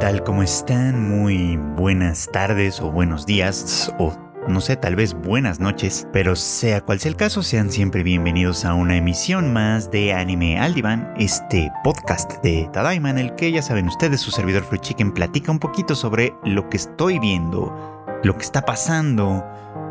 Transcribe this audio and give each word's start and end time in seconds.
tal? 0.00 0.24
¿Cómo 0.24 0.42
están? 0.42 1.10
Muy 1.10 1.58
buenas 1.76 2.30
tardes 2.32 2.80
o 2.80 2.90
buenos 2.90 3.26
días 3.26 3.92
o 3.98 4.16
no 4.48 4.62
sé, 4.62 4.76
tal 4.76 4.96
vez 4.96 5.12
buenas 5.12 5.60
noches, 5.60 6.08
pero 6.10 6.36
sea 6.36 6.80
cual 6.80 6.98
sea 6.98 7.10
el 7.10 7.16
caso, 7.16 7.42
sean 7.42 7.70
siempre 7.70 8.02
bienvenidos 8.02 8.64
a 8.64 8.72
una 8.72 8.96
emisión 8.96 9.52
más 9.52 9.90
de 9.90 10.14
Anime 10.14 10.58
Aldivan, 10.58 11.12
este 11.18 11.70
podcast 11.84 12.42
de 12.42 12.66
Tadaima 12.72 13.10
en 13.10 13.18
el 13.18 13.34
que 13.34 13.52
ya 13.52 13.60
saben 13.60 13.88
ustedes, 13.88 14.22
su 14.22 14.30
servidor 14.30 14.64
Free 14.64 14.78
Chicken 14.78 15.12
platica 15.12 15.52
un 15.52 15.58
poquito 15.58 15.94
sobre 15.94 16.32
lo 16.44 16.70
que 16.70 16.78
estoy 16.78 17.18
viendo, 17.18 18.06
lo 18.24 18.38
que 18.38 18.42
está 18.42 18.62
pasando 18.62 19.44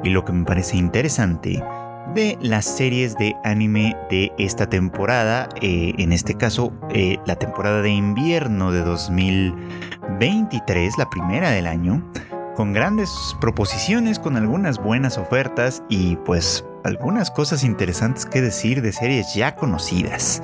y 0.04 0.10
lo 0.10 0.26
que 0.26 0.34
me 0.34 0.44
parece 0.44 0.76
interesante 0.76 1.64
de 2.14 2.38
las 2.42 2.66
series 2.66 3.18
de 3.18 3.36
anime 3.44 3.98
de 4.10 4.32
esta 4.38 4.68
temporada, 4.68 5.50
eh, 5.62 5.94
en 5.98 6.12
este 6.12 6.36
caso 6.36 6.74
eh, 6.90 7.18
la 7.26 7.36
temporada 7.36 7.82
de 7.82 7.92
invierno 7.92 8.72
de 8.72 8.82
2023, 8.82 10.98
la 10.98 11.10
primera 11.10 11.52
del 11.52 11.68
año, 11.68 12.04
con 12.56 12.74
grandes 12.74 13.12
proposiciones, 13.40 14.20
con 14.20 14.36
algunas 14.38 14.80
buenas 14.80 15.18
ofertas 15.18 15.84
y 15.90 16.16
pues 16.18 16.66
algunas 16.84 17.32
cosas 17.32 17.64
interesantes 17.64 18.26
que 18.26 18.42
decir 18.42 18.82
de 18.82 18.92
series 18.92 19.34
ya 19.36 19.56
conocidas. 19.56 20.42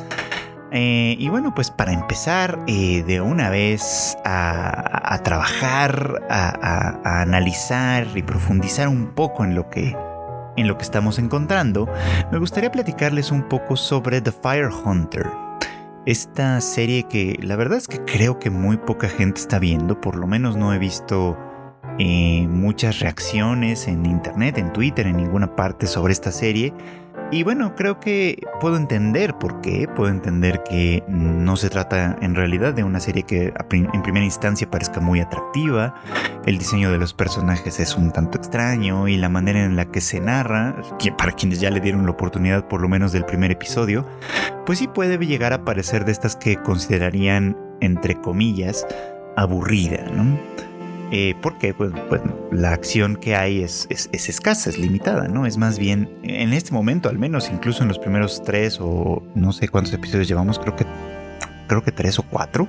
Eh, 0.72 1.16
y 1.18 1.30
bueno, 1.30 1.54
pues 1.56 1.72
para 1.72 1.94
empezar 1.94 2.64
de 2.66 3.22
una 3.22 3.50
vez 3.50 4.18
a, 4.26 5.22
trabajar, 5.24 6.22
a 6.30 7.22
analizar 7.22 8.06
y 8.16 8.24
profundizar 8.24 8.90
un 8.90 9.16
poco 9.16 9.46
en 9.46 9.56
lo 9.56 9.70
que 9.70 9.96
en 10.58 10.68
lo 10.68 10.78
que 10.78 10.84
estamos 10.84 11.20
encontrando, 11.20 11.88
me 12.32 12.40
gustaría 12.40 12.72
platicarles 12.72 13.32
un 13.32 13.48
poco 13.48 13.76
sobre 13.76 14.22
The 14.22 14.32
Fire 14.32 14.70
Hunter. 14.70 15.28
Esta 16.06 16.62
serie 16.62 17.04
que 17.04 17.40
la 17.42 17.56
verdad 17.56 17.78
es 17.78 17.88
que 17.88 18.04
creo 18.06 18.38
que 18.38 18.50
muy 18.50 18.78
poca 18.78 19.10
gente 19.10 19.42
está 19.42 19.60
viendo, 19.60 20.00
por 20.00 20.16
lo 20.16 20.28
menos 20.28 20.56
no 20.56 20.74
he 20.74 20.78
visto 20.78 21.38
eh, 21.98 22.46
muchas 22.50 23.00
reacciones 23.00 23.88
en 23.88 24.06
internet, 24.06 24.58
en 24.58 24.74
Twitter, 24.74 25.08
en 25.08 25.18
ninguna 25.18 25.56
parte 25.56 25.88
sobre 25.88 26.14
esta 26.14 26.32
serie. 26.32 26.74
Y 27.32 27.44
bueno, 27.44 27.76
creo 27.76 28.00
que 28.00 28.40
puedo 28.62 28.78
entender 28.78 29.34
por 29.38 29.60
qué, 29.62 29.88
puedo 29.94 30.12
entender 30.12 30.62
que 30.64 31.04
no 31.08 31.58
se 31.58 31.70
trata 31.70 32.16
en 32.22 32.36
realidad 32.36 32.74
de 32.74 32.84
una 32.84 33.00
serie 33.00 33.24
que 33.24 33.52
en 33.72 34.02
primera 34.04 34.24
instancia 34.24 34.70
parezca 34.70 35.02
muy 35.02 35.22
atractiva, 35.22 35.96
el 36.46 36.60
diseño 36.60 36.92
de 36.92 37.00
los 37.00 37.14
personajes 37.14 37.80
es 37.80 37.96
un 37.96 38.12
tanto 38.12 38.38
extraño 38.38 39.08
y 39.08 39.18
la 39.18 39.30
manera 39.30 39.64
en 39.64 39.76
la 39.76 39.86
que 39.86 40.02
se 40.02 40.20
narra, 40.20 40.76
que 41.00 41.12
para 41.12 41.32
quienes 41.32 41.60
ya 41.60 41.72
le 41.72 41.80
dieron 41.80 42.06
la 42.06 42.12
oportunidad 42.12 42.68
por 42.68 42.80
lo 42.80 42.88
menos 42.88 43.12
del 43.12 43.26
primer 43.26 43.52
episodio, 43.52 44.06
pues 44.66 44.80
sí 44.80 44.88
puede 44.88 45.18
llegar 45.18 45.52
a 45.52 45.66
parecer 45.66 46.06
de 46.06 46.12
estas 46.12 46.36
que 46.36 46.58
considerarían, 46.58 47.58
entre 47.82 48.16
comillas, 48.22 48.86
aburrida, 49.36 50.06
¿no? 50.14 50.38
Eh, 51.12 51.36
porque 51.42 51.74
pues, 51.74 51.92
pues, 52.10 52.22
la 52.52 52.72
acción 52.72 53.16
que 53.16 53.36
hay 53.36 53.62
es, 53.62 53.88
escasa, 53.90 54.70
es 54.70 54.78
limitada, 54.80 55.28
¿no? 55.28 55.46
Es 55.46 55.58
más 55.58 55.78
bien, 55.78 56.10
en 56.24 56.52
este 56.52 56.72
momento 56.72 57.10
al 57.10 57.20
menos, 57.20 57.50
incluso 57.52 57.84
en 57.84 57.90
los 57.90 58.00
primeros 58.00 58.42
tres 58.44 58.80
o 58.82 59.24
no 59.36 59.54
sé 59.54 59.68
cuántos 59.68 59.94
episodios 59.94 60.28
llevamos, 60.28 60.58
creo 60.58 60.76
que, 60.76 60.86
creo 61.68 61.84
que 61.84 61.92
tres 61.92 62.18
o 62.18 62.24
cuatro, 62.24 62.68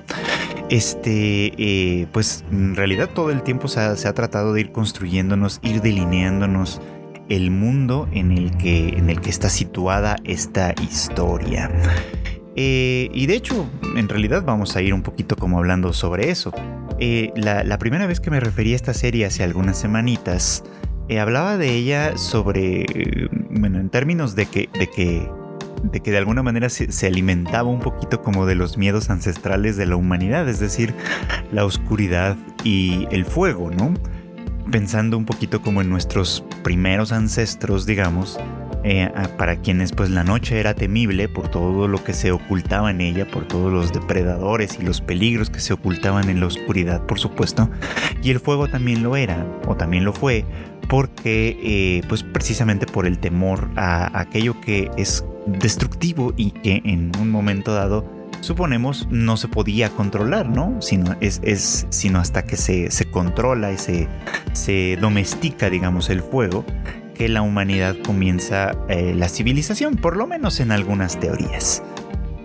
este, 0.69 1.51
eh, 1.57 2.07
pues 2.11 2.43
en 2.51 2.75
realidad 2.75 3.09
todo 3.13 3.31
el 3.31 3.41
tiempo 3.41 3.67
se 3.67 3.79
ha, 3.79 4.13
tratado 4.13 4.53
de 4.53 4.61
ir 4.61 4.71
construyéndonos, 4.71 5.59
ir 5.63 5.81
delineándonos 5.81 6.79
el 7.29 7.49
mundo 7.51 8.07
en 8.11 8.31
el 8.31 8.55
que, 8.57 8.89
en 8.89 9.09
el 9.09 9.19
que 9.19 9.31
está 9.31 9.49
situada 9.49 10.15
esta 10.23 10.75
historia. 10.81 11.71
Eh, 12.55 13.09
y 13.13 13.27
de 13.27 13.35
hecho, 13.35 13.69
en 13.95 14.09
realidad 14.09 14.43
vamos 14.43 14.75
a 14.75 14.81
ir 14.81 14.93
un 14.93 15.03
poquito 15.03 15.35
como 15.35 15.57
hablando 15.57 15.93
sobre 15.93 16.29
eso. 16.29 16.51
Eh, 16.99 17.31
la, 17.35 17.77
primera 17.77 18.07
vez 18.07 18.19
que 18.19 18.31
me 18.31 18.39
referí 18.39 18.73
a 18.73 18.75
esta 18.75 18.93
serie 18.93 19.25
hace 19.25 19.43
algunas 19.43 19.77
semanitas, 19.77 20.63
eh, 21.09 21.19
hablaba 21.19 21.57
de 21.57 21.73
ella 21.73 22.17
sobre, 22.17 22.85
bueno, 23.49 23.79
en 23.79 23.89
términos 23.89 24.35
de 24.35 24.47
que, 24.47 24.69
de 24.77 24.87
que, 24.87 25.29
de 25.83 25.99
que 25.99 26.11
de 26.11 26.17
alguna 26.17 26.41
manera 26.43 26.69
se, 26.69 26.91
se, 26.91 27.07
alimentaba 27.07 27.69
un 27.69 27.79
poquito 27.79 28.21
como 28.21 28.45
de 28.45 28.55
los 28.55 28.77
miedos 28.77 29.09
ancestrales 29.09 29.77
de 29.77 29.85
la 29.85 29.95
humanidad, 29.95 30.49
es 30.49 30.59
decir, 30.59 30.93
la 31.51 31.65
oscuridad 31.65 32.35
y 32.63 33.07
el 33.11 33.25
fuego, 33.25 33.69
¿no? 33.69 33.93
Pensando 34.71 35.17
un 35.17 35.25
poquito 35.25 35.61
como 35.61 35.81
en 35.81 35.89
nuestros 35.89 36.43
primeros 36.63 37.11
ancestros, 37.11 37.85
digamos, 37.85 38.39
eh, 38.89 39.11
para 39.37 39.57
quienes 39.57 39.91
pues 39.91 40.09
la 40.09 40.23
noche 40.23 40.61
era 40.61 40.73
temible 40.73 41.27
por 41.27 41.49
todo 41.49 41.89
lo 41.89 42.01
que 42.05 42.13
se 42.13 42.31
ocultaba 42.31 42.89
en 42.89 43.01
ella, 43.01 43.29
por 43.29 43.45
todos 43.45 43.69
los 43.69 43.91
depredadores 43.91 44.79
y 44.79 44.83
los 44.83 45.01
peligros 45.01 45.49
que 45.49 45.59
se 45.59 45.73
ocultaban 45.73 46.29
en 46.29 46.39
la 46.39 46.45
oscuridad, 46.45 47.05
por 47.05 47.19
supuesto, 47.19 47.69
y 48.23 48.29
el 48.31 48.39
fuego 48.39 48.69
también 48.69 49.03
lo 49.03 49.17
era, 49.17 49.45
o 49.67 49.75
también 49.75 50.05
lo 50.05 50.13
fue, 50.13 50.45
porque 50.87 51.59
eh, 51.61 52.01
pues 52.07 52.23
precisamente 52.23 52.85
por 52.85 53.05
el 53.05 53.19
temor 53.19 53.69
a 53.75 54.17
aquello 54.17 54.61
que 54.61 54.89
es 54.95 55.25
destructivo 55.47 56.33
y 56.37 56.51
que 56.51 56.81
en 56.85 57.11
un 57.19 57.29
momento 57.29 57.73
dado 57.73 58.05
suponemos 58.39 59.05
no 59.11 59.35
se 59.35 59.49
podía 59.49 59.89
controlar, 59.89 60.47
¿no? 60.47 60.81
Sino, 60.81 61.17
es, 61.19 61.41
es, 61.43 61.87
sino 61.89 62.19
hasta 62.19 62.43
que 62.45 62.55
se, 62.55 62.89
se 62.91 63.03
controla 63.03 63.73
y 63.73 63.77
se, 63.77 64.07
se 64.53 64.97
domestica, 65.01 65.69
digamos, 65.69 66.09
el 66.09 66.21
fuego, 66.21 66.63
que 67.17 67.27
la 67.27 67.41
humanidad 67.41 67.95
comienza 68.05 68.77
eh, 68.87 69.13
la 69.15 69.27
civilización, 69.27 69.95
por 69.95 70.15
lo 70.15 70.27
menos 70.27 70.59
en 70.59 70.71
algunas 70.71 71.19
teorías. 71.19 71.81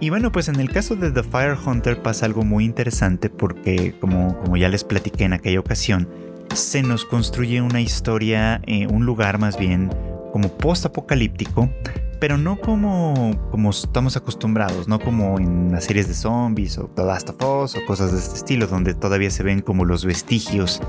Y 0.00 0.10
bueno, 0.10 0.32
pues 0.32 0.48
en 0.48 0.58
el 0.58 0.70
caso 0.70 0.96
de 0.96 1.12
The 1.12 1.22
Fire 1.22 1.56
Hunter 1.64 2.02
pasa 2.02 2.26
algo 2.26 2.42
muy 2.42 2.64
interesante 2.64 3.30
porque, 3.30 3.94
como, 4.00 4.36
como 4.38 4.56
ya 4.56 4.68
les 4.68 4.82
platiqué 4.82 5.24
en 5.24 5.34
aquella 5.34 5.60
ocasión, 5.60 6.08
se 6.54 6.82
nos 6.82 7.04
construye 7.04 7.62
una 7.62 7.80
historia, 7.80 8.60
eh, 8.66 8.86
un 8.88 9.06
lugar 9.06 9.38
más 9.38 9.58
bien 9.58 9.90
como 10.32 10.48
post-apocalíptico, 10.48 11.70
pero 12.18 12.38
no 12.38 12.58
como, 12.58 13.48
como 13.50 13.70
estamos 13.70 14.16
acostumbrados, 14.16 14.88
no 14.88 14.98
como 14.98 15.38
en 15.38 15.70
las 15.70 15.84
series 15.84 16.08
de 16.08 16.14
zombies 16.14 16.78
o 16.78 16.86
The 16.86 17.04
Last 17.04 17.30
of 17.30 17.36
Us 17.64 17.76
o 17.76 17.84
cosas 17.86 18.12
de 18.12 18.18
este 18.18 18.36
estilo, 18.36 18.66
donde 18.66 18.94
todavía 18.94 19.30
se 19.30 19.42
ven 19.42 19.60
como 19.60 19.84
los 19.84 20.04
vestigios 20.04 20.80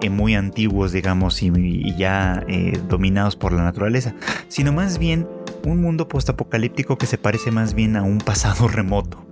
eh, 0.00 0.10
muy 0.10 0.34
antiguos, 0.34 0.92
digamos, 0.92 1.42
y, 1.42 1.94
ya 1.96 2.44
eh, 2.48 2.78
dominados 2.88 3.36
por 3.36 3.52
la 3.52 3.62
naturaleza, 3.62 4.14
sino 4.48 4.72
más 4.72 4.98
bien 4.98 5.26
un 5.64 5.82
mundo 5.82 6.08
postapocalíptico 6.08 6.98
que 6.98 7.06
se 7.06 7.18
parece 7.18 7.50
más 7.50 7.74
bien 7.74 7.96
a 7.96 8.02
un 8.02 8.18
pasado 8.18 8.68
remoto, 8.68 9.24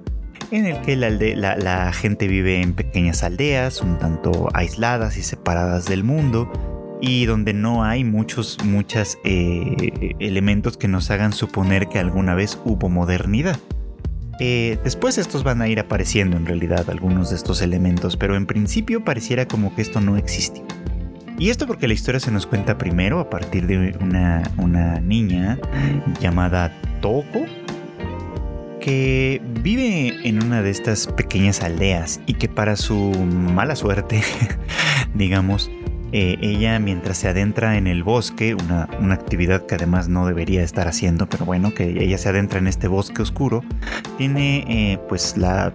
en 0.51 0.67
el 0.67 0.81
que 0.83 0.97
la, 0.97 1.93
gente 1.93 2.29
vive 2.29 2.63
en 2.63 2.75
pequeñas 2.75 3.23
aldeas, 3.23 3.81
un 3.81 3.99
tanto 3.99 4.49
aisladas 4.55 5.17
y 5.17 5.23
separadas 5.23 5.87
del 5.87 6.05
mundo, 6.05 6.51
y 7.01 7.27
donde 7.27 7.53
no 7.53 7.85
hay 7.85 8.03
muchos 8.03 8.59
muchos 8.65 9.19
eh, 9.23 10.17
elementos 10.19 10.77
que 10.77 10.89
nos 10.89 11.11
hagan 11.13 11.33
suponer 11.33 11.89
que 11.89 12.01
alguna 12.01 12.35
vez 12.35 12.59
hubo 12.65 12.89
modernidad. 12.89 13.59
Eh, 14.41 14.79
después 14.85 15.19
estos 15.19 15.43
van 15.43 15.63
a 15.63 15.69
ir 15.69 15.81
apareciendo 15.81 16.37
en 16.37 16.47
realidad 16.47 16.89
algunos 16.91 17.31
de 17.31 17.37
estos 17.37 17.61
elementos, 17.61 18.17
pero 18.17 18.37
en 18.37 18.47
principio 18.47 19.05
pareciera 19.05 19.47
como 19.47 19.75
que 19.75 19.83
esto 19.83 20.01
no 20.01 20.17
existió. 20.17 20.65
Y 21.39 21.51
esto 21.51 21.67
porque 21.67 21.87
la 21.87 21.95
historia 21.95 22.21
se 22.21 22.31
nos 22.31 22.47
cuenta 22.47 22.79
primero 22.79 23.21
a 23.21 23.31
partir 23.31 23.67
de 23.67 23.97
una, 24.01 24.43
una 24.57 25.01
niña 25.01 25.59
llamada 26.21 26.73
Toko, 27.01 27.47
que 28.81 29.41
vive 29.63 30.27
en 30.27 30.43
una 30.43 30.63
de 30.63 30.71
estas 30.71 31.07
pequeñas 31.09 31.63
aldeas 31.63 32.21
y 32.27 32.35
que 32.35 32.49
para 32.49 32.75
su 32.77 33.13
mala 33.55 33.77
suerte, 33.77 34.23
digamos, 35.15 35.71
eh, 36.13 36.39
ella 36.41 36.79
mientras 36.79 37.19
se 37.19 37.29
adentra 37.29 37.77
en 37.77 37.87
el 37.87 38.03
bosque, 38.03 38.55
una, 38.55 38.89
actividad 39.13 39.67
que 39.67 39.75
además 39.75 40.09
no 40.09 40.27
debería 40.27 40.63
estar 40.63 40.89
haciendo, 40.89 41.29
pero 41.29 41.45
bueno, 41.45 41.75
que 41.75 42.03
ella 42.03 42.17
se 42.19 42.29
adentra 42.31 42.59
en 42.59 42.67
este 42.67 42.89
bosque 42.89 43.23
oscuro, 43.23 43.63
tiene 44.17 44.65
eh, 44.69 44.99
pues 45.09 45.37
la 45.37 45.73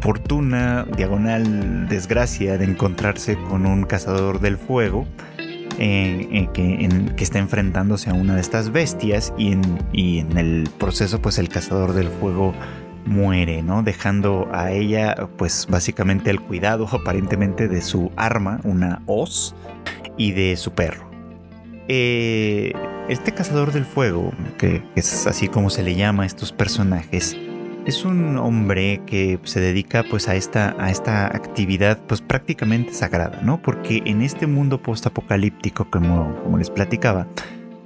fortuna, 0.00 0.86
diagonal 0.96 1.88
desgracia 1.88 2.58
de 2.58 2.64
encontrarse 2.64 3.36
con 3.48 3.66
un 3.66 3.84
cazador 3.84 4.40
del 4.40 4.58
fuego. 4.58 5.06
Eh, 5.78 6.48
que, 6.54 6.88
está 7.18 7.38
enfrentándose 7.38 8.08
a 8.08 8.14
una 8.14 8.34
de 8.34 8.40
estas 8.40 8.72
bestias 8.72 9.34
y 9.36 9.52
en, 9.52 9.60
y 9.92 10.20
en 10.20 10.38
el 10.38 10.70
proceso 10.78 11.20
pues 11.20 11.38
el 11.38 11.50
cazador 11.50 11.92
del 11.92 12.08
fuego 12.08 12.54
muere, 13.06 13.62
¿no? 13.62 13.82
Dejando 13.82 14.48
a 14.52 14.72
ella, 14.72 15.28
pues 15.36 15.66
básicamente 15.70 16.30
el 16.30 16.40
cuidado 16.40 16.88
aparentemente 16.92 17.68
de 17.68 17.80
su 17.80 18.12
arma, 18.16 18.60
una 18.64 19.02
hoz, 19.06 19.54
y 20.16 20.32
de 20.32 20.56
su 20.56 20.72
perro. 20.72 21.08
Eh, 21.88 22.72
este 23.08 23.32
cazador 23.32 23.72
del 23.72 23.84
fuego, 23.84 24.32
que 24.58 24.82
es 24.96 25.26
así 25.26 25.48
como 25.48 25.70
se 25.70 25.82
le 25.82 25.94
llama 25.94 26.24
a 26.24 26.26
estos 26.26 26.52
personajes, 26.52 27.36
es 27.86 28.04
un 28.04 28.36
hombre 28.38 29.02
que 29.06 29.38
se 29.44 29.60
dedica 29.60 30.04
pues 30.10 30.28
a 30.28 30.34
esta, 30.34 30.74
a 30.78 30.90
esta 30.90 31.26
actividad 31.26 32.00
pues 32.08 32.20
prácticamente 32.20 32.92
sagrada, 32.92 33.40
¿no? 33.42 33.62
Porque 33.62 34.02
en 34.04 34.22
este 34.22 34.48
mundo 34.48 34.82
post-apocalíptico, 34.82 35.88
como, 35.88 36.34
como 36.42 36.58
les 36.58 36.70
platicaba, 36.70 37.28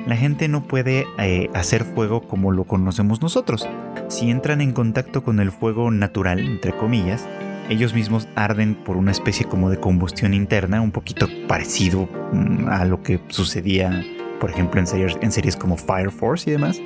la 0.06 0.16
gente 0.16 0.48
no 0.48 0.62
puede 0.62 1.06
eh, 1.18 1.48
hacer 1.54 1.84
fuego 1.84 2.22
como 2.22 2.52
lo 2.52 2.64
conocemos 2.64 3.22
nosotros. 3.22 3.68
Si 4.08 4.30
entran 4.30 4.60
en 4.60 4.72
contacto 4.72 5.22
con 5.22 5.40
el 5.40 5.52
fuego 5.52 5.90
natural, 5.90 6.40
entre 6.40 6.72
comillas, 6.72 7.28
ellos 7.70 7.94
mismos 7.94 8.28
arden 8.34 8.74
por 8.74 8.96
una 8.96 9.12
especie 9.12 9.46
como 9.46 9.70
de 9.70 9.78
combustión 9.78 10.34
interna, 10.34 10.80
un 10.80 10.90
poquito 10.90 11.28
parecido 11.46 12.08
mm, 12.32 12.68
a 12.68 12.84
lo 12.84 13.02
que 13.02 13.20
sucedía, 13.28 14.04
por 14.40 14.50
ejemplo, 14.50 14.80
en 14.80 14.86
series, 15.32 15.56
como 15.56 15.76
Fire 15.76 16.10
Force 16.10 16.50
y 16.50 16.52
demás. 16.52 16.80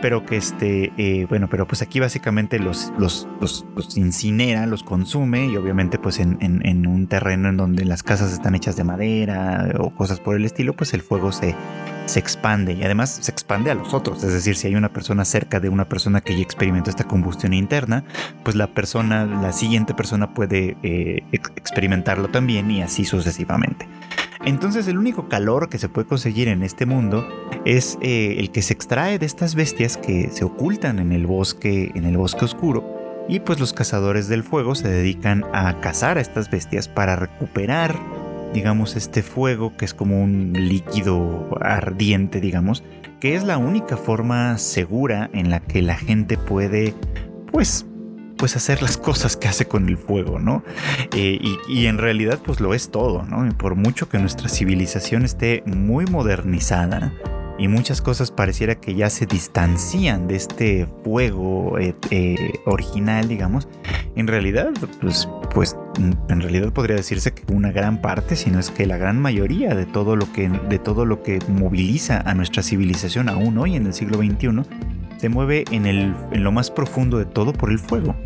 Pero 0.00 0.24
que 0.24 0.36
este, 0.36 0.92
eh, 0.96 1.26
bueno, 1.28 1.48
pero 1.50 1.66
pues 1.66 1.82
aquí 1.82 2.00
básicamente 2.00 2.58
los, 2.58 2.92
los, 2.98 3.28
los, 3.40 3.96
incinera, 3.96 4.66
los 4.66 4.82
consume 4.82 5.46
y 5.46 5.56
obviamente 5.56 5.98
pues 5.98 6.18
en, 6.18 6.86
un 6.86 7.06
terreno 7.08 7.50
en 7.50 7.56
donde 7.56 7.84
las 7.84 8.02
casas 8.02 8.32
están 8.32 8.54
hechas 8.54 8.74
de 8.76 8.84
madera 8.84 9.74
o 9.78 9.90
cosas 9.90 10.18
por 10.18 10.34
el 10.34 10.44
estilo, 10.44 10.72
pues 10.72 10.94
el 10.94 11.02
fuego 11.02 11.30
se, 11.30 11.54
se 12.12 12.20
expande 12.20 12.74
y 12.74 12.84
además 12.84 13.18
se 13.20 13.30
expande 13.30 13.70
a 13.70 13.74
los 13.74 13.94
otros. 13.94 14.22
Es 14.22 14.32
decir, 14.32 14.54
si 14.56 14.68
hay 14.68 14.74
una 14.74 14.92
persona 14.92 15.24
cerca 15.24 15.60
de 15.60 15.68
una 15.68 15.88
persona 15.88 16.20
que 16.20 16.36
ya 16.36 16.42
experimentó 16.42 16.90
esta 16.90 17.04
combustión 17.04 17.54
interna, 17.54 18.04
pues 18.44 18.54
la 18.54 18.68
persona, 18.68 19.24
la 19.24 19.52
siguiente 19.52 19.94
persona 19.94 20.34
puede 20.34 20.76
eh, 20.82 21.24
experimentarlo 21.32 22.28
también 22.28 22.70
y 22.70 22.82
así 22.82 23.04
sucesivamente. 23.04 23.88
Entonces 24.44 24.88
el 24.88 24.98
único 24.98 25.28
calor 25.28 25.68
que 25.68 25.78
se 25.78 25.88
puede 25.88 26.06
conseguir 26.06 26.48
en 26.48 26.62
este 26.62 26.84
mundo 26.84 27.26
es 27.64 27.96
eh, 28.02 28.36
el 28.38 28.50
que 28.50 28.60
se 28.60 28.74
extrae 28.74 29.18
de 29.18 29.26
estas 29.26 29.54
bestias 29.54 29.96
que 29.96 30.30
se 30.30 30.44
ocultan 30.44 30.98
en 30.98 31.12
el 31.12 31.26
bosque, 31.26 31.92
en 31.94 32.04
el 32.04 32.16
bosque 32.16 32.44
oscuro. 32.44 33.00
Y 33.28 33.40
pues 33.40 33.60
los 33.60 33.72
cazadores 33.72 34.28
del 34.28 34.42
fuego 34.42 34.74
se 34.74 34.88
dedican 34.88 35.44
a 35.54 35.80
cazar 35.80 36.18
a 36.18 36.20
estas 36.20 36.50
bestias 36.50 36.88
para 36.88 37.14
recuperar 37.14 37.96
digamos, 38.52 38.96
este 38.96 39.22
fuego 39.22 39.76
que 39.76 39.84
es 39.84 39.94
como 39.94 40.22
un 40.22 40.52
líquido 40.52 41.48
ardiente, 41.60 42.40
digamos, 42.40 42.82
que 43.20 43.34
es 43.34 43.44
la 43.44 43.58
única 43.58 43.96
forma 43.96 44.58
segura 44.58 45.30
en 45.32 45.50
la 45.50 45.60
que 45.60 45.82
la 45.82 45.96
gente 45.96 46.36
puede, 46.36 46.94
pues, 47.50 47.86
pues 48.36 48.56
hacer 48.56 48.82
las 48.82 48.96
cosas 48.96 49.36
que 49.36 49.48
hace 49.48 49.66
con 49.66 49.88
el 49.88 49.96
fuego, 49.96 50.38
¿no? 50.38 50.64
Eh, 51.14 51.38
y, 51.40 51.58
y, 51.68 51.86
en 51.86 51.98
realidad 51.98 52.40
pues 52.44 52.60
lo 52.60 52.74
es 52.74 52.90
todo, 52.90 53.22
¿no? 53.22 53.46
Y 53.46 53.50
por 53.50 53.76
mucho 53.76 54.08
que 54.08 54.18
nuestra 54.18 54.48
civilización 54.48 55.24
esté 55.24 55.62
muy 55.66 56.06
modernizada, 56.06 57.12
y 57.62 57.68
muchas 57.68 58.02
cosas 58.02 58.32
pareciera 58.32 58.74
que 58.74 58.96
ya 58.96 59.08
se 59.08 59.24
distancian 59.24 60.26
de 60.26 60.34
este 60.34 60.88
fuego 61.04 61.78
eh, 61.78 61.94
eh, 62.10 62.54
original, 62.66 63.28
digamos. 63.28 63.68
En 64.16 64.26
realidad, 64.26 64.72
pues, 65.00 65.28
pues, 65.54 65.76
en 65.96 66.40
realidad 66.40 66.72
podría 66.72 66.96
decirse 66.96 67.32
que 67.32 67.44
una 67.52 67.70
gran 67.70 68.00
parte, 68.00 68.34
si 68.34 68.50
no 68.50 68.58
es 68.58 68.72
que 68.72 68.84
la 68.84 68.96
gran 68.96 69.20
mayoría 69.20 69.76
de 69.76 69.86
todo 69.86 70.16
lo 70.16 70.32
que, 70.32 70.48
de 70.48 70.80
todo 70.80 71.06
lo 71.06 71.22
que 71.22 71.38
moviliza 71.46 72.20
a 72.22 72.34
nuestra 72.34 72.64
civilización 72.64 73.28
aún 73.28 73.56
hoy 73.58 73.76
en 73.76 73.86
el 73.86 73.94
siglo 73.94 74.18
XXI, 74.18 74.62
se 75.18 75.28
mueve 75.28 75.64
en, 75.70 75.86
el, 75.86 76.16
en 76.32 76.42
lo 76.42 76.50
más 76.50 76.68
profundo 76.68 77.16
de 77.18 77.26
todo 77.26 77.52
por 77.52 77.70
el 77.70 77.78
fuego. 77.78 78.16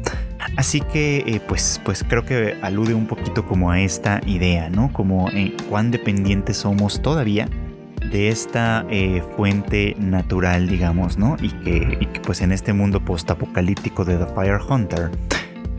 Así 0.57 0.81
que, 0.81 1.19
eh, 1.27 1.43
pues, 1.47 1.79
pues 1.85 2.03
creo 2.09 2.25
que 2.25 2.57
alude 2.63 2.95
un 2.95 3.07
poquito 3.07 3.45
como 3.45 3.71
a 3.71 3.83
esta 3.83 4.23
idea, 4.25 4.71
¿no? 4.71 4.91
Como 4.95 5.29
en 5.29 5.53
cuán 5.69 5.91
dependientes 5.91 6.57
somos 6.57 7.03
todavía 7.03 7.51
de 8.11 8.29
esta 8.29 8.87
eh, 8.91 9.23
fuente 9.37 9.95
natural, 9.99 10.69
digamos, 10.69 11.19
¿no? 11.19 11.37
Y 11.41 11.51
que, 11.51 12.09
pues 12.25 12.41
en 12.41 12.53
este 12.53 12.73
mundo 12.73 13.05
postapocalíptico 13.05 14.05
de 14.05 14.17
The 14.17 14.27
Fire 14.35 14.61
Hunter, 14.69 15.11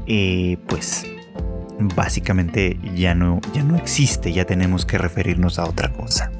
eh, 0.06 0.57
pues 0.68 1.06
básicamente 1.79 2.79
ya 2.95 3.13
no, 3.13 3.39
ya 3.53 3.63
no 3.63 3.75
existe, 3.75 4.31
ya 4.33 4.45
tenemos 4.45 4.85
que 4.85 4.97
referirnos 4.97 5.59
a 5.59 5.65
otra 5.65 5.91
cosa. 5.94 6.31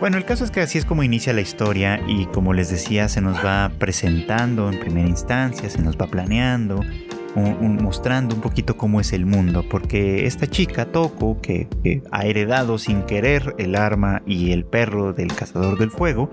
Bueno, 0.00 0.18
el 0.18 0.24
caso 0.24 0.44
es 0.44 0.50
que 0.50 0.60
así 0.60 0.76
es 0.76 0.84
como 0.84 1.02
inicia 1.02 1.32
la 1.32 1.40
historia 1.40 2.00
y 2.06 2.26
como 2.26 2.52
les 2.52 2.68
decía, 2.68 3.08
se 3.08 3.20
nos 3.20 3.42
va 3.44 3.72
presentando 3.78 4.70
en 4.70 4.78
primera 4.78 5.08
instancia, 5.08 5.70
se 5.70 5.80
nos 5.80 5.96
va 5.96 6.06
planeando, 6.08 6.80
mostrando 7.34 8.34
un 8.34 8.40
poquito 8.40 8.76
cómo 8.76 9.00
es 9.00 9.12
el 9.12 9.26
mundo, 9.26 9.64
porque 9.68 10.26
esta 10.26 10.46
chica, 10.46 10.86
Toko, 10.86 11.40
que, 11.40 11.68
ha 12.10 12.24
heredado 12.26 12.78
sin 12.78 13.02
querer 13.02 13.54
el 13.58 13.74
arma 13.74 14.22
y 14.26 14.52
el 14.52 14.64
perro 14.64 15.12
del 15.12 15.34
cazador 15.34 15.78
del 15.78 15.90
fuego, 15.90 16.30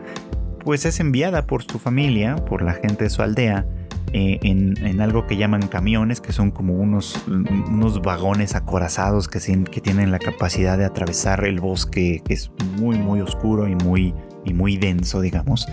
pues 0.63 0.85
es 0.85 0.99
enviada 0.99 1.47
por 1.47 1.63
su 1.63 1.79
familia, 1.79 2.35
por 2.35 2.61
la 2.61 2.73
gente 2.73 3.05
de 3.05 3.09
su 3.09 3.21
aldea, 3.21 3.65
eh, 4.13 4.39
en, 4.43 5.01
algo 5.01 5.25
que 5.25 5.37
llaman 5.37 5.67
camiones, 5.67 6.21
que 6.21 6.33
son 6.33 6.51
como 6.51 6.73
unos, 6.73 7.23
unos 7.27 8.01
vagones 8.01 8.55
acorazados 8.55 9.27
que, 9.27 9.39
que 9.63 9.81
tienen 9.81 10.11
la 10.11 10.19
capacidad 10.19 10.77
de 10.77 10.85
atravesar 10.85 11.45
el 11.45 11.59
bosque, 11.59 12.21
que 12.25 12.33
es 12.33 12.51
muy, 12.77 12.97
muy 12.97 13.21
oscuro 13.21 13.67
y 13.67 13.75
muy, 13.75 14.13
y 14.45 14.53
muy 14.53 14.77
denso, 14.77 15.21
digamos. 15.21 15.67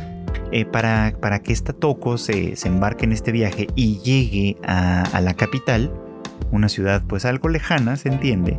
Eh, 0.51 0.65
para, 0.65 1.13
que 1.43 1.53
esta 1.53 1.73
Toco 1.73 2.17
se, 2.17 2.57
se, 2.57 2.69
embarque 2.69 3.05
en 3.05 3.13
este 3.13 3.33
viaje 3.33 3.67
y 3.75 3.99
llegue 3.99 4.57
a, 4.67 5.21
la 5.21 5.35
capital, 5.35 5.93
una 6.51 6.69
ciudad 6.69 7.03
pues 7.07 7.25
algo 7.25 7.49
lejana, 7.49 7.97
se 7.97 8.09
entiende. 8.09 8.59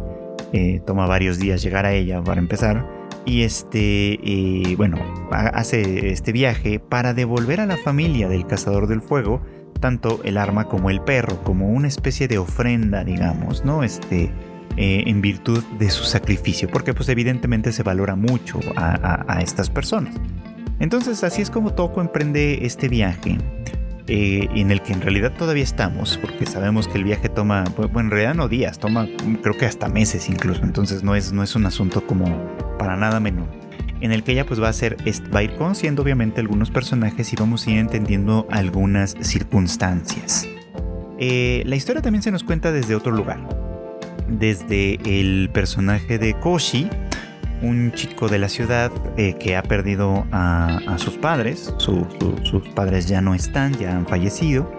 Eh, 0.53 0.81
toma 0.85 1.07
varios 1.07 1.39
días 1.39 1.63
llegar 1.63 1.85
a 1.85 1.93
ella 1.93 2.21
para 2.23 2.39
empezar. 2.39 2.87
Y 3.25 3.41
este, 3.41 4.19
eh, 4.23 4.75
bueno, 4.77 4.97
hace 5.31 6.11
este 6.11 6.31
viaje 6.31 6.79
para 6.79 7.13
devolver 7.13 7.59
a 7.59 7.65
la 7.65 7.77
familia 7.77 8.29
del 8.29 8.45
cazador 8.45 8.87
del 8.87 9.01
fuego 9.01 9.41
tanto 9.79 10.19
el 10.25 10.37
arma 10.37 10.65
como 10.65 10.89
el 10.89 10.99
perro, 10.99 11.41
como 11.43 11.69
una 11.69 11.87
especie 11.87 12.27
de 12.27 12.37
ofrenda, 12.37 13.05
digamos, 13.05 13.63
¿no? 13.63 13.83
Este, 13.83 14.29
en 14.75 15.21
virtud 15.21 15.63
de 15.77 15.89
su 15.89 16.03
sacrificio, 16.03 16.69
porque 16.69 16.93
pues 16.93 17.07
evidentemente 17.07 17.71
se 17.71 17.81
valora 17.81 18.15
mucho 18.15 18.59
a 18.75 19.39
estas 19.41 19.69
personas. 19.69 20.15
Entonces 20.79 21.23
así 21.23 21.41
es 21.41 21.49
como 21.49 21.73
Toko 21.73 22.01
emprende 22.01 22.65
este 22.65 22.87
viaje. 22.87 23.37
Eh, 24.11 24.49
en 24.55 24.71
el 24.71 24.81
que 24.81 24.91
en 24.91 25.01
realidad 25.01 25.33
todavía 25.37 25.63
estamos, 25.63 26.17
porque 26.17 26.47
sabemos 26.47 26.87
que 26.87 26.97
el 26.97 27.03
viaje 27.03 27.29
toma, 27.29 27.63
bueno, 27.77 27.99
en 27.99 28.09
realidad 28.09 28.33
no 28.33 28.47
días, 28.47 28.79
toma 28.79 29.07
creo 29.43 29.55
que 29.55 29.67
hasta 29.67 29.87
meses 29.87 30.29
incluso, 30.29 30.63
entonces 30.63 31.03
no 31.03 31.13
es, 31.13 31.31
no 31.31 31.43
es 31.43 31.55
un 31.55 31.67
asunto 31.67 32.07
como 32.07 32.25
para 32.79 32.95
nada 32.95 33.19
menor, 33.19 33.45
en 34.01 34.11
el 34.11 34.23
que 34.23 34.31
ella 34.31 34.47
pues 34.47 34.59
va 34.59 34.67
a 34.67 34.73
ser, 34.73 34.97
va 35.31 35.41
a 35.41 35.43
ir 35.43 35.51
conociendo 35.57 36.01
obviamente 36.01 36.41
algunos 36.41 36.71
personajes 36.71 37.31
y 37.31 37.35
vamos 37.35 37.67
a 37.67 37.69
ir 37.69 37.77
entendiendo 37.77 38.47
algunas 38.49 39.15
circunstancias. 39.21 40.47
Eh, 41.19 41.61
la 41.67 41.75
historia 41.75 42.01
también 42.01 42.23
se 42.23 42.31
nos 42.31 42.43
cuenta 42.43 42.71
desde 42.71 42.95
otro 42.95 43.11
lugar, 43.11 43.47
desde 44.27 44.97
el 45.03 45.51
personaje 45.53 46.17
de 46.17 46.33
Koshi, 46.33 46.89
un 47.61 47.91
chico 47.93 48.27
de 48.27 48.39
la 48.39 48.49
ciudad 48.49 48.91
eh, 49.17 49.35
que 49.39 49.55
ha 49.55 49.63
perdido 49.63 50.25
a, 50.31 50.97
sus 50.97 51.17
padres, 51.17 51.73
sus 51.77 52.69
padres 52.73 53.07
ya 53.07 53.21
no 53.21 53.35
están, 53.35 53.73
ya 53.73 53.95
han 53.95 54.05
fallecido, 54.05 54.71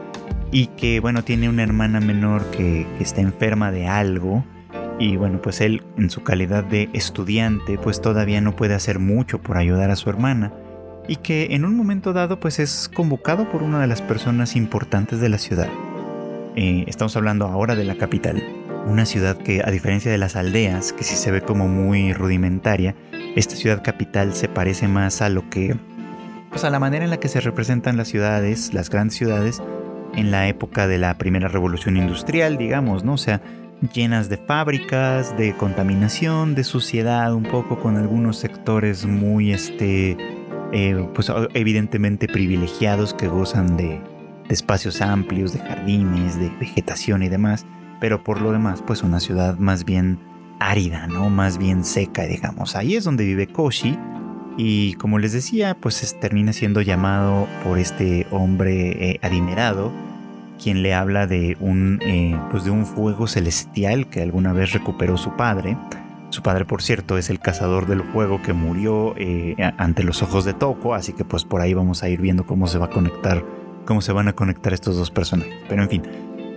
y 0.50 0.66
que 0.68 1.00
bueno, 1.00 1.22
tiene 1.22 1.48
una 1.48 1.62
hermana 1.62 2.00
menor 2.00 2.44
que, 2.50 2.86
está 3.00 3.20
enferma 3.20 3.70
de 3.70 3.86
algo, 3.86 4.44
y 4.98 5.16
bueno, 5.16 5.40
pues 5.40 5.60
él 5.60 5.82
en 5.96 6.10
su 6.10 6.22
calidad 6.22 6.64
de 6.64 6.90
estudiante 6.92 7.78
pues 7.78 8.00
todavía 8.00 8.40
no 8.40 8.54
puede 8.54 8.74
hacer 8.74 8.98
mucho 8.98 9.40
por 9.40 9.56
ayudar 9.56 9.90
a 9.90 9.96
su 9.96 10.10
hermana, 10.10 10.52
y 11.08 11.16
que 11.16 11.54
en 11.54 11.64
un 11.64 11.76
momento 11.76 12.12
dado 12.12 12.40
pues 12.40 12.58
es 12.58 12.90
convocado 12.92 13.48
por 13.50 13.62
una 13.62 13.80
de 13.80 13.86
las 13.86 14.02
personas 14.02 14.56
importantes 14.56 15.20
de 15.20 15.28
la 15.28 15.38
ciudad. 15.38 15.68
Eh, 16.56 16.84
estamos 16.88 17.16
hablando 17.16 17.46
ahora 17.46 17.76
de 17.76 17.84
la 17.84 17.94
capital, 17.94 18.42
una 18.86 19.06
ciudad 19.06 19.36
que, 19.36 19.62
a 19.64 19.70
diferencia 19.70 20.10
de 20.10 20.18
las 20.18 20.36
aldeas, 20.36 20.92
que 20.92 21.04
sí 21.04 21.16
se 21.16 21.30
ve 21.30 21.42
como 21.42 21.68
muy 21.68 22.12
rudimentaria, 22.12 22.94
esta 23.36 23.54
ciudad 23.54 23.82
capital 23.82 24.34
se 24.34 24.48
parece 24.48 24.88
más 24.88 25.22
a 25.22 25.28
lo 25.28 25.48
que, 25.50 25.76
pues 26.50 26.64
a 26.64 26.70
la 26.70 26.78
manera 26.80 27.04
en 27.04 27.10
la 27.10 27.20
que 27.20 27.28
se 27.28 27.40
representan 27.40 27.96
las 27.96 28.08
ciudades, 28.08 28.74
las 28.74 28.90
grandes 28.90 29.16
ciudades, 29.16 29.62
en 30.14 30.30
la 30.30 30.48
época 30.48 30.88
de 30.88 30.98
la 30.98 31.16
primera 31.18 31.48
revolución 31.48 31.96
industrial, 31.96 32.56
digamos, 32.56 33.04
¿no? 33.04 33.14
O 33.14 33.18
sea, 33.18 33.40
llenas 33.92 34.28
de 34.28 34.36
fábricas, 34.38 35.36
de 35.36 35.56
contaminación, 35.56 36.54
de 36.54 36.64
suciedad, 36.64 37.32
un 37.32 37.44
poco 37.44 37.78
con 37.78 37.96
algunos 37.96 38.36
sectores 38.38 39.06
muy, 39.06 39.52
este, 39.52 40.16
eh, 40.72 41.08
pues 41.14 41.30
evidentemente 41.54 42.26
privilegiados 42.26 43.14
que 43.14 43.28
gozan 43.28 43.76
de 43.76 44.00
espacios 44.48 45.00
amplios, 45.00 45.52
de 45.52 45.60
jardines, 45.60 46.40
de 46.40 46.50
vegetación 46.58 47.22
y 47.22 47.28
demás 47.28 47.64
pero 48.00 48.24
por 48.24 48.40
lo 48.40 48.50
demás, 48.50 48.82
pues 48.86 49.02
una 49.02 49.20
ciudad 49.20 49.58
más 49.58 49.84
bien 49.84 50.18
árida, 50.58 51.06
¿no? 51.06 51.30
Más 51.30 51.58
bien 51.58 51.84
seca, 51.84 52.24
digamos. 52.24 52.76
Ahí 52.76 52.96
es 52.96 53.04
donde 53.04 53.24
vive 53.24 53.46
Koshi. 53.46 53.98
Y 54.56 54.94
como 54.94 55.18
les 55.18 55.32
decía, 55.32 55.76
pues 55.80 56.16
termina 56.20 56.52
siendo 56.52 56.82
llamado 56.82 57.46
por 57.64 57.78
este 57.78 58.26
hombre 58.30 59.10
eh, 59.10 59.20
adinerado, 59.22 59.90
quien 60.62 60.82
le 60.82 60.92
habla 60.92 61.26
de 61.26 61.56
un, 61.60 61.98
eh, 62.02 62.38
pues 62.50 62.64
de 62.64 62.70
un 62.70 62.84
fuego 62.84 63.26
celestial 63.26 64.08
que 64.08 64.22
alguna 64.22 64.52
vez 64.52 64.72
recuperó 64.72 65.16
su 65.16 65.36
padre. 65.36 65.76
Su 66.28 66.42
padre, 66.42 66.64
por 66.64 66.82
cierto, 66.82 67.16
es 67.16 67.30
el 67.30 67.40
cazador 67.40 67.86
del 67.86 68.02
fuego 68.02 68.42
que 68.42 68.52
murió 68.52 69.14
eh, 69.16 69.56
ante 69.78 70.04
los 70.04 70.22
ojos 70.22 70.44
de 70.44 70.52
Toko, 70.52 70.94
así 70.94 71.12
que 71.12 71.24
pues 71.24 71.44
por 71.44 71.60
ahí 71.60 71.74
vamos 71.74 72.02
a 72.02 72.08
ir 72.08 72.20
viendo 72.20 72.46
cómo 72.46 72.66
se 72.66 72.78
va 72.78 72.86
a 72.86 72.90
conectar, 72.90 73.44
cómo 73.84 74.00
se 74.00 74.12
van 74.12 74.28
a 74.28 74.34
conectar 74.34 74.72
estos 74.72 74.96
dos 74.96 75.10
personajes. 75.10 75.54
Pero 75.68 75.82
en 75.82 75.88
fin, 75.88 76.02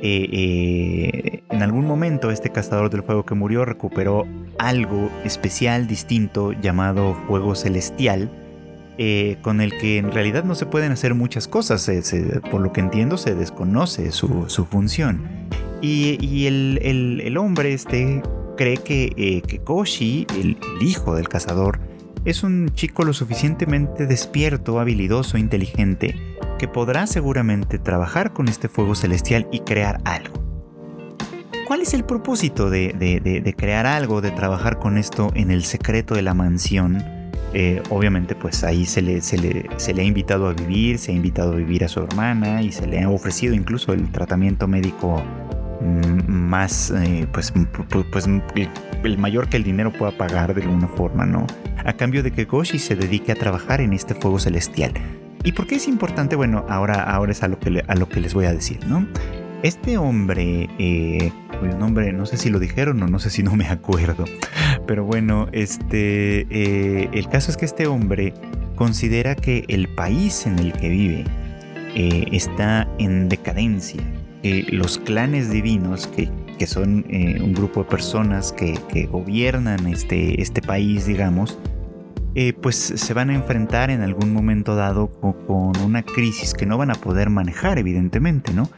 eh, 0.06 0.28
eh, 0.34 1.44
en 1.50 1.64
algún 1.64 1.88
momento 1.88 2.30
este 2.30 2.50
cazador 2.50 2.90
del 2.90 3.04
fuego 3.04 3.26
que 3.26 3.36
murió 3.36 3.64
recuperó 3.64 4.28
algo 4.60 5.10
especial, 5.24 5.88
distinto, 5.88 6.52
llamado 6.52 7.16
fuego 7.26 7.56
celestial, 7.56 8.30
eh, 8.98 9.38
con 9.42 9.62
el 9.62 9.72
que 9.78 10.00
en 10.00 10.12
realidad 10.12 10.44
no 10.44 10.56
se 10.56 10.66
pueden 10.66 10.92
hacer 10.92 11.14
muchas 11.16 11.48
cosas, 11.48 11.90
por 12.52 12.60
lo 12.60 12.74
que 12.74 12.82
entiendo 12.82 13.16
se 13.16 13.34
desconoce 13.34 14.12
su, 14.12 14.46
función. 14.70 15.22
Y, 15.82 16.48
el, 16.48 17.38
hombre 17.38 17.74
este 17.74 18.22
cree 18.58 18.76
que, 18.76 19.42
que 19.48 19.60
Koshi, 19.60 20.28
el, 20.38 20.58
hijo 20.82 21.16
del 21.16 21.30
cazador, 21.30 21.80
es 22.26 22.44
un 22.44 22.72
chico 22.76 23.06
lo 23.06 23.14
suficientemente 23.14 24.06
despierto, 24.06 24.82
habilidoso, 24.82 25.38
inteligente, 25.38 26.14
que 26.64 26.70
podrá 26.70 27.08
seguramente 27.08 27.78
trabajar 27.78 28.32
con 28.32 28.48
este 28.48 28.70
fuego 28.70 28.96
celestial 28.96 29.50
y 29.52 29.60
crear 29.60 30.00
algo. 30.06 30.42
¿Cuál 31.68 31.82
es 31.82 31.94
el 31.94 32.06
propósito 32.06 32.70
de, 32.70 33.54
crear 33.58 33.86
algo, 33.86 34.22
de 34.22 34.32
trabajar 34.32 34.80
con 34.80 34.98
esto 34.98 35.30
en 35.36 35.52
el 35.52 35.66
secreto 35.66 36.16
de 36.16 36.22
la 36.22 36.34
mansión? 36.34 37.04
Eh, 37.54 37.84
obviamente 37.90 38.34
pues 38.34 38.64
ahí 38.64 38.86
se 38.86 39.02
le, 39.02 39.20
se, 39.20 39.40
le, 39.40 39.70
se 39.76 39.94
le, 39.94 40.04
ha 40.04 40.06
invitado 40.06 40.48
a 40.48 40.54
vivir, 40.54 41.00
se 41.00 41.12
ha 41.12 41.16
invitado 41.16 41.52
a 41.52 41.56
vivir 41.58 41.84
a 41.84 41.90
su 41.90 42.00
hermana 42.00 42.62
y 42.62 42.72
se 42.72 42.88
le 42.88 43.02
ha 43.02 43.10
ofrecido 43.10 43.54
incluso 43.54 43.92
el 43.92 44.10
tratamiento 44.14 44.66
médico 44.66 45.22
mm, 45.82 46.32
más, 46.32 46.92
eh, 46.92 47.28
pues, 47.34 47.52
pues 48.10 48.26
el 49.04 49.18
mayor 49.18 49.50
que 49.50 49.58
el 49.58 49.66
dinero 49.66 49.92
pueda 49.92 50.18
pagar 50.18 50.56
de 50.56 50.62
alguna 50.62 50.88
forma, 50.88 51.26
¿no? 51.26 51.46
A 51.84 51.92
cambio 51.92 52.24
de 52.24 52.32
que 52.32 52.46
Goshi 52.46 52.80
se 52.80 52.96
dedique 52.96 53.34
a 53.34 53.36
trabajar 53.36 53.82
en 53.82 53.92
este 53.92 54.16
fuego 54.16 54.40
celestial. 54.40 54.94
¿Y 55.44 55.52
por 55.52 55.68
qué 55.68 55.76
es 55.76 55.88
importante? 55.88 56.36
Bueno, 56.36 56.66
ahora, 56.70 57.04
ahora 57.04 57.34
es 57.34 57.44
a 57.44 57.50
lo, 57.50 57.60
que 57.60 57.84
a 57.86 57.96
lo 57.96 58.08
que 58.08 58.22
les 58.22 58.34
voy 58.34 58.46
a 58.46 58.54
decir, 58.54 58.80
¿no? 58.88 59.06
Este 59.62 59.98
hombre, 59.98 60.70
eh, 60.80 61.32
cuyo 61.60 61.78
nombre 61.78 62.12
no 62.14 62.26
sé 62.26 62.38
si 62.38 62.50
lo 62.50 62.60
dijeron 62.60 63.02
o 63.04 63.08
no 63.08 63.20
sé 63.20 63.30
si 63.30 63.44
no 63.44 63.56
me 63.56 63.68
acuerdo, 63.68 64.26
pero 64.88 65.04
bueno, 65.04 65.48
este, 65.52 66.48
eh, 66.50 67.10
el 67.12 67.28
caso 67.28 67.52
es 67.52 67.58
que 67.58 67.66
este 67.66 67.88
hombre 67.88 68.34
considera 68.76 69.36
que 69.36 69.66
el 69.68 69.90
país 69.90 70.46
en 70.48 70.60
el 70.60 70.74
que 70.74 70.90
vive 70.90 71.26
eh, 71.96 72.26
está 72.32 72.88
en 72.98 73.28
decadencia, 73.28 74.02
que 74.42 74.66
los 74.70 74.98
clanes 74.98 75.50
divinos, 75.52 76.08
que, 76.08 76.30
son 76.66 77.06
un 77.10 77.54
grupo 77.54 77.84
de 77.84 77.90
personas 77.90 78.54
que, 78.54 78.80
que 78.88 79.06
gobiernan 79.06 79.86
este, 79.86 80.42
este 80.42 80.62
país, 80.62 81.06
digamos, 81.06 81.60
eh, 82.36 82.54
pues 82.54 82.76
se 82.76 83.14
van 83.14 83.30
a 83.30 83.36
enfrentar 83.36 83.92
en 83.92 84.02
algún 84.02 84.34
momento 84.34 84.76
dado 84.76 85.12
con, 85.12 85.34
una 85.84 86.04
crisis 86.04 86.54
que 86.54 86.66
no 86.66 86.78
van 86.78 86.90
a 86.90 86.96
poder 86.96 87.30
manejar, 87.30 87.78
evidentemente, 87.78 88.54
¿no? 88.54 88.70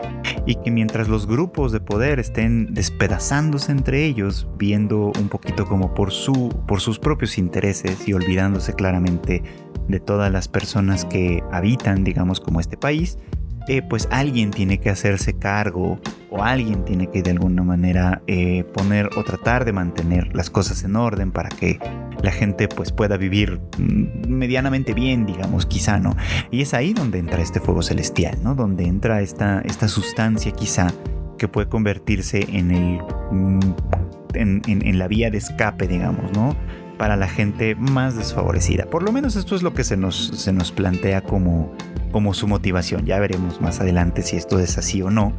Y 0.46 0.56
que 0.56 0.72
mientras 0.72 1.08
los 1.08 1.28
grupos 1.28 1.72
de 1.72 1.80
poder 1.80 2.20
estén 2.20 2.74
despedazándose 2.74 3.72
entre 3.72 4.06
ellos, 4.06 4.48
viendo 4.58 5.12
un 5.20 5.30
poquito 5.30 5.66
como 5.66 5.94
por, 5.94 6.12
su, 6.12 6.50
por 6.68 6.82
sus 6.82 7.00
propios 7.00 7.38
intereses 7.38 8.08
y 8.08 8.14
olvidándose 8.14 8.74
claramente 8.74 9.44
de 9.88 10.00
todas 10.00 10.32
las 10.32 10.48
personas 10.48 11.06
que 11.06 11.44
habitan, 11.52 12.04
digamos, 12.04 12.40
como 12.40 12.60
este 12.60 12.76
país, 12.76 13.18
eh, 13.67 13.81
pues 13.81 14.07
alguien 14.12 14.51
tiene 14.51 14.79
que 14.79 14.89
hacerse 14.89 15.38
cargo 15.38 16.00
o 16.29 16.43
alguien 16.43 16.86
tiene 16.86 17.07
que 17.10 17.22
de 17.22 17.31
alguna 17.31 17.63
manera 17.63 18.22
eh, 18.27 18.63
poner 18.74 19.10
o 19.17 19.24
tratar 19.24 19.65
de 19.65 19.74
mantener 19.74 20.36
las 20.36 20.50
cosas 20.50 20.84
en 20.84 20.95
orden 20.95 21.31
para 21.31 21.50
que 21.50 21.79
la 22.22 22.31
gente 22.31 22.67
pues 22.67 22.91
pueda 22.91 23.17
vivir 23.17 23.60
mm, 23.77 24.27
medianamente 24.27 24.93
bien, 24.93 25.25
digamos, 25.25 25.65
quizá, 25.65 26.00
¿no? 26.00 26.15
Y 26.51 26.62
es 26.62 26.74
ahí 26.74 26.93
donde 26.93 27.19
entra 27.19 27.41
este 27.41 27.60
fuego 27.60 27.81
celestial, 27.81 28.38
¿no? 28.43 28.55
Donde 28.55 28.86
entra 28.86 29.22
esta, 29.22 29.62
esta 29.62 29.88
sustancia 29.88 30.51
quizá 30.51 30.88
que 31.38 31.48
puede 31.48 31.67
convertirse 31.67 32.45
en 32.51 32.72
el... 32.72 33.00
Mm, 33.31 33.60
en 34.38 35.00
la 35.00 35.07
vía 35.07 35.31
de 35.31 35.38
escape, 35.38 35.88
digamos, 35.88 36.34
¿no? 36.34 36.57
para 36.98 37.15
la 37.15 37.27
gente 37.27 37.75
más 37.75 38.15
desfavorecida. 38.15 38.86
Por 38.86 39.03
lo 39.03 39.12
menos 39.12 39.36
esto 39.36 39.55
es 39.55 39.63
lo 39.63 39.74
que 39.74 39.84
se 39.84 39.98
nos, 39.98 40.27
se 40.27 40.51
nos 40.51 40.72
plantea 40.72 41.22
como, 41.22 41.74
como 42.12 42.34
su 42.34 42.48
motivación. 42.48 43.06
Ya 43.06 43.20
veremos 43.20 43.62
más 43.62 43.80
adelante 43.80 44.22
si 44.22 44.38
esto 44.38 44.60
es 44.60 44.78
así 44.78 45.02
o 45.02 45.10
no. 45.10 45.34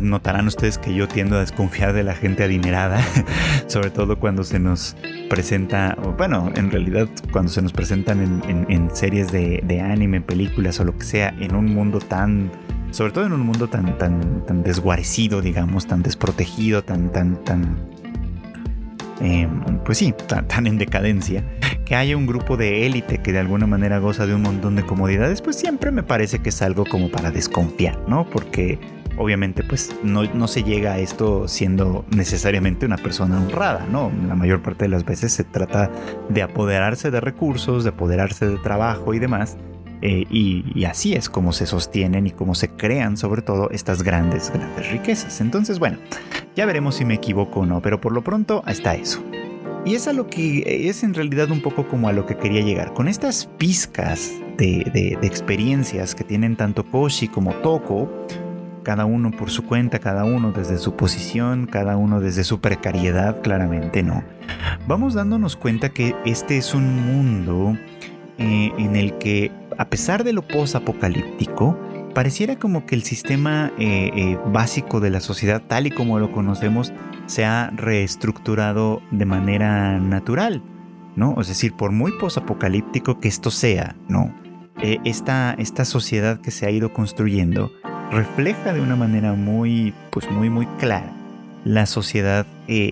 Notarán 0.00 0.46
ustedes 0.46 0.78
que 0.78 0.94
yo 0.94 1.08
tiendo 1.08 1.36
a 1.36 1.40
desconfiar 1.40 1.92
de 1.92 2.02
la 2.02 2.14
gente 2.14 2.44
adinerada, 2.44 3.02
sobre 3.66 3.90
todo 3.90 4.18
cuando 4.18 4.44
se 4.44 4.58
nos 4.58 4.96
presenta, 5.28 5.96
bueno, 6.18 6.50
en 6.54 6.70
realidad 6.70 7.08
cuando 7.32 7.50
se 7.50 7.62
nos 7.62 7.72
presentan 7.72 8.42
en, 8.68 8.90
series 8.94 9.32
de, 9.32 9.62
de, 9.64 9.80
anime, 9.80 10.20
películas 10.20 10.80
o 10.80 10.84
lo 10.84 10.96
que 10.96 11.04
sea, 11.04 11.34
en 11.40 11.54
un 11.54 11.74
mundo 11.74 11.98
tan, 11.98 12.50
sobre 12.90 13.12
todo 13.12 13.26
en 13.26 13.32
un 13.32 13.40
mundo 13.40 13.68
tan, 13.68 13.96
tan, 13.96 14.44
tan 14.44 14.62
desguarecido, 14.62 15.40
digamos, 15.40 15.86
tan 15.86 16.02
desprotegido, 16.02 16.82
tan, 16.82 17.10
tan, 17.10 17.42
tan 17.44 17.76
eh, 19.20 19.48
pues 19.84 19.98
sí, 19.98 20.14
tan, 20.26 20.66
en 20.66 20.78
decadencia, 20.78 21.44
que 21.84 21.94
haya 21.94 22.16
un 22.16 22.26
grupo 22.26 22.56
de 22.56 22.86
élite 22.86 23.18
que 23.18 23.32
de 23.32 23.38
alguna 23.38 23.66
manera 23.66 23.98
goza 23.98 24.26
de 24.26 24.34
un 24.34 24.42
montón 24.42 24.76
de 24.76 24.84
comodidades, 24.84 25.42
pues 25.42 25.56
siempre 25.56 25.90
me 25.90 26.02
parece 26.02 26.40
que 26.40 26.48
es 26.48 26.62
algo 26.62 26.84
como 26.84 27.10
para 27.10 27.30
desconfiar, 27.30 27.98
¿no? 28.08 28.28
Porque 28.28 28.78
obviamente 29.18 29.62
pues 29.62 29.94
no, 30.02 30.24
no, 30.32 30.48
se 30.48 30.62
llega 30.62 30.92
a 30.92 30.98
esto 30.98 31.46
siendo 31.48 32.06
necesariamente 32.10 32.86
una 32.86 32.96
persona 32.96 33.38
honrada, 33.38 33.86
¿no? 33.90 34.10
La 34.26 34.34
mayor 34.34 34.62
parte 34.62 34.84
de 34.84 34.88
las 34.88 35.04
veces 35.04 35.32
se 35.32 35.44
trata 35.44 35.90
de 36.28 36.42
apoderarse 36.42 37.10
de 37.10 37.20
recursos, 37.20 37.84
de 37.84 37.90
apoderarse 37.90 38.46
de 38.46 38.56
trabajo 38.58 39.12
y 39.12 39.18
demás, 39.18 39.58
eh, 40.02 40.24
y, 40.30 40.84
así 40.84 41.14
es 41.14 41.28
como 41.28 41.52
se 41.52 41.66
sostienen 41.66 42.26
y 42.26 42.30
cómo 42.30 42.54
se 42.54 42.70
crean 42.70 43.16
sobre 43.16 43.42
todo 43.42 43.70
estas 43.70 44.02
grandes, 44.02 44.50
grandes 44.52 44.90
riquezas. 44.90 45.40
Entonces, 45.40 45.78
bueno, 45.78 45.98
ya 46.56 46.66
veremos 46.66 46.96
si 46.96 47.04
me 47.04 47.14
equivoco 47.14 47.60
o 47.60 47.66
no, 47.66 47.80
pero 47.82 48.00
por 48.00 48.12
lo 48.12 48.22
pronto 48.22 48.62
está 48.66 48.94
eso. 48.94 49.22
Y 49.84 49.94
es 49.94 50.08
a 50.08 50.12
lo 50.12 50.26
que 50.26 50.88
es 50.88 51.02
en 51.02 51.14
realidad 51.14 51.50
un 51.50 51.62
poco 51.62 51.88
como 51.88 52.08
a 52.08 52.12
lo 52.12 52.26
que 52.26 52.36
quería 52.36 52.60
llegar. 52.60 52.92
Con 52.92 53.08
estas 53.08 53.46
pizcas 53.58 54.32
de, 54.58 55.18
experiencias 55.22 56.14
que 56.14 56.24
tienen 56.24 56.56
tanto 56.56 56.84
Koshi 56.84 57.28
como 57.28 57.54
Toko, 57.54 58.10
cada 58.82 59.04
uno 59.04 59.30
por 59.30 59.50
su 59.50 59.64
cuenta, 59.64 59.98
cada 59.98 60.24
uno 60.24 60.52
desde 60.52 60.78
su 60.78 60.96
posición, 60.96 61.66
cada 61.66 61.96
uno 61.96 62.20
desde 62.20 62.44
su 62.44 62.60
precariedad, 62.60 63.40
claramente 63.42 64.02
no. 64.02 64.22
Vamos 64.86 65.14
dándonos 65.14 65.56
cuenta 65.56 65.90
que 65.90 66.14
este 66.24 66.58
es 66.58 66.74
un 66.74 67.06
mundo 67.06 67.76
eh, 68.38 68.72
en 68.78 68.96
el 68.96 69.18
que, 69.18 69.50
a 69.80 69.88
pesar 69.88 70.24
de 70.24 70.34
lo 70.34 70.46
post-apocalíptico, 70.46 71.74
pareciera 72.12 72.58
como 72.58 72.84
que 72.84 72.94
el 72.94 73.02
sistema 73.02 73.72
eh, 73.78 74.10
eh, 74.14 74.38
básico 74.52 75.00
de 75.00 75.08
la 75.08 75.20
sociedad, 75.20 75.62
tal 75.66 75.86
y 75.86 75.90
como 75.90 76.18
lo 76.18 76.32
conocemos, 76.32 76.92
se 77.24 77.46
ha 77.46 77.70
reestructurado 77.70 79.00
de 79.10 79.24
manera 79.24 79.98
natural, 79.98 80.62
¿no? 81.16 81.40
Es 81.40 81.48
decir, 81.48 81.72
por 81.72 81.92
muy 81.92 82.12
post-apocalíptico 82.12 83.20
que 83.20 83.28
esto 83.28 83.50
sea, 83.50 83.96
¿no? 84.06 84.34
esta, 84.82 85.54
esta 85.58 85.84
sociedad 85.86 86.40
que 86.40 86.50
se 86.50 86.66
ha 86.66 86.70
ido 86.70 86.92
construyendo 86.92 87.70
refleja 88.10 88.74
de 88.74 88.80
una 88.80 88.96
manera 88.96 89.32
muy, 89.32 89.94
pues 90.10 90.30
muy, 90.30 90.50
muy 90.50 90.66
clara 90.78 91.12
la 91.64 91.86
sociedad 91.86 92.46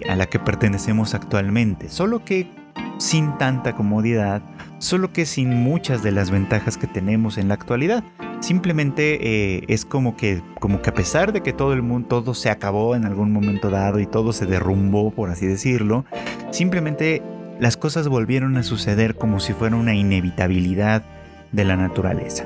a 0.08 0.16
la 0.16 0.26
que 0.26 0.38
pertenecemos 0.38 1.14
actualmente, 1.14 1.90
solo 1.90 2.24
que 2.24 2.50
sin 2.98 3.36
tanta 3.38 3.74
comodidad, 3.74 4.42
solo 4.78 5.12
que 5.12 5.26
sin 5.26 5.62
muchas 5.62 6.02
de 6.02 6.12
las 6.12 6.30
ventajas 6.30 6.76
que 6.76 6.86
tenemos 6.86 7.38
en 7.38 7.48
la 7.48 7.54
actualidad. 7.54 8.04
Simplemente 8.40 9.18
eh, 9.56 9.64
es 9.68 9.84
como 9.84 10.16
que, 10.16 10.42
como 10.60 10.80
que 10.80 10.90
a 10.90 10.94
pesar 10.94 11.32
de 11.32 11.42
que 11.42 11.52
todo 11.52 11.72
el 11.72 11.82
mundo, 11.82 12.08
todo 12.08 12.34
se 12.34 12.50
acabó 12.50 12.94
en 12.94 13.04
algún 13.04 13.32
momento 13.32 13.70
dado 13.70 13.98
y 13.98 14.06
todo 14.06 14.32
se 14.32 14.46
derrumbó, 14.46 15.10
por 15.10 15.30
así 15.30 15.46
decirlo, 15.46 16.04
simplemente 16.50 17.22
las 17.58 17.76
cosas 17.76 18.06
volvieron 18.06 18.56
a 18.56 18.62
suceder 18.62 19.16
como 19.16 19.40
si 19.40 19.52
fuera 19.52 19.74
una 19.74 19.94
inevitabilidad 19.94 21.02
de 21.50 21.64
la 21.64 21.76
naturaleza. 21.76 22.44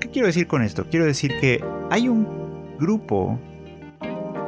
¿Qué 0.00 0.08
quiero 0.10 0.28
decir 0.28 0.46
con 0.46 0.62
esto? 0.62 0.86
Quiero 0.88 1.06
decir 1.06 1.32
que 1.40 1.64
hay 1.90 2.08
un 2.08 2.28
grupo 2.78 3.40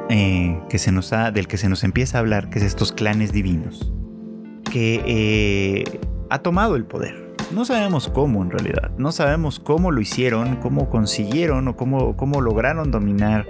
eh, 0.09 0.61
que 0.69 0.79
se 0.79 0.93
nos 0.93 1.13
ha, 1.13 1.33
del 1.33 1.49
que 1.49 1.57
se 1.57 1.69
nos 1.69 1.83
empieza 1.83 2.19
a 2.19 2.21
hablar, 2.21 2.49
que 2.49 2.61
es 2.61 2.65
estos 2.65 2.93
clanes 2.93 3.33
divinos, 3.33 3.93
que 4.71 5.03
eh, 5.05 5.85
ha 6.31 6.39
tomado 6.41 6.77
el 6.77 6.85
poder. 6.85 7.35
No 7.53 7.65
sabemos 7.65 8.09
cómo 8.09 8.43
en 8.43 8.51
realidad, 8.51 8.91
no 8.99 9.13
sabemos 9.13 9.61
cómo 9.61 9.93
lo 9.93 10.01
hicieron, 10.01 10.57
cómo 10.57 10.91
consiguieron 10.91 11.69
o 11.69 11.77
cómo, 11.77 12.17
cómo 12.17 12.41
lograron 12.41 12.91
dominar 12.91 13.47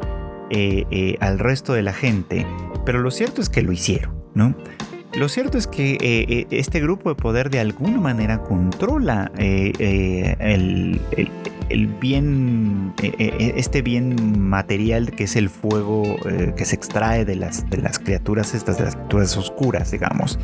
eh, 0.50 0.84
eh, 0.90 1.16
al 1.20 1.38
resto 1.38 1.72
de 1.72 1.82
la 1.82 1.92
gente, 1.92 2.46
pero 2.84 3.00
lo 3.00 3.10
cierto 3.10 3.40
es 3.40 3.48
que 3.48 3.62
lo 3.62 3.72
hicieron, 3.72 4.14
¿no? 4.34 4.54
Lo 5.14 5.30
cierto 5.30 5.56
es 5.56 5.66
que 5.66 5.96
eh, 6.00 6.46
este 6.50 6.78
grupo 6.80 7.08
de 7.08 7.14
poder 7.14 7.48
de 7.48 7.58
alguna 7.60 7.98
manera 7.98 8.42
controla 8.42 9.32
el, 9.38 11.00
el 11.10 11.40
bien, 12.00 12.94
eh, 13.02 13.12
eh, 13.18 13.36
eh, 13.38 13.52
este 13.56 13.82
bien 13.82 14.38
material 14.38 15.10
que 15.10 15.24
es 15.24 15.36
el 15.36 15.48
fuego 15.48 16.16
que 16.56 16.64
se 16.64 16.76
extrae 16.76 17.24
de 17.24 17.36
las, 17.36 17.68
de 17.68 17.78
las 17.78 17.98
criaturas 17.98 18.54
estas, 18.54 18.78
de 18.78 18.84
las 18.84 18.96
criaturas 18.96 19.36
oscuras, 19.36 19.90
digamos, 19.90 20.38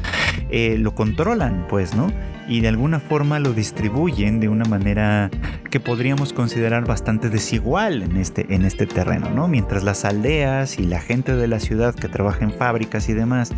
lo 0.50 0.94
controlan, 0.94 1.66
pues, 1.68 1.94
¿no? 1.94 2.12
Y 2.48 2.60
de 2.60 2.68
alguna 2.68 2.98
forma 3.00 3.38
lo 3.38 3.52
distribuyen 3.52 4.40
de 4.40 4.48
una 4.48 4.64
manera 4.64 5.30
que 5.70 5.80
podríamos 5.80 6.32
considerar 6.32 6.84
bastante 6.84 7.30
desigual 7.30 8.02
en 8.02 8.16
este, 8.16 8.52
en 8.54 8.64
este 8.64 8.86
terreno, 8.86 9.30
¿no? 9.30 9.48
Mientras 9.48 9.84
las 9.84 10.04
aldeas 10.04 10.78
y 10.78 10.84
la 10.84 11.00
gente 11.00 11.36
de 11.36 11.46
la 11.46 11.60
ciudad 11.60 11.94
que 11.94 12.08
trabaja 12.08 12.44
en 12.44 12.52
fábricas 12.52 13.08
y 13.08 13.12
demás 13.12 13.52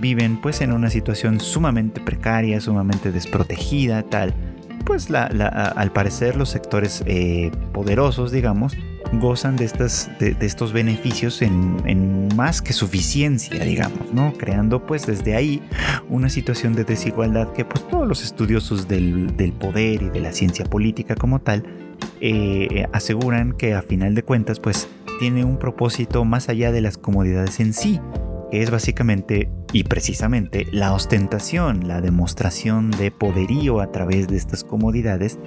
viven 0.00 0.40
pues 0.40 0.60
en 0.60 0.72
una 0.72 0.90
situación 0.90 1.40
sumamente 1.40 2.00
precaria, 2.00 2.60
sumamente 2.60 3.12
desprotegida, 3.12 4.02
tal 4.02 4.34
pues 4.86 5.10
al 5.10 5.92
parecer 5.92 6.36
los 6.36 6.48
sectores 6.48 7.02
eh, 7.06 7.50
poderosos, 7.72 8.30
digamos, 8.32 8.74
gozan 9.14 9.56
de, 9.56 9.64
estas, 9.64 10.10
de, 10.18 10.36
estos 10.40 10.72
beneficios 10.72 11.42
en, 11.42 12.28
más 12.34 12.62
que 12.62 12.72
suficiencia, 12.72 13.62
digamos, 13.64 14.12
¿no? 14.12 14.32
Creando 14.32 14.86
pues 14.86 15.06
desde 15.06 15.34
ahí 15.34 15.62
una 16.08 16.30
situación 16.30 16.74
de 16.74 16.84
desigualdad 16.84 17.52
que 17.52 17.64
pues 17.64 17.86
todos 17.88 18.06
los 18.06 18.22
estudiosos 18.22 18.88
del, 18.88 19.52
poder 19.60 20.02
y 20.02 20.08
de 20.08 20.20
la 20.20 20.32
ciencia 20.32 20.64
política 20.64 21.14
como 21.14 21.40
tal 21.40 21.64
eh, 22.20 22.86
aseguran 22.92 23.52
que 23.52 23.74
a 23.74 23.82
final 23.82 24.14
de 24.14 24.22
cuentas 24.22 24.60
pues 24.60 24.88
tiene 25.18 25.44
un 25.44 25.58
propósito 25.58 26.24
más 26.24 26.48
allá 26.48 26.72
de 26.72 26.80
las 26.80 26.96
comodidades 26.96 27.58
en 27.60 27.72
sí, 27.72 28.00
es 28.52 28.70
básicamente 28.70 29.50
y 29.72 29.84
precisamente 29.84 30.66
la 30.70 30.92
ostentación, 30.92 31.88
la 31.88 32.00
demostración 32.00 32.90
de 32.90 33.10
poderío 33.10 33.80
a 33.80 33.90
través 33.92 34.28
de 34.28 34.36
estas 34.36 34.64
comodidades 34.64 35.38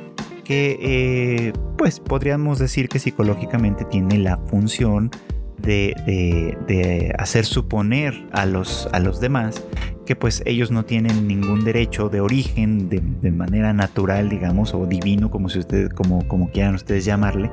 que 0.44 0.80
eh, 0.82 1.54
pues 1.78 2.00
podríamos 2.00 2.60
decir 2.60 2.90
que 2.90 3.00
psicológicamente 3.00 3.86
tiene 3.86 4.18
la 4.18 4.38
función 4.38 5.12
de, 5.58 7.14
hacer 7.18 7.46
suponer 7.46 8.28
a 8.32 8.46
los, 8.46 8.90
a 8.92 9.00
los 9.00 9.20
demás 9.20 9.64
que 10.06 10.16
pues 10.16 10.42
ellos 10.48 10.72
no 10.72 10.86
tienen 10.86 11.28
ningún 11.28 11.64
derecho 11.64 12.10
de 12.10 12.20
origen 12.20 12.90
de, 12.90 13.32
manera 13.32 13.74
natural, 13.74 14.28
digamos, 14.28 14.74
o 14.74 14.88
divino, 14.88 15.30
como, 15.30 15.50
si 15.50 15.60
ustedes, 15.60 15.94
como, 15.94 16.28
como 16.28 16.50
quieran 16.50 16.74
ustedes 16.74 17.06
llamarle, 17.06 17.52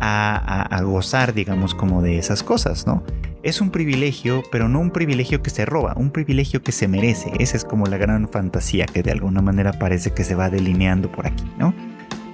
a, 0.00 0.62
a, 0.62 0.82
gozar, 0.82 1.32
digamos, 1.32 1.76
como 1.76 2.02
de 2.02 2.18
esas 2.18 2.42
cosas, 2.42 2.88
¿no? 2.88 3.04
Es 3.42 3.60
un 3.60 3.70
privilegio, 3.70 4.44
pero 4.52 4.68
no 4.68 4.78
un 4.78 4.92
privilegio 4.92 5.42
que 5.42 5.50
se 5.50 5.64
roba, 5.64 5.94
un 5.96 6.10
privilegio 6.10 6.62
que 6.62 6.70
se 6.70 6.86
merece. 6.86 7.32
Esa 7.40 7.56
es 7.56 7.64
como 7.64 7.86
la 7.86 7.96
gran 7.96 8.28
fantasía 8.28 8.86
que 8.86 9.02
de 9.02 9.10
alguna 9.10 9.42
manera 9.42 9.72
parece 9.72 10.12
que 10.12 10.22
se 10.22 10.36
va 10.36 10.48
delineando 10.48 11.10
por 11.10 11.26
aquí, 11.26 11.44
¿no? 11.58 11.74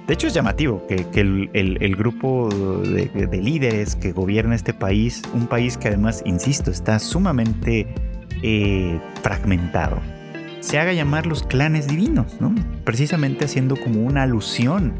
De 0.05 0.13
hecho 0.13 0.27
es 0.27 0.35
llamativo 0.35 0.85
que, 0.87 1.07
el, 1.13 1.95
grupo 1.95 2.49
de, 2.49 3.41
líderes 3.41 3.95
que 3.95 4.11
gobierna 4.11 4.55
este 4.55 4.73
país, 4.73 5.23
un 5.33 5.47
país 5.47 5.77
que 5.77 5.87
además, 5.87 6.21
insisto, 6.25 6.69
está 6.69 6.99
sumamente 6.99 7.87
eh, 8.43 8.99
fragmentado, 9.23 9.99
se 10.59 10.77
haga 10.77 10.93
llamar 10.93 11.25
los 11.25 11.43
clanes 11.43 11.87
divinos, 11.87 12.39
¿no? 12.39 12.53
Precisamente 12.83 13.45
haciendo 13.45 13.75
como 13.75 14.01
una 14.01 14.23
alusión 14.23 14.93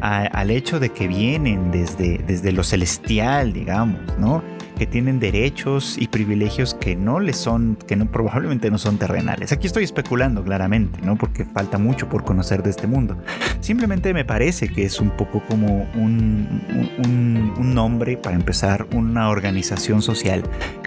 al 0.00 0.50
hecho 0.50 0.80
de 0.80 0.90
que 0.90 1.06
vienen 1.06 1.70
desde, 1.70 2.18
desde 2.18 2.50
lo 2.50 2.64
celestial, 2.64 3.52
digamos, 3.52 4.00
¿no? 4.18 4.42
Que 4.82 4.86
tienen 4.88 5.20
derechos 5.20 5.96
y 5.96 6.08
privilegios 6.08 6.74
que 6.74 6.96
no 6.96 7.20
les 7.20 7.36
son, 7.36 7.78
que 7.86 7.94
no, 7.94 8.06
probablemente 8.06 8.68
no 8.68 8.78
son 8.78 8.98
terrenales. 8.98 9.52
Aquí 9.52 9.68
estoy 9.68 9.84
especulando 9.84 10.42
claramente, 10.42 10.98
¿no? 11.02 11.14
Porque 11.14 11.44
falta 11.44 11.78
mucho 11.78 12.08
por 12.08 12.24
conocer 12.24 12.64
de 12.64 12.70
este 12.70 12.88
mundo. 12.88 13.16
Simplemente 13.60 14.12
me 14.12 14.24
parece 14.24 14.70
que 14.70 14.82
es 14.82 15.00
un 15.00 15.10
poco 15.10 15.40
como 15.46 15.88
un, 15.94 16.64
un, 16.98 17.74
nombre, 17.76 18.16
para 18.16 18.34
empezar, 18.34 18.88
una 18.92 19.28
organización 19.28 20.02
social 20.02 20.42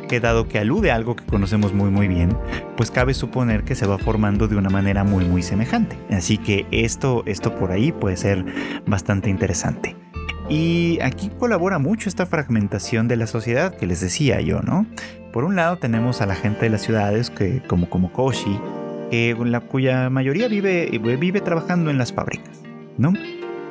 que 0.09 0.19
dado 0.19 0.49
que 0.49 0.59
alude 0.59 0.91
a 0.91 0.95
algo 0.95 1.15
que 1.15 1.25
conocemos 1.25 1.73
muy 1.73 1.89
muy 1.89 2.09
bien, 2.09 2.37
pues 2.75 2.91
cabe 2.91 3.13
suponer 3.13 3.63
que 3.63 3.75
se 3.75 3.87
va 3.87 3.97
formando 3.97 4.49
de 4.49 4.57
una 4.57 4.69
manera 4.69 5.05
muy 5.05 5.23
muy 5.23 5.41
semejante. 5.41 5.97
Así 6.11 6.37
que 6.37 6.65
esto, 6.71 7.23
esto 7.25 7.55
por 7.55 7.71
ahí 7.71 7.93
puede 7.93 8.17
ser 8.17 8.43
bastante 8.85 9.29
interesante. 9.29 9.95
Y 10.49 10.99
aquí 11.01 11.29
colabora 11.39 11.79
mucho 11.79 12.07
esta 12.07 12.25
fragmentación 12.25 13.07
de 13.07 13.15
la 13.15 13.27
sociedad 13.27 13.75
que 13.75 13.87
les 13.87 14.01
decía 14.01 14.41
yo, 14.41 14.61
¿no? 14.61 14.85
Por 15.33 15.43
un 15.43 15.55
lado 15.55 15.77
tenemos 15.77 16.21
a 16.21 16.25
la 16.25 16.35
gente 16.35 16.61
de 16.61 16.69
las 16.69 16.81
ciudades 16.81 17.29
que, 17.29 17.61
como, 17.67 17.89
como 17.89 18.11
Koshi, 18.13 18.59
la, 19.11 19.59
cuya 19.59 20.09
mayoría 20.09 20.47
vive, 20.47 20.89
vive 21.19 21.41
trabajando 21.41 21.89
en 21.89 21.97
las 21.97 22.13
fábricas, 22.13 22.61
¿no? 22.97 23.13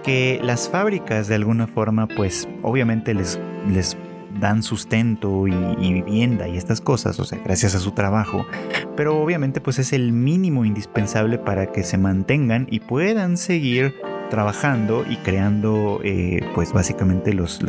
Que 0.02 0.40
las 0.42 0.68
fábricas 0.68 1.28
de 1.28 1.36
alguna 1.36 1.66
forma, 1.66 2.06
pues 2.08 2.48
obviamente 2.62 3.14
les, 3.14 3.38
les 3.72 3.96
dan 4.40 4.62
sustento 4.62 5.46
y, 5.46 5.54
y, 5.78 5.92
vivienda 5.92 6.48
y 6.48 6.56
estas 6.56 6.80
cosas, 6.80 7.20
o 7.20 7.24
sea, 7.24 7.38
gracias 7.44 7.74
a 7.74 7.78
su 7.78 7.92
trabajo, 7.92 8.46
pero 8.96 9.16
obviamente 9.22 9.60
pues 9.60 9.78
es 9.78 9.92
el 9.92 10.12
mínimo 10.12 10.64
indispensable 10.64 11.38
para 11.38 11.72
que 11.72 11.84
se 11.84 11.98
mantengan 11.98 12.66
y 12.68 12.80
puedan 12.80 13.36
seguir 13.36 13.94
trabajando 14.30 15.04
y 15.08 15.16
creando 15.16 16.00
eh, 16.04 16.40
pues 16.54 16.72
básicamente 16.72 17.32
los, 17.32 17.60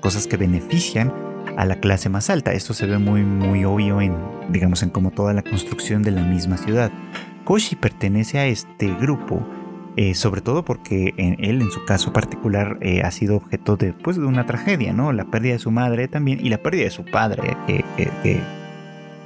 cosas 0.00 0.26
que 0.26 0.36
benefician 0.36 1.12
a 1.56 1.64
la 1.64 1.76
clase 1.76 2.08
más 2.08 2.30
alta. 2.30 2.52
Esto 2.52 2.74
se 2.74 2.86
ve 2.86 2.98
muy 2.98 3.22
muy 3.22 3.64
obvio 3.64 4.00
en 4.00 4.14
digamos 4.50 4.82
en 4.82 4.90
como 4.90 5.10
toda 5.10 5.32
la 5.32 5.42
construcción 5.42 6.02
de 6.02 6.12
la 6.12 6.22
misma 6.22 6.56
ciudad. 6.56 6.90
Koshi 7.44 7.76
pertenece 7.76 8.38
a 8.38 8.46
este 8.46 8.94
grupo 8.94 9.46
eh, 9.96 10.14
sobre 10.14 10.42
todo 10.42 10.64
porque 10.64 11.12
él 11.16 11.60
en 11.60 11.70
su 11.72 11.84
caso 11.84 12.12
particular 12.12 12.78
eh, 12.80 13.02
ha 13.02 13.10
sido 13.10 13.34
objeto 13.34 13.76
de, 13.76 13.92
pues, 13.92 14.16
de 14.16 14.26
una 14.26 14.46
tragedia, 14.46 14.92
¿no? 14.92 15.12
La 15.12 15.24
pérdida 15.24 15.54
de 15.54 15.58
su 15.58 15.72
madre 15.72 16.06
también 16.06 16.38
y 16.40 16.50
la 16.50 16.58
pérdida 16.58 16.84
de 16.84 16.90
su 16.90 17.04
padre, 17.04 17.56
que 17.66 17.82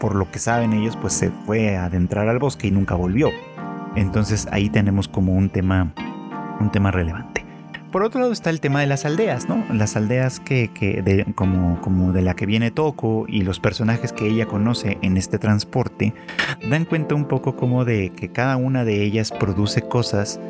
por 0.02 0.16
lo 0.16 0.28
que 0.32 0.40
saben 0.40 0.72
ellos 0.72 0.98
pues 1.00 1.12
se 1.12 1.30
fue 1.30 1.76
a 1.76 1.84
adentrar 1.84 2.28
al 2.28 2.40
bosque 2.40 2.66
y 2.66 2.70
nunca 2.72 2.96
volvió. 2.96 3.30
Entonces 3.94 4.48
ahí 4.50 4.68
tenemos 4.68 5.06
como 5.06 5.32
un 5.32 5.48
tema 5.48 5.94
un 6.62 6.70
tema 6.70 6.90
relevante. 6.90 7.44
Por 7.92 8.02
otro 8.02 8.20
lado 8.20 8.32
está 8.32 8.48
el 8.48 8.60
tema 8.60 8.80
de 8.80 8.86
las 8.86 9.04
aldeas, 9.04 9.50
¿no? 9.50 9.62
Las 9.70 9.96
aldeas 9.96 10.40
que, 10.40 10.70
de, 11.04 11.26
como, 11.34 11.78
como 11.82 12.12
de 12.12 12.22
la 12.22 12.34
que 12.34 12.46
viene 12.46 12.70
Toko 12.70 13.26
y 13.28 13.42
los 13.42 13.60
personajes 13.60 14.14
que 14.14 14.26
ella 14.28 14.46
conoce 14.46 14.96
en 15.02 15.18
este 15.18 15.38
transporte 15.38 16.14
dan 16.70 16.86
cuenta 16.86 17.14
un 17.14 17.26
poco 17.26 17.54
como 17.54 17.84
de 17.84 18.08
que 18.08 18.30
cada 18.30 18.56
una 18.56 18.86
de 18.86 19.02
ellas 19.02 19.30
produce 19.30 19.82
cosas 19.82 20.40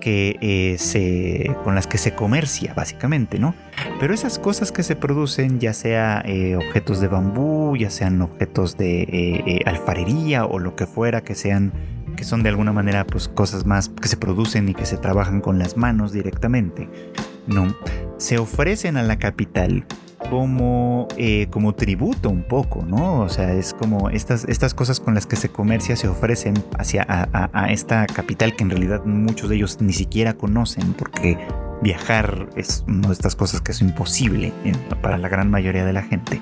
que 0.00 0.36
eh, 0.42 0.76
se, 0.78 1.54
con 1.64 1.74
las 1.74 1.86
que 1.86 1.96
se 1.96 2.14
comercia 2.14 2.74
básicamente, 2.74 3.38
¿no? 3.38 3.54
Pero 3.98 4.12
esas 4.12 4.38
cosas 4.38 4.70
que 4.70 4.82
se 4.82 4.96
producen, 4.96 5.58
ya 5.58 5.72
sea 5.72 6.22
eh, 6.26 6.56
objetos 6.56 7.00
de 7.00 7.08
bambú, 7.08 7.76
ya 7.76 7.88
sean 7.88 8.20
objetos 8.20 8.76
de 8.76 9.02
eh, 9.02 9.60
alfarería 9.64 10.44
o 10.44 10.58
lo 10.58 10.74
que 10.74 10.86
fuera, 10.86 11.22
que 11.22 11.34
sean 11.34 11.72
que 12.20 12.26
son 12.26 12.42
de 12.42 12.50
alguna 12.50 12.70
manera 12.70 13.06
pues 13.06 13.28
cosas 13.28 13.64
más 13.64 13.88
que 13.88 14.06
se 14.06 14.18
producen 14.18 14.68
y 14.68 14.74
que 14.74 14.84
se 14.84 14.98
trabajan 14.98 15.40
con 15.40 15.58
las 15.58 15.78
manos 15.78 16.12
directamente, 16.12 16.86
¿no? 17.46 17.74
Se 18.18 18.36
ofrecen 18.36 18.98
a 18.98 19.02
la 19.02 19.18
capital 19.18 19.86
como, 20.28 21.08
eh, 21.16 21.46
como 21.48 21.74
tributo 21.74 22.28
un 22.28 22.42
poco, 22.42 22.84
¿no? 22.86 23.20
O 23.20 23.30
sea, 23.30 23.54
es 23.54 23.72
como 23.72 24.10
estas, 24.10 24.44
estas 24.44 24.74
cosas 24.74 25.00
con 25.00 25.14
las 25.14 25.24
que 25.24 25.36
se 25.36 25.48
comercia 25.48 25.96
se 25.96 26.08
ofrecen 26.08 26.62
hacia 26.78 27.06
a 27.08 27.72
esta 27.72 28.04
capital 28.04 28.54
que 28.54 28.64
en 28.64 28.70
realidad 28.70 29.02
muchos 29.06 29.48
de 29.48 29.56
ellos 29.56 29.78
ni 29.80 29.94
siquiera 29.94 30.34
conocen 30.34 30.92
porque 30.92 31.38
viajar 31.82 32.48
es 32.56 32.84
una 32.86 33.08
de 33.08 33.12
estas 33.14 33.36
cosas 33.36 33.60
que 33.60 33.72
es 33.72 33.80
imposible 33.80 34.52
para 35.02 35.18
la 35.18 35.28
gran 35.28 35.50
mayoría 35.50 35.84
de 35.84 35.92
la 35.92 36.02
gente 36.02 36.40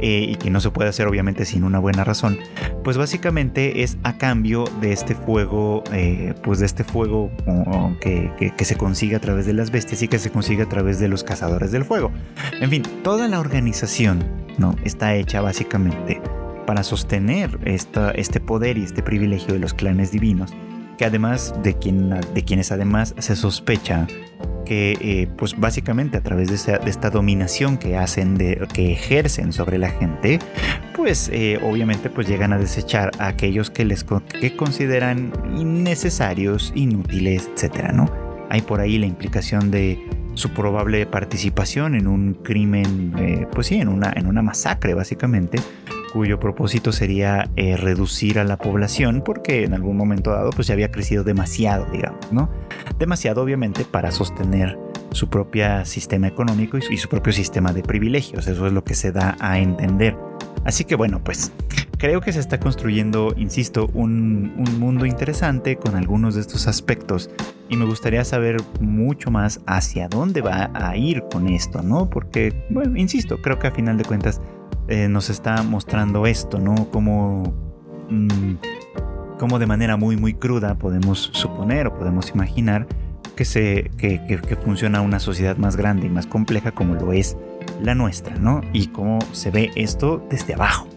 eh, 0.00 0.26
y 0.28 0.36
que 0.36 0.50
no 0.50 0.60
se 0.60 0.70
puede 0.70 0.88
hacer 0.88 1.06
obviamente 1.06 1.44
sin 1.44 1.64
una 1.64 1.78
buena 1.78 2.04
razón, 2.04 2.38
pues 2.82 2.96
básicamente 2.96 3.82
es 3.82 3.96
a 4.02 4.18
cambio 4.18 4.64
de 4.80 4.92
este 4.92 5.14
fuego, 5.14 5.84
eh, 5.92 6.34
pues 6.42 6.58
de 6.58 6.66
este 6.66 6.84
fuego 6.84 7.30
que, 8.00 8.52
que, 8.56 8.64
se 8.64 8.76
consigue 8.76 9.16
a 9.16 9.20
través 9.20 9.46
de 9.46 9.52
las 9.52 9.70
bestias 9.70 10.02
y 10.02 10.08
que 10.08 10.18
se 10.18 10.30
consigue 10.30 10.62
a 10.62 10.68
través 10.68 10.98
de 10.98 11.08
los 11.08 11.22
cazadores 11.22 11.70
del 11.70 11.84
fuego. 11.84 12.10
En 12.60 12.70
fin, 12.70 12.82
toda 13.02 13.28
la 13.28 13.40
organización 13.40 14.24
¿no? 14.58 14.74
está 14.84 15.14
hecha 15.14 15.40
básicamente 15.40 16.20
para 16.66 16.82
sostener 16.82 17.58
esta, 17.64 18.10
este 18.10 18.40
poder 18.40 18.78
y 18.78 18.84
este 18.84 19.02
privilegio 19.02 19.54
de 19.54 19.60
los 19.60 19.74
clanes 19.74 20.10
divinos 20.10 20.54
que 20.96 21.04
además 21.04 21.54
de, 21.62 21.74
quien, 21.74 22.10
de 22.10 22.44
quienes 22.44 22.72
además 22.72 23.14
se 23.18 23.36
sospecha 23.36 24.06
que 24.64 24.96
eh, 25.00 25.28
pues 25.36 25.58
básicamente 25.58 26.16
a 26.18 26.22
través 26.22 26.48
de, 26.48 26.80
esta 26.86 27.10
dominación 27.10 27.78
que 27.78 27.96
hacen, 27.96 28.36
de, 28.36 28.66
que 28.72 28.92
ejercen 28.92 29.52
sobre 29.52 29.78
la 29.78 29.90
gente, 29.90 30.38
pues 30.94 31.30
eh, 31.32 31.58
obviamente 31.62 32.10
pues 32.10 32.26
llegan 32.28 32.52
a 32.52 32.58
desechar 32.58 33.10
a 33.18 33.28
aquellos 33.28 33.70
que 33.70 33.84
les 33.84 34.04
que 34.04 34.56
consideran 34.56 35.32
innecesarios, 35.56 36.72
inútiles, 36.74 37.50
etcétera, 37.54 37.92
¿no? 37.92 38.10
Hay 38.50 38.62
por 38.62 38.80
ahí 38.80 38.98
la 38.98 39.06
implicación 39.06 39.70
de 39.70 39.98
su 40.34 40.50
probable 40.50 41.06
participación 41.06 41.94
en 41.94 42.06
un 42.06 42.34
crimen, 42.34 43.14
eh, 43.18 43.46
pues 43.52 43.68
sí, 43.68 43.76
en 43.76 43.88
una, 43.88 44.12
en 44.14 44.26
una 44.26 44.42
masacre 44.42 44.94
básicamente, 44.94 45.58
cuyo 46.14 46.38
propósito 46.38 46.92
sería 46.92 47.50
eh, 47.56 47.76
reducir 47.76 48.38
a 48.38 48.44
la 48.44 48.56
población 48.56 49.20
porque 49.24 49.64
en 49.64 49.74
algún 49.74 49.96
momento 49.96 50.30
dado 50.30 50.50
pues 50.50 50.68
ya 50.68 50.74
había 50.74 50.92
crecido 50.92 51.24
demasiado, 51.24 51.86
digamos, 51.90 52.30
¿no? 52.30 52.48
Demasiado 53.00 53.42
obviamente 53.42 53.84
para 53.84 54.12
sostener 54.12 54.78
su 55.10 55.28
propio 55.28 55.84
sistema 55.84 56.28
económico 56.28 56.78
y 56.78 56.96
su, 56.98 57.08
propio 57.08 57.32
sistema 57.32 57.72
de 57.72 57.82
privilegios, 57.82 58.46
eso 58.46 58.64
es 58.68 58.72
lo 58.72 58.84
que 58.84 58.94
se 58.94 59.10
da 59.10 59.36
a 59.40 59.58
entender. 59.58 60.16
Así 60.64 60.84
que 60.84 60.94
bueno, 60.94 61.20
pues 61.22 61.52
creo 61.98 62.20
que 62.20 62.32
se 62.32 62.38
está 62.38 62.60
construyendo, 62.60 63.34
insisto, 63.36 63.90
un, 63.92 64.54
un, 64.56 64.78
mundo 64.78 65.06
interesante 65.06 65.76
con 65.76 65.96
algunos 65.96 66.36
de 66.36 66.42
estos 66.42 66.68
aspectos 66.68 67.28
y 67.68 67.76
me 67.76 67.86
gustaría 67.86 68.24
saber 68.24 68.58
mucho 68.80 69.32
más 69.32 69.60
hacia 69.66 70.06
dónde 70.06 70.42
va 70.42 70.70
a 70.74 70.96
ir 70.96 71.24
con 71.32 71.48
esto, 71.48 71.82
¿no? 71.82 72.08
Porque, 72.08 72.66
bueno, 72.70 72.96
insisto, 72.96 73.42
creo 73.42 73.58
que 73.58 73.66
a 73.66 73.72
final 73.72 73.98
de 73.98 74.04
cuentas 74.04 74.40
eh, 74.88 75.08
nos 75.08 75.30
está 75.30 75.62
mostrando 75.62 76.26
esto, 76.26 76.58
¿no? 76.58 76.90
Como, 76.90 77.54
mm, 78.10 78.54
de 79.58 79.66
manera 79.66 79.98
muy, 79.98 80.16
muy 80.16 80.32
cruda 80.32 80.76
podemos 80.76 81.30
suponer 81.34 81.86
o 81.86 81.98
podemos 81.98 82.30
imaginar 82.30 82.86
que, 83.36 83.44
se, 83.44 83.90
que, 83.98 84.24
que, 84.26 84.56
funciona 84.56 85.02
una 85.02 85.20
sociedad 85.20 85.58
más 85.58 85.76
grande 85.76 86.06
y 86.06 86.08
más 86.08 86.26
compleja 86.26 86.72
como 86.72 86.94
lo 86.94 87.12
es 87.12 87.36
la 87.82 87.94
nuestra, 87.94 88.36
¿no? 88.36 88.62
Y 88.72 88.86
cómo 88.86 89.18
se 89.32 89.50
ve 89.50 89.70
esto 89.76 90.26
desde 90.30 90.54
abajo. 90.54 90.88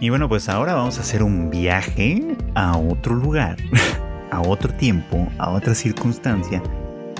Y 0.00 0.10
bueno, 0.10 0.28
pues 0.28 0.48
ahora 0.48 0.74
vamos 0.74 0.98
a 0.98 1.02
hacer 1.02 1.22
un 1.22 1.48
viaje 1.48 2.36
a 2.56 2.76
otro 2.76 3.14
lugar, 3.14 3.56
a 4.32 4.40
otro 4.40 4.72
tiempo, 4.74 5.28
a 5.38 5.50
otra 5.50 5.76
circunstancia, 5.76 6.60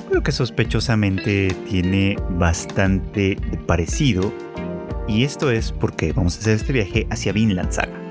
pero 0.09 0.23
que 0.23 0.33
sospechosamente 0.33 1.55
tiene 1.69 2.17
bastante 2.31 3.37
parecido. 3.67 4.33
Y 5.09 5.25
esto 5.25 5.51
es 5.51 5.73
porque 5.73 6.13
vamos 6.13 6.37
a 6.37 6.41
hacer 6.41 6.55
este 6.55 6.73
viaje 6.73 7.07
hacia 7.11 7.33
Vinland 7.33 7.73
Saga 7.73 8.03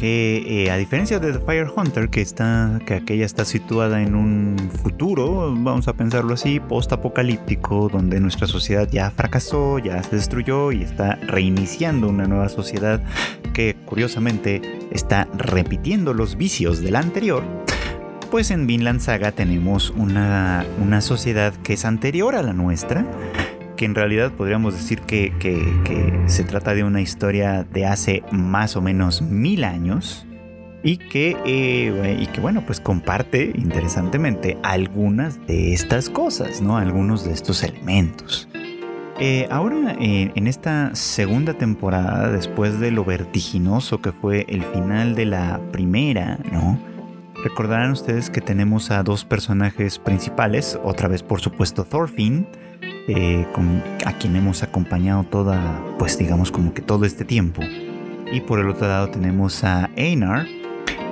que 0.00 0.64
eh, 0.64 0.70
a 0.70 0.78
diferencia 0.78 1.18
de 1.18 1.30
The 1.30 1.40
Fire 1.40 1.68
Hunter, 1.76 2.08
que 2.08 2.22
está, 2.22 2.80
que 2.86 2.94
aquella 2.94 3.26
está 3.26 3.44
situada 3.44 4.00
en 4.00 4.14
un 4.14 4.56
futuro, 4.82 5.54
vamos 5.54 5.88
a 5.88 5.92
pensarlo 5.92 6.32
así, 6.32 6.58
post-apocalíptico, 6.58 7.90
donde 7.92 8.18
nuestra 8.18 8.46
sociedad 8.46 8.88
ya 8.90 9.10
fracasó, 9.10 9.78
ya 9.78 10.02
se 10.02 10.16
destruyó 10.16 10.72
y 10.72 10.84
está 10.84 11.16
reiniciando 11.16 12.08
una 12.08 12.26
nueva 12.26 12.48
sociedad 12.48 13.02
que 13.52 13.76
curiosamente 13.84 14.62
está 14.90 15.28
repitiendo 15.34 16.14
los 16.14 16.36
vicios 16.36 16.80
de 16.80 16.92
la 16.92 17.00
anterior. 17.00 17.44
Pues 18.30 18.50
en 18.50 18.66
Vinland 18.66 19.00
Saga 19.00 19.32
tenemos 19.32 19.90
una, 19.90 20.64
una 20.82 21.02
sociedad 21.02 21.52
que 21.56 21.74
es 21.74 21.84
anterior 21.84 22.36
a 22.36 22.42
la 22.42 22.54
nuestra, 22.54 23.04
que 23.80 23.86
en 23.86 23.94
realidad 23.94 24.30
podríamos 24.32 24.74
decir 24.74 25.00
que, 25.00 25.32
se 26.26 26.44
trata 26.44 26.74
de 26.74 26.84
una 26.84 27.00
historia 27.00 27.64
de 27.64 27.86
hace 27.86 28.22
más 28.30 28.76
o 28.76 28.82
menos 28.82 29.22
mil 29.22 29.64
años 29.64 30.26
y 30.82 30.98
que, 30.98 31.34
eh, 31.46 32.18
y 32.20 32.26
que 32.26 32.42
bueno, 32.42 32.62
pues 32.66 32.78
comparte 32.78 33.52
interesantemente 33.54 34.58
algunas 34.62 35.46
de 35.46 35.72
estas 35.72 36.10
cosas, 36.10 36.60
¿no? 36.60 36.76
Algunos 36.76 37.24
de 37.24 37.32
estos 37.32 37.62
elementos. 37.62 38.50
Eh, 39.18 39.48
ahora, 39.50 39.96
eh, 39.98 40.30
en 40.34 40.46
esta 40.46 40.94
segunda 40.94 41.54
temporada, 41.54 42.30
después 42.30 42.80
de 42.80 42.90
lo 42.90 43.06
vertiginoso 43.06 44.02
que 44.02 44.12
fue 44.12 44.44
el 44.50 44.62
final 44.62 45.14
de 45.14 45.24
la 45.24 45.58
primera, 45.72 46.38
¿no? 46.52 46.78
Recordarán 47.42 47.92
ustedes 47.92 48.28
que 48.28 48.42
tenemos 48.42 48.90
a 48.90 49.02
dos 49.02 49.24
personajes 49.24 49.98
principales, 49.98 50.78
otra 50.84 51.08
vez 51.08 51.22
por 51.22 51.40
supuesto 51.40 51.84
Thorfinn, 51.84 52.46
eh, 53.12 53.44
a 54.06 54.12
quien 54.12 54.36
hemos 54.36 54.62
acompañado 54.62 55.24
toda, 55.24 55.82
pues 55.98 56.16
digamos 56.16 56.52
como 56.52 56.72
que 56.72 56.80
todo 56.80 57.04
este 57.04 57.24
tiempo. 57.24 57.60
Y 58.30 58.40
por 58.40 58.60
el 58.60 58.68
otro 58.68 58.86
lado 58.86 59.08
tenemos 59.10 59.64
a 59.64 59.90
Einar, 59.96 60.46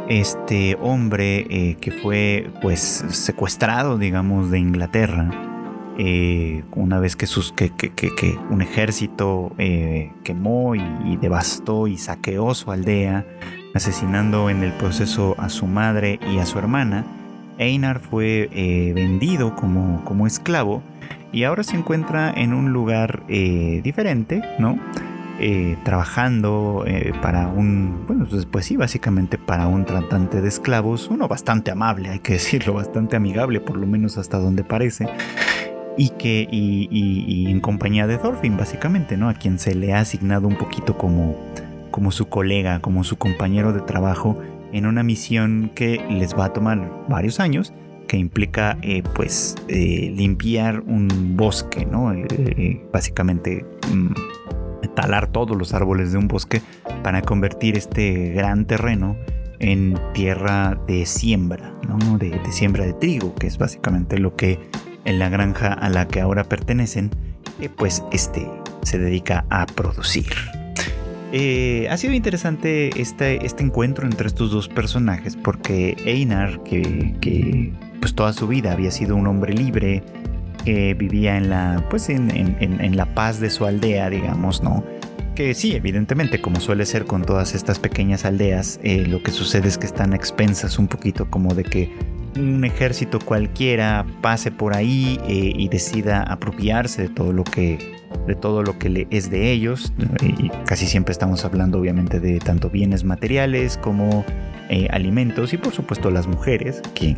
este 0.09 0.79
hombre 0.81 1.47
eh, 1.51 1.77
que 1.81 1.91
fue 1.91 2.53
pues 2.63 3.05
secuestrado, 3.09 3.99
digamos, 3.99 4.53
de 4.53 4.61
Inglaterra. 4.61 5.29
Eh, 5.99 6.63
una 6.77 7.01
vez 7.01 7.17
que, 7.17 7.27
sus, 7.27 7.53
que, 7.53 7.71
que, 7.71 8.39
un 8.49 8.63
ejército 8.63 9.51
quemó 10.23 10.77
y, 10.77 11.17
devastó 11.17 11.89
y 11.89 11.99
saqueó 11.99 12.55
su 12.55 12.71
aldea, 12.71 13.27
asesinando 13.75 14.51
en 14.51 14.63
el 14.63 14.71
proceso 14.75 15.35
a 15.37 15.49
su 15.49 15.67
madre 15.67 16.21
y 16.33 16.39
a 16.39 16.47
su 16.47 16.61
hermana, 16.61 17.05
Einar 17.59 17.99
fue 17.99 18.49
vendido 18.95 19.57
como, 19.57 20.05
como 20.05 20.29
esclavo 20.29 20.81
y 21.33 21.45
ahora 21.45 21.63
se 21.63 21.77
encuentra 21.77 22.31
en 22.31 22.53
un 22.53 22.73
lugar 22.73 23.23
eh, 23.29 23.81
diferente, 23.83 24.43
¿no? 24.59 24.79
Eh, 25.41 25.77
trabajando 25.85 26.83
eh, 26.85 27.13
para 27.23 27.47
un, 27.47 28.07
bueno, 28.09 28.27
pues, 28.29 28.45
pues 28.47 28.67
sí, 28.67 28.77
básicamente 28.77 29.39
para 29.39 29.69
un 29.69 29.85
tratante 29.85 30.41
de 30.41 30.49
esclavos, 30.49 31.09
uno 31.11 31.29
bastante 31.29 31.71
amable, 31.71 32.09
hay 32.09 32.19
que 32.19 32.33
decirlo, 32.35 32.75
bastante 32.75 33.15
amigable, 33.15 33.61
por 33.61 33.77
lo 33.77 33.87
menos 33.87 34.19
hasta 34.19 34.39
donde 34.39 34.65
parece, 34.65 35.07
y 35.97 36.11
que, 36.11 36.49
y, 36.51 37.51
en 37.51 37.61
compañía 37.61 38.07
de 38.07 38.19
Thorfinn, 38.19 38.57
básicamente, 38.57 39.17
¿no? 39.17 39.29
A 39.29 39.35
quien 39.35 39.59
se 39.59 39.75
le 39.75 39.93
ha 39.93 40.01
asignado 40.01 40.49
un 40.49 40.57
poquito 40.57 40.97
como, 40.97 41.37
como 41.91 42.11
su 42.11 42.29
colega, 42.29 42.81
como 42.81 43.05
su 43.05 43.17
compañero 43.17 43.73
de 43.73 43.81
trabajo, 43.81 44.41
en 44.73 44.87
una 44.87 45.03
misión 45.03 45.71
que 45.75 46.05
les 46.11 46.37
va 46.37 46.47
a 46.47 46.53
tomar 46.53 47.07
varios 47.09 47.41
años, 47.41 47.73
que 48.09 48.17
implica 48.17 48.79
eh, 48.83 49.05
pues 49.15 49.55
eh, 49.69 50.13
limpiar 50.17 50.81
un 50.81 51.37
bosque, 51.37 51.87
¿no? 51.87 52.13
Eh, 52.13 52.85
básicamente 52.93 53.65
mm, 53.93 54.95
talar 54.97 55.31
todos 55.31 55.57
los 55.57 55.75
árboles 55.75 56.11
de 56.11 56.19
un 56.19 56.27
bosque 56.27 56.63
para 57.05 57.23
convertir 57.23 57.77
este 57.77 58.33
gran 58.33 58.65
terreno 58.65 59.17
en 59.61 59.99
tierra 60.15 60.81
de 60.89 61.05
siembra, 61.07 61.75
¿no? 61.87 62.19
de, 62.19 62.41
siembra 62.51 62.85
de 62.85 62.95
trigo, 62.95 63.35
que 63.35 63.47
es 63.47 63.59
básicamente 63.59 64.19
lo 64.19 64.35
que 64.35 64.59
en 65.05 65.19
la 65.19 65.29
granja 65.29 65.73
a 65.73 65.89
la 65.89 66.09
que 66.09 66.21
ahora 66.21 66.45
pertenecen, 66.45 67.11
pues 67.77 68.03
este 68.13 68.49
se 68.83 68.99
dedica 68.99 69.45
a 69.51 69.67
producir. 69.67 70.33
ha 71.91 71.97
sido 71.97 72.15
interesante 72.15 73.01
este, 73.01 73.45
este 73.45 73.65
encuentro 73.65 74.07
entre 74.07 74.29
estos 74.29 74.51
dos 74.51 74.69
personajes 74.69 75.37
porque 75.37 75.97
Einar, 76.05 76.63
que 76.63 77.73
pues 78.01 78.15
toda 78.15 78.33
su 78.33 78.47
vida 78.47 78.73
había 78.73 78.91
sido 78.91 79.17
un 79.17 79.27
hombre 79.27 79.53
libre 79.53 80.03
que 80.65 80.95
vivía 80.95 81.37
en 81.37 81.51
la, 81.51 81.87
pues 81.91 82.09
en, 82.09 82.97
la 82.97 83.15
paz 83.15 83.41
de 83.41 83.51
su 83.51 83.65
aldea, 83.65 84.11
digamos, 84.11 84.63
¿no? 84.63 84.85
Que 85.35 85.55
sí, 85.55 85.75
evidentemente, 85.75 86.41
como 86.41 86.61
suele 86.61 86.85
ser 86.85 87.05
con 87.05 87.25
todas 87.25 87.55
estas 87.55 87.79
pequeñas 87.79 88.25
aldeas, 88.25 88.81
eh, 88.83 89.07
lo 89.07 89.23
que 89.23 89.31
sucede 89.31 89.69
es 89.69 89.79
que 89.79 89.87
están 89.87 90.13
expensas 90.13 90.79
un 90.79 90.89
poquito 90.89 91.31
como 91.31 91.55
de 91.55 91.63
que 91.63 91.95
un 92.37 92.65
ejército 92.65 93.19
cualquiera 93.21 94.05
pase 94.21 94.51
por 94.51 94.77
ahí 94.77 95.21
eh, 95.29 95.53
y 95.57 95.69
decida 95.69 96.23
apropiarse 96.23 97.03
de 97.03 97.09
todo 97.09 97.33
lo 97.33 97.45
que 97.45 97.98
de 98.27 98.35
todo 98.35 98.63
lo 98.63 98.79
que 98.79 98.89
le 98.89 99.07
es 99.11 99.31
de 99.31 99.51
ellos 99.51 99.93
y 100.23 100.51
casi 100.67 100.87
siempre 100.87 101.13
estamos 101.13 101.45
hablando 101.45 101.79
obviamente 101.79 102.21
de 102.21 102.39
tanto 102.39 102.71
bienes 102.71 103.05
materiales 103.05 103.79
como 103.79 104.25
eh, 104.69 104.89
alimentos 104.91 105.53
y 105.53 105.57
por 105.57 105.73
supuesto 105.73 106.11
las 106.11 106.27
mujeres 106.27 106.83
que, 106.95 107.17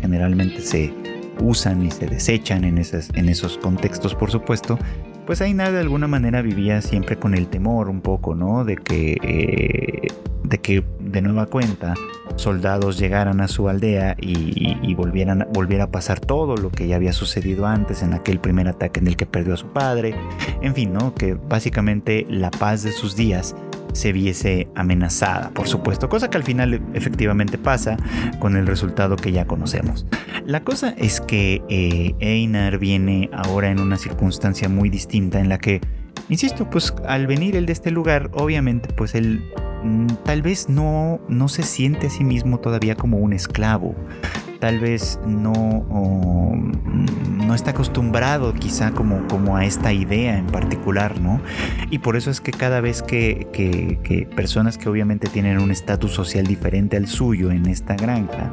generalmente 0.00 0.60
se 0.60 0.92
usan 1.40 1.84
y 1.84 1.90
se 1.90 2.06
desechan 2.06 2.64
en, 2.64 2.78
esas, 2.78 3.10
en 3.14 3.28
esos 3.28 3.58
contextos 3.58 4.14
por 4.14 4.30
supuesto 4.30 4.78
pues 5.26 5.40
Ainar 5.40 5.72
de 5.72 5.80
alguna 5.80 6.08
manera 6.08 6.42
vivía 6.42 6.80
siempre 6.82 7.16
con 7.16 7.34
el 7.34 7.48
temor 7.48 7.88
un 7.88 8.00
poco, 8.00 8.34
¿no? 8.34 8.64
De 8.64 8.76
que, 8.76 9.18
eh, 9.22 10.08
de 10.44 10.58
que 10.58 10.84
de 11.00 11.22
nueva 11.22 11.46
cuenta 11.46 11.94
soldados 12.36 12.98
llegaran 12.98 13.40
a 13.40 13.48
su 13.48 13.68
aldea 13.68 14.16
y, 14.20 14.94
volvieran, 14.94 15.46
volviera 15.52 15.84
a 15.84 15.90
pasar 15.90 16.20
todo 16.20 16.56
lo 16.56 16.70
que 16.70 16.86
ya 16.86 16.96
había 16.96 17.12
sucedido 17.12 17.66
antes 17.66 18.02
en 18.02 18.14
aquel 18.14 18.40
primer 18.40 18.68
ataque 18.68 19.00
en 19.00 19.06
el 19.06 19.16
que 19.16 19.26
perdió 19.26 19.54
a 19.54 19.56
su 19.56 19.68
padre. 19.68 20.14
En 20.60 20.74
fin, 20.74 20.92
¿no? 20.92 21.14
Que 21.14 21.34
básicamente 21.34 22.26
la 22.28 22.50
paz 22.50 22.82
de 22.82 22.92
sus 22.92 23.16
días 23.16 23.54
se 23.92 24.12
viese 24.12 24.68
amenazada, 24.74 25.50
por 25.50 25.68
supuesto, 25.68 26.08
cosa 26.08 26.30
que 26.30 26.36
al 26.36 26.44
final 26.44 26.82
efectivamente 26.94 27.58
pasa 27.58 27.96
con 28.38 28.56
el 28.56 28.66
resultado 28.66 29.16
que 29.16 29.32
ya 29.32 29.46
conocemos. 29.46 30.06
La 30.44 30.64
cosa 30.64 30.94
es 30.96 31.20
que 31.20 31.62
eh, 31.68 32.14
Einar 32.20 32.78
viene 32.78 33.30
ahora 33.32 33.70
en 33.70 33.80
una 33.80 33.96
circunstancia 33.96 34.68
muy 34.68 34.90
distinta 34.90 35.40
en 35.40 35.48
la 35.48 35.58
que, 35.58 35.80
insisto, 36.28 36.68
pues 36.68 36.94
al 37.06 37.26
venir 37.26 37.56
él 37.56 37.66
de 37.66 37.72
este 37.72 37.90
lugar, 37.90 38.30
obviamente 38.34 38.88
pues 38.94 39.14
él 39.14 39.44
mm, 39.84 40.06
tal 40.24 40.42
vez 40.42 40.68
no, 40.68 41.20
no 41.28 41.48
se 41.48 41.62
siente 41.62 42.08
a 42.08 42.10
sí 42.10 42.24
mismo 42.24 42.58
todavía 42.58 42.96
como 42.96 43.18
un 43.18 43.32
esclavo 43.32 43.94
tal 44.62 44.78
vez 44.78 45.18
no, 45.26 45.52
mm, 45.90 47.46
no 47.48 47.52
está 47.52 47.72
acostumbrado 47.72 48.54
quizá 48.54 48.92
como, 48.92 49.26
como 49.26 49.56
a 49.56 49.64
esta 49.64 49.92
idea 49.92 50.38
en 50.38 50.46
particular, 50.46 51.20
¿no? 51.20 51.40
Y 51.90 51.98
por 51.98 52.14
eso 52.14 52.30
es 52.30 52.40
que 52.40 52.52
cada 52.52 52.80
vez 52.80 53.02
que, 53.02 53.48
que, 53.52 54.28
personas 54.36 54.78
que 54.78 54.88
obviamente 54.88 55.26
tienen 55.26 55.58
un 55.58 55.72
estatus 55.72 56.12
social 56.12 56.46
diferente 56.46 56.96
al 56.96 57.08
suyo 57.08 57.50
en 57.50 57.66
esta 57.66 57.96
granja, 57.96 58.52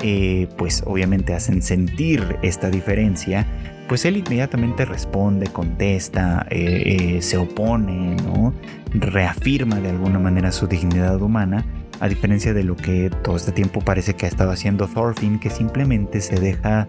eh, 0.00 0.48
pues 0.56 0.82
obviamente 0.86 1.34
hacen 1.34 1.60
sentir 1.60 2.38
esta 2.40 2.70
diferencia, 2.70 3.46
pues 3.86 4.06
él 4.06 4.16
inmediatamente 4.16 4.86
responde, 4.86 5.48
contesta, 5.48 6.46
eh, 6.48 7.16
eh, 7.18 7.20
se 7.20 7.36
opone, 7.36 8.16
¿no? 8.16 8.54
reafirma 8.94 9.78
de 9.78 9.90
alguna 9.90 10.18
manera 10.18 10.52
su 10.52 10.66
dignidad 10.68 11.20
humana 11.20 11.66
a 12.00 12.08
diferencia 12.08 12.52
de 12.54 12.64
lo 12.64 12.76
que 12.76 13.10
todo 13.22 13.36
este 13.36 13.52
tiempo 13.52 13.80
parece 13.80 14.14
que 14.14 14.26
ha 14.26 14.28
estado 14.28 14.50
haciendo 14.50 14.88
Thorfinn, 14.88 15.38
que 15.38 15.50
simplemente 15.50 16.20
se 16.20 16.38
deja 16.38 16.88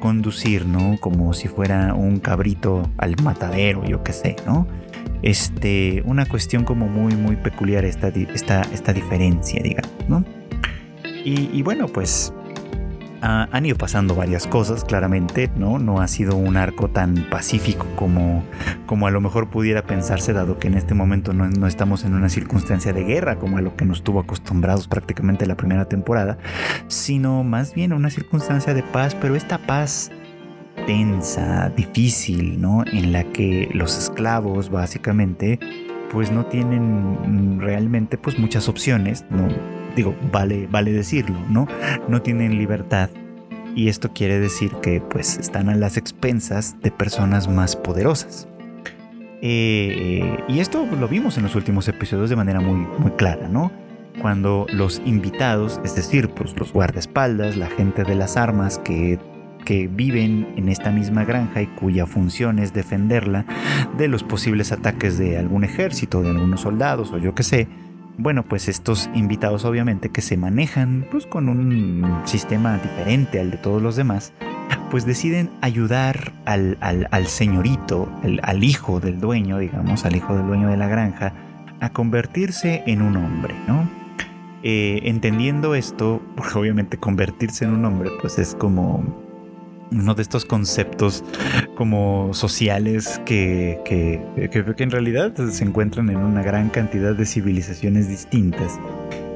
conducir, 0.00 0.66
¿no? 0.66 0.96
Como 1.00 1.32
si 1.34 1.48
fuera 1.48 1.94
un 1.94 2.18
cabrito 2.18 2.90
al 2.98 3.16
matadero, 3.22 3.84
yo 3.84 4.02
qué 4.02 4.12
sé, 4.12 4.36
¿no? 4.46 4.66
Este, 5.22 6.02
una 6.06 6.26
cuestión 6.26 6.64
como 6.64 6.88
muy, 6.88 7.14
muy 7.14 7.36
peculiar 7.36 7.84
esta, 7.84 8.08
esta, 8.08 8.62
esta 8.72 8.92
diferencia, 8.92 9.62
digamos, 9.62 9.92
¿no? 10.08 10.24
Y, 11.24 11.50
y 11.52 11.62
bueno, 11.62 11.86
pues 11.86 12.32
han 13.20 13.66
ido 13.66 13.76
pasando 13.76 14.14
varias 14.14 14.46
cosas, 14.46 14.84
claramente, 14.84 15.50
¿no? 15.56 15.78
No 15.78 16.00
ha 16.00 16.08
sido 16.08 16.36
un 16.36 16.56
arco 16.56 16.88
tan 16.88 17.26
pacífico 17.30 17.86
como, 17.96 18.44
como 18.86 19.06
a 19.06 19.10
lo 19.10 19.20
mejor 19.20 19.50
pudiera 19.50 19.82
pensarse, 19.82 20.32
dado 20.32 20.58
que 20.58 20.68
en 20.68 20.74
este 20.74 20.94
momento 20.94 21.32
no, 21.32 21.66
estamos 21.66 22.04
en 22.04 22.14
una 22.14 22.28
circunstancia 22.28 22.92
de 22.92 23.04
guerra, 23.04 23.36
como 23.36 23.58
a 23.58 23.60
lo 23.60 23.76
que 23.76 23.84
nos 23.84 24.02
tuvo 24.02 24.20
acostumbrados 24.20 24.88
prácticamente 24.88 25.46
la 25.46 25.56
primera 25.56 25.86
temporada, 25.86 26.38
sino 26.88 27.44
más 27.44 27.74
bien 27.74 27.92
una 27.92 28.10
circunstancia 28.10 28.74
de 28.74 28.82
paz, 28.82 29.14
pero 29.14 29.36
esta 29.36 29.58
paz 29.58 30.10
tensa, 30.86 31.68
difícil, 31.70 32.60
¿no? 32.60 32.84
En 32.86 33.12
la 33.12 33.24
que 33.24 33.68
los 33.72 33.98
esclavos 33.98 34.70
básicamente 34.70 35.58
pues 36.10 36.32
no 36.32 36.46
tienen 36.46 37.60
realmente 37.60 38.18
pues 38.18 38.38
muchas 38.38 38.68
opciones, 38.68 39.24
no 39.30 39.48
digo, 40.00 40.16
vale 40.32 40.66
vale 40.66 40.92
decirlo, 40.92 41.38
¿no? 41.50 41.66
No 42.08 42.22
tienen 42.22 42.56
libertad 42.56 43.10
y 43.74 43.88
esto 43.88 44.12
quiere 44.12 44.40
decir 44.40 44.72
que 44.82 45.00
pues 45.00 45.38
están 45.38 45.68
a 45.68 45.74
las 45.74 45.96
expensas 45.96 46.76
de 46.82 46.90
personas 46.90 47.48
más 47.48 47.76
poderosas. 47.76 48.48
Eh, 49.42 50.38
y 50.48 50.60
esto 50.60 50.86
lo 50.86 51.08
vimos 51.08 51.36
en 51.36 51.44
los 51.44 51.54
últimos 51.54 51.88
episodios 51.88 52.30
de 52.30 52.36
manera 52.36 52.60
muy, 52.60 52.86
muy 52.98 53.12
clara, 53.12 53.48
¿no? 53.48 53.70
Cuando 54.20 54.66
los 54.72 55.00
invitados, 55.04 55.80
es 55.84 55.94
decir, 55.94 56.28
pues 56.30 56.58
los 56.58 56.72
guardaespaldas, 56.72 57.56
la 57.56 57.68
gente 57.68 58.04
de 58.04 58.14
las 58.14 58.36
armas 58.36 58.78
que, 58.78 59.18
que 59.64 59.86
viven 59.86 60.52
en 60.56 60.68
esta 60.68 60.90
misma 60.90 61.24
granja 61.24 61.62
y 61.62 61.66
cuya 61.66 62.06
función 62.06 62.58
es 62.58 62.72
defenderla 62.72 63.46
de 63.96 64.08
los 64.08 64.22
posibles 64.22 64.72
ataques 64.72 65.16
de 65.16 65.38
algún 65.38 65.64
ejército, 65.64 66.22
de 66.22 66.30
algunos 66.30 66.62
soldados 66.62 67.12
o 67.12 67.18
yo 67.18 67.34
qué 67.34 67.42
sé, 67.42 67.68
bueno, 68.18 68.44
pues 68.44 68.68
estos 68.68 69.08
invitados 69.14 69.64
obviamente 69.64 70.10
que 70.10 70.20
se 70.20 70.36
manejan 70.36 71.06
pues 71.10 71.26
con 71.26 71.48
un 71.48 72.22
sistema 72.24 72.78
diferente 72.78 73.40
al 73.40 73.50
de 73.50 73.56
todos 73.56 73.80
los 73.80 73.96
demás, 73.96 74.32
pues 74.90 75.06
deciden 75.06 75.50
ayudar 75.60 76.32
al, 76.44 77.26
señorito, 77.26 78.08
al 78.42 78.64
hijo 78.64 79.00
del 79.00 79.20
dueño, 79.20 79.58
digamos, 79.58 80.04
al 80.04 80.16
hijo 80.16 80.36
del 80.36 80.46
dueño 80.46 80.68
de 80.68 80.76
la 80.76 80.88
granja, 80.88 81.32
a 81.80 81.90
convertirse 81.90 82.82
en 82.86 83.02
un 83.02 83.16
hombre, 83.16 83.54
¿no? 83.66 83.88
Eh, 84.62 85.00
entendiendo 85.04 85.74
esto, 85.74 86.20
porque 86.36 86.52
obviamente 86.58 86.98
convertirse 86.98 87.64
en 87.64 87.72
un 87.72 87.84
hombre, 87.84 88.10
pues 88.20 88.38
es 88.38 88.54
como 88.54 89.29
uno 89.92 90.14
de 90.14 90.22
estos 90.22 90.44
conceptos 90.44 91.24
como 91.74 92.32
sociales 92.32 93.20
que, 93.24 93.80
que, 93.84 94.20
en 94.82 94.90
realidad 94.90 95.32
se 95.50 95.64
encuentran 95.64 96.10
en 96.10 96.18
una 96.18 96.42
gran 96.42 96.70
cantidad 96.70 97.14
de 97.14 97.26
civilizaciones 97.26 98.08
distintas 98.08 98.78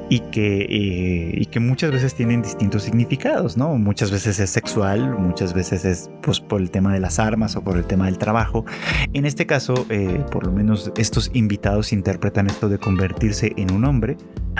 y 0.08 0.20
que, 0.20 0.62
eh, 0.62 1.32
y 1.34 1.46
que 1.46 1.60
muchas 1.60 1.90
veces 1.90 2.14
tienen 2.14 2.42
distintos 2.42 2.82
significados, 2.82 3.56
¿no? 3.56 3.76
Muchas 3.76 4.10
veces 4.10 4.38
es 4.38 4.50
sexual, 4.50 5.18
muchas 5.18 5.54
veces 5.54 5.84
es 5.84 6.10
pues, 6.22 6.40
por 6.40 6.60
el 6.60 6.70
tema 6.70 6.92
de 6.92 7.00
las 7.00 7.18
armas 7.18 7.56
o 7.56 7.64
por 7.64 7.76
el 7.76 7.84
tema 7.84 8.06
del 8.06 8.18
trabajo. 8.18 8.64
En 9.12 9.24
este 9.24 9.46
caso, 9.46 9.86
eh, 9.88 10.22
por 10.30 10.46
lo 10.46 10.52
menos 10.52 10.92
estos 10.96 11.30
invitados 11.32 11.92
interpretan 11.92 12.48
esto 12.48 12.68
de 12.68 12.78
convertirse 12.78 13.52
en 13.56 13.72
un 13.72 13.84
hombre 13.84 14.16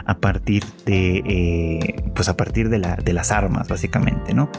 a 0.07 0.17
partir 0.19 0.65
de, 0.87 1.23
eh, 1.27 2.03
pues 2.15 2.29
a 2.29 2.37
partir 2.37 2.71
la, 2.79 2.97
de 2.97 3.13
las 3.13 3.31
armas, 3.31 3.69
básicamente, 3.69 4.33
¿no? 4.35 4.51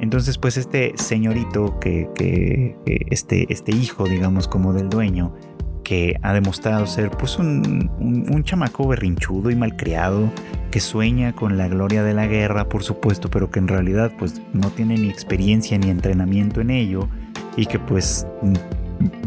Entonces, 0.00 0.38
pues 0.38 0.56
este 0.56 0.92
señorito, 0.96 1.78
que, 1.80 2.76
este, 3.10 3.52
este 3.52 3.74
hijo, 3.74 4.04
digamos, 4.04 4.48
como 4.48 4.72
del 4.72 4.88
dueño, 4.88 5.34
que 5.82 6.16
ha 6.22 6.32
demostrado 6.32 6.84
ser 6.86 7.10
pues 7.12 7.38
un, 7.38 7.90
un, 8.00 8.42
chamaco 8.42 8.88
berrinchudo 8.88 9.50
y 9.50 9.56
malcriado, 9.56 10.32
que 10.72 10.80
sueña 10.80 11.32
con 11.32 11.56
la 11.56 11.68
gloria 11.68 12.02
de 12.02 12.12
la 12.12 12.26
guerra, 12.26 12.68
por 12.68 12.82
supuesto, 12.82 13.30
pero 13.30 13.50
que 13.50 13.60
en 13.60 13.68
realidad 13.68 14.10
pues 14.18 14.42
no 14.52 14.70
tiene 14.70 14.96
ni 14.96 15.08
experiencia 15.08 15.78
ni 15.78 15.88
entrenamiento 15.88 16.60
en 16.60 16.70
ello 16.70 17.08
y 17.56 17.66
que 17.66 17.78
pues 17.78 18.26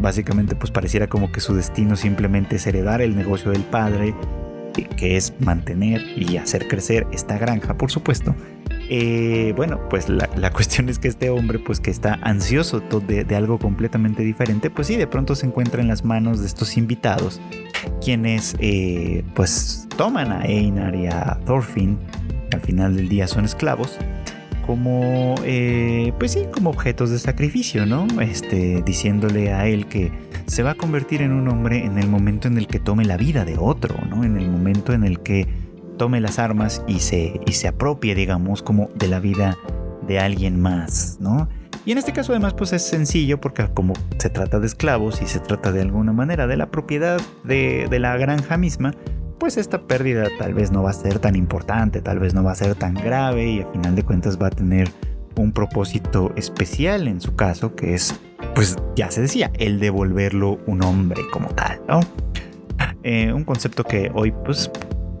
básicamente 0.02 0.54
pues 0.54 0.70
pareciera 0.70 1.06
como 1.06 1.32
que 1.32 1.40
su 1.40 1.54
destino 1.54 1.96
simplemente 1.96 2.56
es 2.56 2.66
heredar 2.66 3.00
el 3.00 3.16
negocio 3.16 3.52
del 3.52 3.62
padre, 3.62 4.14
que 4.98 5.16
es 5.16 5.32
mantener 5.40 6.02
y 6.14 6.36
hacer 6.36 6.68
crecer 6.68 7.06
esta 7.10 7.38
granja, 7.38 7.78
por 7.78 7.90
supuesto 7.90 8.34
eh, 8.92 9.52
bueno, 9.54 9.78
pues 9.88 10.08
la, 10.08 10.26
cuestión 10.52 10.88
es 10.88 10.98
que 10.98 11.06
este 11.06 11.30
hombre, 11.30 11.60
pues 11.60 11.78
que 11.78 11.90
está 11.92 12.18
ansioso 12.22 12.80
de, 12.80 13.24
algo 13.36 13.58
completamente 13.58 14.24
diferente, 14.24 14.68
pues 14.68 14.88
sí, 14.88 14.96
de 14.96 15.06
pronto 15.06 15.36
se 15.36 15.46
encuentra 15.46 15.80
en 15.80 15.86
las 15.86 16.04
manos 16.04 16.40
de 16.40 16.46
estos 16.46 16.76
invitados, 16.76 17.40
quienes 18.04 18.56
eh, 18.58 19.24
pues 19.34 19.86
toman 19.96 20.32
a 20.32 20.44
Einar 20.44 20.96
y 20.96 21.06
a 21.06 21.38
Thorfinn, 21.46 21.98
al 22.52 22.60
final 22.62 22.96
del 22.96 23.08
día 23.08 23.28
son 23.28 23.44
esclavos, 23.44 23.96
como, 24.66 25.36
eh, 25.44 26.12
pues 26.18 26.32
sí, 26.32 26.46
como 26.52 26.70
objetos 26.70 27.10
de 27.10 27.20
sacrificio, 27.20 27.86
¿no? 27.86 28.08
Este, 28.20 28.82
diciéndole 28.82 29.52
a 29.52 29.68
él 29.68 29.86
que 29.86 30.10
se 30.46 30.64
va 30.64 30.72
a 30.72 30.74
convertir 30.74 31.22
en 31.22 31.30
un 31.30 31.46
hombre 31.46 31.84
en 31.84 31.96
el 31.96 32.08
momento 32.08 32.48
en 32.48 32.58
el 32.58 32.66
que 32.66 32.80
tome 32.80 33.04
la 33.04 33.16
vida 33.16 33.44
de 33.44 33.56
otro, 33.56 33.94
¿no? 34.08 34.24
En 34.24 34.36
el 34.36 34.50
momento 34.50 34.92
en 34.92 35.04
el 35.04 35.20
que 35.20 35.69
tome 36.00 36.18
las 36.22 36.38
armas 36.38 36.82
y 36.88 37.00
se, 37.00 37.38
y 37.46 37.52
se 37.52 37.68
apropie, 37.68 38.14
digamos, 38.14 38.62
como 38.62 38.88
de 38.94 39.06
la 39.06 39.20
vida 39.20 39.58
de 40.06 40.18
alguien 40.18 40.58
más, 40.58 41.18
¿no? 41.20 41.46
Y 41.84 41.92
en 41.92 41.98
este 41.98 42.14
caso 42.14 42.32
además 42.32 42.54
pues 42.54 42.72
es 42.72 42.80
sencillo 42.80 43.38
porque 43.38 43.68
como 43.74 43.92
se 44.16 44.30
trata 44.30 44.58
de 44.60 44.66
esclavos 44.66 45.20
y 45.20 45.26
se 45.26 45.40
trata 45.40 45.72
de 45.72 45.82
alguna 45.82 46.14
manera 46.14 46.46
de 46.46 46.56
la 46.56 46.70
propiedad 46.70 47.20
de, 47.44 47.86
de 47.90 47.98
la 47.98 48.16
granja 48.16 48.56
misma, 48.56 48.94
pues 49.38 49.58
esta 49.58 49.82
pérdida 49.82 50.26
tal 50.38 50.54
vez 50.54 50.72
no 50.72 50.82
va 50.82 50.88
a 50.88 50.94
ser 50.94 51.18
tan 51.18 51.36
importante, 51.36 52.00
tal 52.00 52.18
vez 52.18 52.32
no 52.32 52.42
va 52.42 52.52
a 52.52 52.54
ser 52.54 52.74
tan 52.76 52.94
grave 52.94 53.46
y 53.46 53.60
al 53.60 53.70
final 53.70 53.94
de 53.94 54.02
cuentas 54.02 54.40
va 54.40 54.46
a 54.46 54.50
tener 54.50 54.88
un 55.36 55.52
propósito 55.52 56.32
especial 56.34 57.08
en 57.08 57.20
su 57.20 57.36
caso, 57.36 57.74
que 57.74 57.92
es, 57.92 58.18
pues 58.54 58.78
ya 58.96 59.10
se 59.10 59.20
decía, 59.20 59.50
el 59.58 59.80
devolverlo 59.80 60.60
un 60.66 60.82
hombre 60.82 61.20
como 61.30 61.48
tal, 61.48 61.78
¿no? 61.86 62.00
Eh, 63.02 63.32
un 63.32 63.44
concepto 63.44 63.82
que 63.82 64.10
hoy 64.14 64.30
pues 64.44 64.70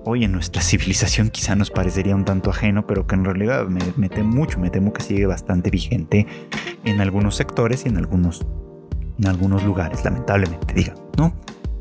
hoy 0.04 0.24
en 0.24 0.32
nuestra 0.32 0.62
civilización 0.70 1.30
quizá 1.30 1.54
nos 1.54 1.70
parecería 1.70 2.14
un 2.14 2.24
tanto 2.24 2.50
ajeno, 2.50 2.86
pero 2.86 3.06
que 3.06 3.14
en 3.14 3.24
realidad 3.24 3.66
me, 3.66 4.08
temo 4.08 4.30
mucho, 4.30 4.58
me 4.58 4.70
temo 4.70 4.92
que 4.92 5.02
sigue 5.02 5.26
bastante 5.26 5.70
vigente 5.70 6.26
en 6.84 7.00
algunos 7.00 7.36
sectores 7.36 7.84
y 7.86 7.88
en 7.88 7.96
algunos, 7.96 8.46
en 9.18 9.26
algunos 9.28 9.64
lugares, 9.64 10.04
lamentablemente, 10.04 10.74
diga, 10.74 10.94
¿no? 11.16 11.34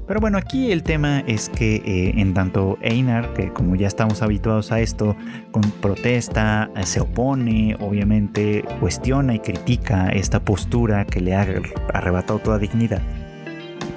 Pero 0.09 0.21
bueno, 0.21 0.39
aquí 0.39 0.71
el 0.71 0.81
tema 0.81 1.19
es 1.27 1.49
que 1.49 1.75
eh, 1.85 2.13
en 2.19 2.33
tanto 2.33 2.79
Einar, 2.81 3.31
que 3.33 3.53
como 3.53 3.75
ya 3.75 3.85
estamos 3.85 4.23
habituados 4.23 4.71
a 4.71 4.79
esto, 4.79 5.15
con 5.51 5.61
protesta, 5.61 6.71
eh, 6.75 6.83
se 6.87 6.99
opone, 6.99 7.75
obviamente 7.79 8.65
cuestiona 8.79 9.35
y 9.35 9.39
critica 9.39 10.09
esta 10.09 10.43
postura 10.43 11.05
que 11.05 11.21
le 11.21 11.35
ha 11.35 11.45
arrebatado 11.93 12.39
toda 12.39 12.57
dignidad. 12.57 13.03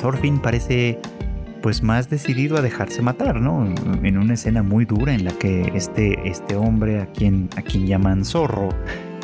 Thorfinn 0.03 0.39
parece 0.39 0.99
pues 1.63 1.83
más 1.83 2.11
decidido 2.11 2.59
a 2.59 2.63
dejarse 2.63 3.01
matar, 3.01 3.41
¿no? 3.41 3.65
En 4.03 4.19
una 4.19 4.35
escena 4.35 4.63
muy 4.63 4.85
dura 4.85 5.15
en 5.15 5.25
la 5.25 5.31
que 5.33 5.73
este, 5.75 6.29
este 6.29 6.57
hombre 6.57 7.01
a 7.01 7.07
quien, 7.07 7.49
a 7.57 7.63
quien 7.63 7.87
llaman 7.87 8.25
zorro, 8.25 8.69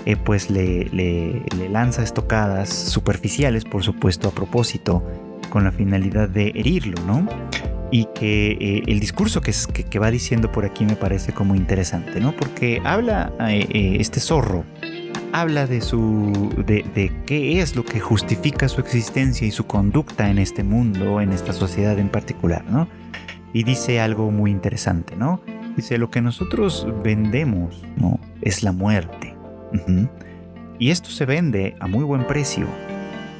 eh, 0.06 0.16
pues 0.16 0.48
le, 0.48 0.84
le, 0.86 1.42
lanza 1.68 2.02
estocadas 2.02 2.70
superficiales, 2.70 3.64
por 3.64 3.82
supuesto, 3.82 4.28
a 4.28 4.30
propósito, 4.30 5.04
con 5.50 5.64
la 5.64 5.72
finalidad 5.72 6.28
de 6.28 6.48
herirlo, 6.54 7.02
¿no? 7.06 7.26
Y 7.90 8.06
que 8.14 8.52
eh, 8.52 8.82
el 8.86 9.00
discurso 9.00 9.40
que, 9.40 9.52
que, 9.88 9.98
va 9.98 10.10
diciendo 10.10 10.52
por 10.52 10.64
aquí 10.64 10.84
me 10.84 10.96
parece 10.96 11.32
como 11.32 11.54
interesante, 11.54 12.20
¿no? 12.20 12.32
Porque 12.32 12.80
habla 12.84 13.32
eh, 13.48 13.96
este 13.98 14.20
zorro 14.20 14.64
habla 15.32 15.66
de 15.66 15.80
su 15.80 16.52
de, 16.66 17.12
qué 17.26 17.60
es 17.60 17.76
lo 17.76 17.84
que 17.84 18.00
justifica 18.00 18.68
su 18.68 18.80
existencia 18.80 19.46
y 19.46 19.50
su 19.50 19.66
conducta 19.66 20.30
en 20.30 20.38
este 20.38 20.64
mundo, 20.64 21.20
en 21.20 21.32
esta 21.32 21.52
sociedad 21.52 21.98
en 21.98 22.08
particular, 22.08 22.64
¿no? 22.68 22.88
Y 23.52 23.64
dice 23.64 24.00
algo 24.00 24.30
muy 24.30 24.50
interesante, 24.50 25.16
¿no? 25.16 25.40
Dice 25.76 25.98
lo 25.98 26.10
que 26.10 26.20
nosotros 26.20 26.86
vendemos, 27.02 27.82
¿no? 27.96 28.18
Es 28.42 28.62
la 28.62 28.72
muerte. 28.72 29.34
Y 30.78 30.90
esto 30.90 31.10
se 31.10 31.24
vende 31.24 31.76
a 31.80 31.86
muy 31.86 32.04
buen 32.04 32.26
precio 32.26 32.66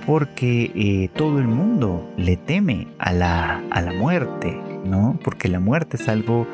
porque 0.07 0.73
eh, 0.75 1.11
todo 1.15 1.39
el 1.39 1.47
mundo 1.47 2.11
le 2.17 2.37
teme 2.37 2.89
a 2.99 3.13
la, 3.13 3.63
a 3.71 3.83
la 3.83 3.93
muerte, 3.93 4.59
¿no? 4.85 5.19
Porque 5.23 5.49
la 5.49 5.61
muerte 5.61 5.99
es 5.99 6.09
algo 6.09 6.47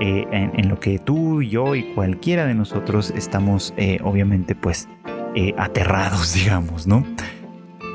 eh, 0.00 0.26
en, 0.30 0.68
lo 0.68 0.78
que 0.78 0.98
tú, 0.98 1.42
yo 1.42 1.74
y 1.74 1.82
cualquiera 1.94 2.46
de 2.46 2.54
nosotros 2.54 3.12
estamos 3.16 3.74
eh, 3.76 3.98
obviamente 4.04 4.54
pues 4.54 4.88
eh, 5.34 5.54
aterrados, 5.56 6.34
digamos, 6.42 6.86
¿no? 6.86 7.04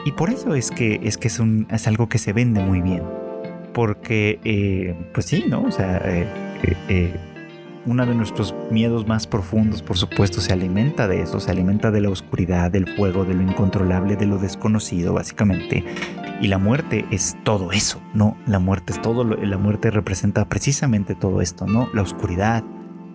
Y 0.05 0.11
por 0.11 0.29
eso 0.29 0.53
es 0.53 0.69
que 0.69 0.99
es, 1.03 1.17
que 1.17 1.29
es, 1.29 1.39
un, 1.39 1.65
es 1.71 1.87
algo 1.87 2.09
que 2.09 2.17
se 2.17 2.33
vende 2.33 2.61
muy 2.61 2.81
bien. 2.81 3.03
Porque, 3.73 4.95
pues 5.15 5.25
sí, 5.25 5.45
¿no? 5.47 5.63
O 5.63 5.71
sea, 5.71 5.99
uno 7.85 8.05
de 8.05 8.13
nuestros 8.13 8.53
miedos 8.69 9.07
más 9.07 9.25
profundos, 9.25 9.81
por 9.81 9.97
supuesto, 9.97 10.41
se 10.41 10.53
alimenta 10.53 11.07
de 11.07 11.21
eso, 11.21 11.39
se 11.39 11.49
alimenta 11.51 11.89
de 11.89 12.01
la 12.01 12.09
oscuridad, 12.09 12.69
del 12.69 12.87
fuego, 12.95 13.25
de 13.25 13.33
lo 13.33 13.41
incontrolable, 13.41 14.15
de 14.15 14.25
lo 14.25 14.37
desconocido, 14.37 15.13
básicamente. 15.13 15.83
Y 16.41 16.47
la 16.47 16.57
muerte 16.57 17.05
es 17.11 17.37
todo 17.43 17.71
eso, 17.71 18.01
¿no? 18.13 18.37
La 18.45 18.59
muerte 18.59 18.93
es 18.93 19.01
todo, 19.01 19.23
la 19.23 19.57
muerte 19.57 19.91
representa 19.91 20.45
precisamente 20.49 21.15
todo 21.15 21.41
esto, 21.41 21.65
¿no? 21.65 21.89
La 21.93 22.01
oscuridad, 22.01 22.63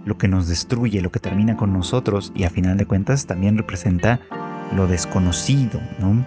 lo 0.04 0.16
que 0.16 0.28
nos 0.28 0.48
destruye, 0.48 1.02
lo 1.02 1.10
que 1.10 1.20
termina 1.20 1.56
con 1.56 1.72
nosotros 1.72 2.32
y 2.34 2.44
a 2.44 2.50
final 2.50 2.78
de 2.78 2.86
cuentas 2.86 3.26
también 3.26 3.58
representa 3.58 4.20
lo 4.74 4.86
desconocido, 4.86 5.80
¿no? 5.98 6.24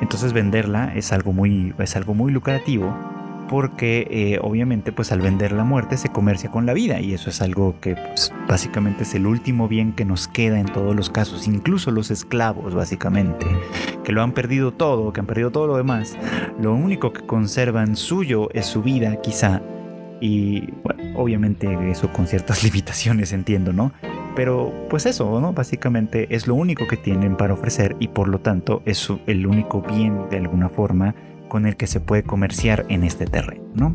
Entonces 0.00 0.32
venderla 0.32 0.94
es 0.94 1.12
algo 1.12 1.32
muy, 1.32 1.74
es 1.78 1.96
algo 1.96 2.14
muy 2.14 2.32
lucrativo 2.32 2.94
porque 3.48 4.06
eh, 4.10 4.38
obviamente 4.42 4.92
pues 4.92 5.12
al 5.12 5.20
vender 5.20 5.52
la 5.52 5.64
muerte 5.64 5.96
se 5.96 6.10
comercia 6.10 6.50
con 6.50 6.66
la 6.66 6.72
vida 6.72 7.00
y 7.00 7.14
eso 7.14 7.30
es 7.30 7.42
algo 7.42 7.76
que 7.80 7.96
pues, 7.96 8.32
básicamente 8.48 9.02
es 9.02 9.14
el 9.14 9.26
último 9.26 9.68
bien 9.68 9.92
que 9.92 10.04
nos 10.04 10.28
queda 10.28 10.58
en 10.58 10.66
todos 10.66 10.94
los 10.94 11.10
casos, 11.10 11.46
incluso 11.46 11.90
los 11.90 12.10
esclavos 12.10 12.74
básicamente, 12.74 13.46
que 14.02 14.12
lo 14.12 14.22
han 14.22 14.32
perdido 14.32 14.72
todo, 14.72 15.12
que 15.12 15.20
han 15.20 15.26
perdido 15.26 15.50
todo 15.50 15.66
lo 15.66 15.76
demás, 15.76 16.16
lo 16.60 16.74
único 16.74 17.12
que 17.12 17.26
conservan 17.26 17.96
suyo 17.96 18.48
es 18.52 18.66
su 18.66 18.82
vida 18.82 19.20
quizá 19.20 19.62
y 20.20 20.70
bueno, 20.82 21.18
obviamente 21.18 21.90
eso 21.90 22.12
con 22.12 22.26
ciertas 22.26 22.62
limitaciones 22.64 23.32
entiendo, 23.32 23.72
¿no? 23.72 23.92
Pero 24.34 24.72
pues 24.90 25.06
eso, 25.06 25.40
¿no? 25.40 25.52
Básicamente 25.52 26.26
es 26.34 26.46
lo 26.46 26.54
único 26.54 26.88
que 26.88 26.96
tienen 26.96 27.36
para 27.36 27.54
ofrecer 27.54 27.94
y 28.00 28.08
por 28.08 28.28
lo 28.28 28.40
tanto 28.40 28.82
es 28.84 29.08
el 29.26 29.46
único 29.46 29.80
bien 29.82 30.28
de 30.30 30.38
alguna 30.38 30.68
forma 30.68 31.14
con 31.54 31.66
el 31.66 31.76
que 31.76 31.86
se 31.86 32.00
puede 32.00 32.24
comerciar 32.24 32.84
en 32.88 33.04
este 33.04 33.26
terreno, 33.26 33.62
¿no? 33.76 33.94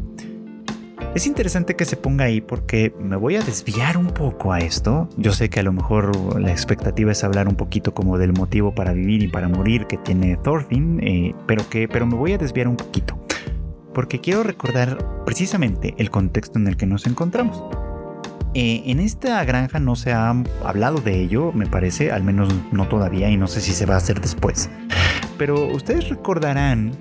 Es 1.13 1.27
interesante 1.27 1.75
que 1.75 1.83
se 1.83 1.97
ponga 1.97 2.23
ahí 2.23 2.39
porque 2.39 2.93
me 3.01 3.17
voy 3.17 3.35
a 3.35 3.41
desviar 3.41 3.97
un 3.97 4.07
poco 4.07 4.53
a 4.53 4.59
esto. 4.59 5.09
Yo 5.17 5.33
sé 5.33 5.49
que 5.49 5.59
a 5.59 5.63
lo 5.63 5.73
mejor 5.73 6.39
la 6.39 6.51
expectativa 6.51 7.11
es 7.11 7.21
hablar 7.25 7.49
un 7.49 7.55
poquito 7.55 7.93
como 7.93 8.17
del 8.17 8.31
motivo 8.31 8.73
para 8.73 8.93
vivir 8.93 9.23
y 9.23 9.27
para 9.27 9.49
morir 9.49 9.87
que 9.87 9.97
tiene 9.97 10.37
Thorfinn, 10.37 11.01
eh, 11.03 11.35
pero, 11.47 11.67
que, 11.67 11.89
pero 11.89 12.05
me 12.05 12.15
voy 12.15 12.31
a 12.31 12.37
desviar 12.37 12.69
un 12.69 12.77
poquito. 12.77 13.21
Porque 13.93 14.21
quiero 14.21 14.43
recordar 14.43 15.25
precisamente 15.25 15.95
el 15.97 16.09
contexto 16.11 16.59
en 16.59 16.67
el 16.69 16.77
que 16.77 16.85
nos 16.85 17.07
encontramos. 17.07 17.61
Eh, 18.53 18.83
en 18.85 19.01
esta 19.01 19.43
granja 19.43 19.79
no 19.79 19.97
se 19.97 20.13
ha 20.13 20.29
hablado 20.63 21.01
de 21.01 21.19
ello, 21.19 21.51
me 21.51 21.65
parece, 21.65 22.13
al 22.13 22.23
menos 22.23 22.53
no 22.71 22.87
todavía 22.87 23.29
y 23.29 23.35
no 23.35 23.47
sé 23.47 23.59
si 23.59 23.73
se 23.73 23.85
va 23.85 23.95
a 23.95 23.97
hacer 23.97 24.21
después. 24.21 24.69
Pero 25.37 25.67
ustedes 25.67 26.07
recordarán 26.07 26.93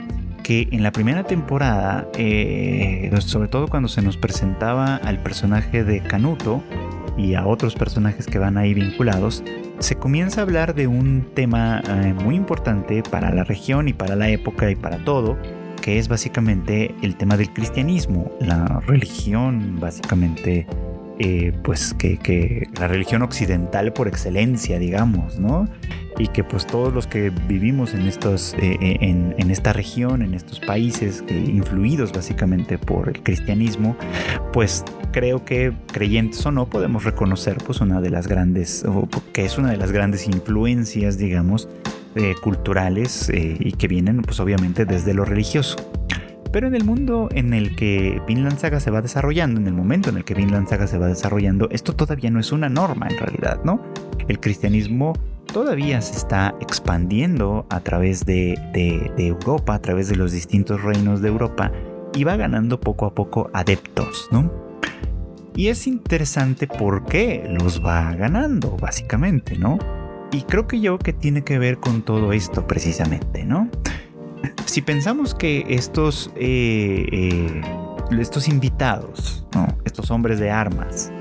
que 0.48 0.66
en 0.72 0.82
la 0.82 0.92
primera 0.92 1.24
temporada, 1.24 2.08
eh, 2.14 3.10
sobre 3.20 3.48
todo 3.48 3.68
cuando 3.68 3.86
se 3.86 4.00
nos 4.00 4.16
presentaba 4.16 4.96
al 4.96 5.22
personaje 5.22 5.84
de 5.84 6.00
Canuto 6.00 6.62
y 7.18 7.34
a 7.34 7.46
otros 7.46 7.74
personajes 7.74 8.26
que 8.26 8.38
van 8.38 8.56
ahí 8.56 8.72
vinculados, 8.72 9.44
se 9.78 9.96
comienza 9.96 10.40
a 10.40 10.44
hablar 10.44 10.74
de 10.74 10.86
un 10.86 11.26
tema 11.34 11.82
eh, 11.86 12.14
muy 12.14 12.34
importante 12.34 13.02
para 13.02 13.30
la 13.30 13.44
región 13.44 13.88
y 13.88 13.92
para 13.92 14.16
la 14.16 14.30
época 14.30 14.70
y 14.70 14.74
para 14.74 15.04
todo, 15.04 15.36
que 15.82 15.98
es 15.98 16.08
básicamente 16.08 16.94
el 17.02 17.16
tema 17.16 17.36
del 17.36 17.52
cristianismo, 17.52 18.32
la 18.40 18.80
religión 18.86 19.76
básicamente 19.78 20.66
eh, 21.20 21.52
pues 21.64 21.94
que, 21.94 22.68
la 22.78 22.86
religión 22.86 23.22
occidental 23.22 23.92
por 23.92 24.06
excelencia, 24.06 24.78
digamos, 24.78 25.38
¿no? 25.40 25.66
Y 26.16 26.28
que 26.28 26.44
pues 26.44 26.64
todos 26.66 26.92
los 26.92 27.08
que 27.08 27.30
vivimos 27.30 27.92
en, 27.92 28.06
estos, 28.06 28.54
eh, 28.54 28.76
eh, 28.80 28.98
en, 29.00 29.50
esta 29.50 29.72
región, 29.72 30.22
en 30.22 30.34
estos 30.34 30.60
países, 30.60 31.24
influidos 31.28 32.12
básicamente 32.12 32.78
por 32.78 33.08
el 33.08 33.22
cristianismo, 33.22 33.96
pues 34.52 34.84
creo 35.12 35.44
que 35.44 35.72
creyentes 35.92 36.44
o 36.46 36.52
no 36.52 36.66
podemos 36.66 37.04
reconocer 37.04 37.58
pues 37.64 37.80
una 37.80 38.00
de 38.00 38.10
las 38.10 38.28
grandes, 38.28 38.84
que 39.32 39.44
es 39.44 39.58
una 39.58 39.70
de 39.70 39.76
las 39.76 39.90
grandes 39.90 40.26
influencias, 40.26 41.18
digamos, 41.18 41.68
culturales 42.42 43.30
y 43.32 43.72
que 43.72 43.86
vienen 43.86 44.22
pues 44.22 44.40
obviamente 44.40 44.84
desde 44.84 45.14
lo 45.14 45.24
religioso. 45.24 45.76
Pero 46.52 46.66
en 46.66 46.74
el 46.74 46.84
mundo 46.84 47.28
en 47.32 47.52
el 47.52 47.76
que 47.76 48.22
Vinland 48.26 48.58
Saga 48.58 48.80
se 48.80 48.90
va 48.90 49.02
desarrollando, 49.02 49.60
en 49.60 49.66
el 49.66 49.74
momento 49.74 50.08
en 50.08 50.16
el 50.16 50.24
que 50.24 50.34
Vinland 50.34 50.68
Saga 50.68 50.86
se 50.86 50.98
va 50.98 51.06
desarrollando, 51.06 51.68
esto 51.70 51.94
todavía 51.94 52.30
no 52.30 52.40
es 52.40 52.52
una 52.52 52.68
norma 52.68 53.06
en 53.08 53.18
realidad, 53.18 53.60
¿no? 53.64 53.82
El 54.28 54.40
cristianismo 54.40 55.12
todavía 55.52 56.00
se 56.00 56.16
está 56.16 56.54
expandiendo 56.60 57.66
a 57.68 57.80
través 57.80 58.24
de, 58.24 58.54
Europa, 59.18 59.74
a 59.74 59.78
través 59.80 60.08
de 60.08 60.16
los 60.16 60.32
distintos 60.32 60.82
reinos 60.82 61.20
de 61.20 61.28
Europa, 61.28 61.72
y 62.14 62.24
va 62.24 62.36
ganando 62.36 62.80
poco 62.80 63.06
a 63.06 63.14
poco 63.14 63.50
adeptos, 63.52 64.28
¿no? 64.30 64.50
Y 65.54 65.68
es 65.68 65.86
interesante 65.86 66.66
por 66.66 67.04
qué 67.04 67.46
los 67.60 67.84
va 67.84 68.14
ganando, 68.14 68.76
básicamente, 68.76 69.58
¿no? 69.58 69.78
Y 70.30 70.42
creo 70.42 70.66
que 70.66 70.80
yo 70.80 70.98
que 70.98 71.12
tiene 71.12 71.42
que 71.42 71.58
ver 71.58 71.78
con 71.78 72.02
todo 72.02 72.32
esto 72.32 72.66
precisamente, 72.66 73.44
¿no? 73.44 73.68
Si 74.66 74.82
pensamos 74.82 75.34
que 75.34 75.64
estos, 75.68 76.30
eh, 76.36 77.06
eh, 77.10 77.62
estos 78.18 78.48
invitados, 78.48 79.46
estos 79.84 80.10
hombres 80.10 80.38
de 80.38 80.50
armas, 80.50 81.12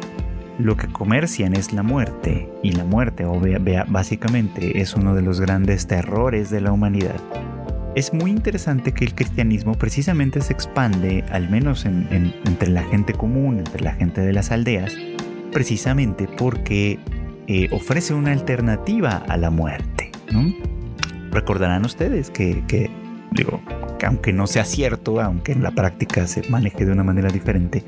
lo 0.59 0.75
que 0.75 0.87
comercian 0.87 1.53
es 1.53 1.73
la 1.73 1.83
muerte, 1.83 2.49
y 2.63 2.71
la 2.71 2.83
muerte 2.83 3.25
básicamente 3.87 4.81
es 4.81 4.95
uno 4.95 5.13
de 5.15 5.21
los 5.21 5.39
grandes 5.39 5.87
terrores 5.87 6.49
de 6.49 6.61
la 6.61 6.71
humanidad, 6.71 7.21
es 7.97 8.13
muy 8.13 8.29
interesante 8.29 8.93
que 8.93 9.05
el 9.05 9.15
cristianismo 9.15 9.73
precisamente 9.73 10.39
se 10.41 10.53
expande, 10.53 11.23
al 11.31 11.49
menos 11.49 11.83
entre 11.83 12.69
la 12.69 12.83
gente 12.83 13.13
común, 13.13 13.57
entre 13.57 13.81
la 13.83 13.93
gente 13.93 14.21
de 14.21 14.33
las 14.33 14.51
aldeas, 14.51 14.93
precisamente 15.51 16.27
porque 16.37 16.99
eh, 17.47 17.69
ofrece 17.71 18.13
una 18.13 18.33
alternativa 18.33 19.23
a 19.27 19.35
la 19.37 19.49
muerte. 19.49 20.11
Recordarán 21.31 21.85
ustedes 21.85 22.29
que 22.29 22.91
digo, 23.31 23.61
que 23.99 24.05
aunque 24.05 24.33
no 24.33 24.47
sea 24.47 24.65
cierto, 24.65 25.19
aunque 25.21 25.51
en 25.51 25.63
la 25.63 25.71
práctica 25.71 26.27
se 26.27 26.47
maneje 26.49 26.85
de 26.85 26.91
una 26.91 27.03
manera 27.03 27.29
diferente, 27.29 27.83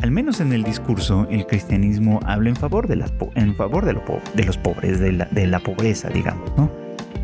al 0.00 0.10
menos 0.10 0.40
en 0.40 0.52
el 0.52 0.62
discurso, 0.62 1.26
el 1.30 1.46
cristianismo 1.46 2.20
habla 2.24 2.50
en 2.50 2.56
favor 2.56 2.86
de, 2.86 2.96
las, 2.96 3.12
en 3.34 3.56
favor 3.56 3.84
de, 3.84 3.96
de 4.34 4.44
los 4.44 4.56
pobres, 4.56 5.00
de 5.00 5.12
la, 5.12 5.24
de 5.26 5.46
la, 5.46 5.58
pobreza, 5.58 6.08
digamos, 6.08 6.56
¿no? 6.56 6.70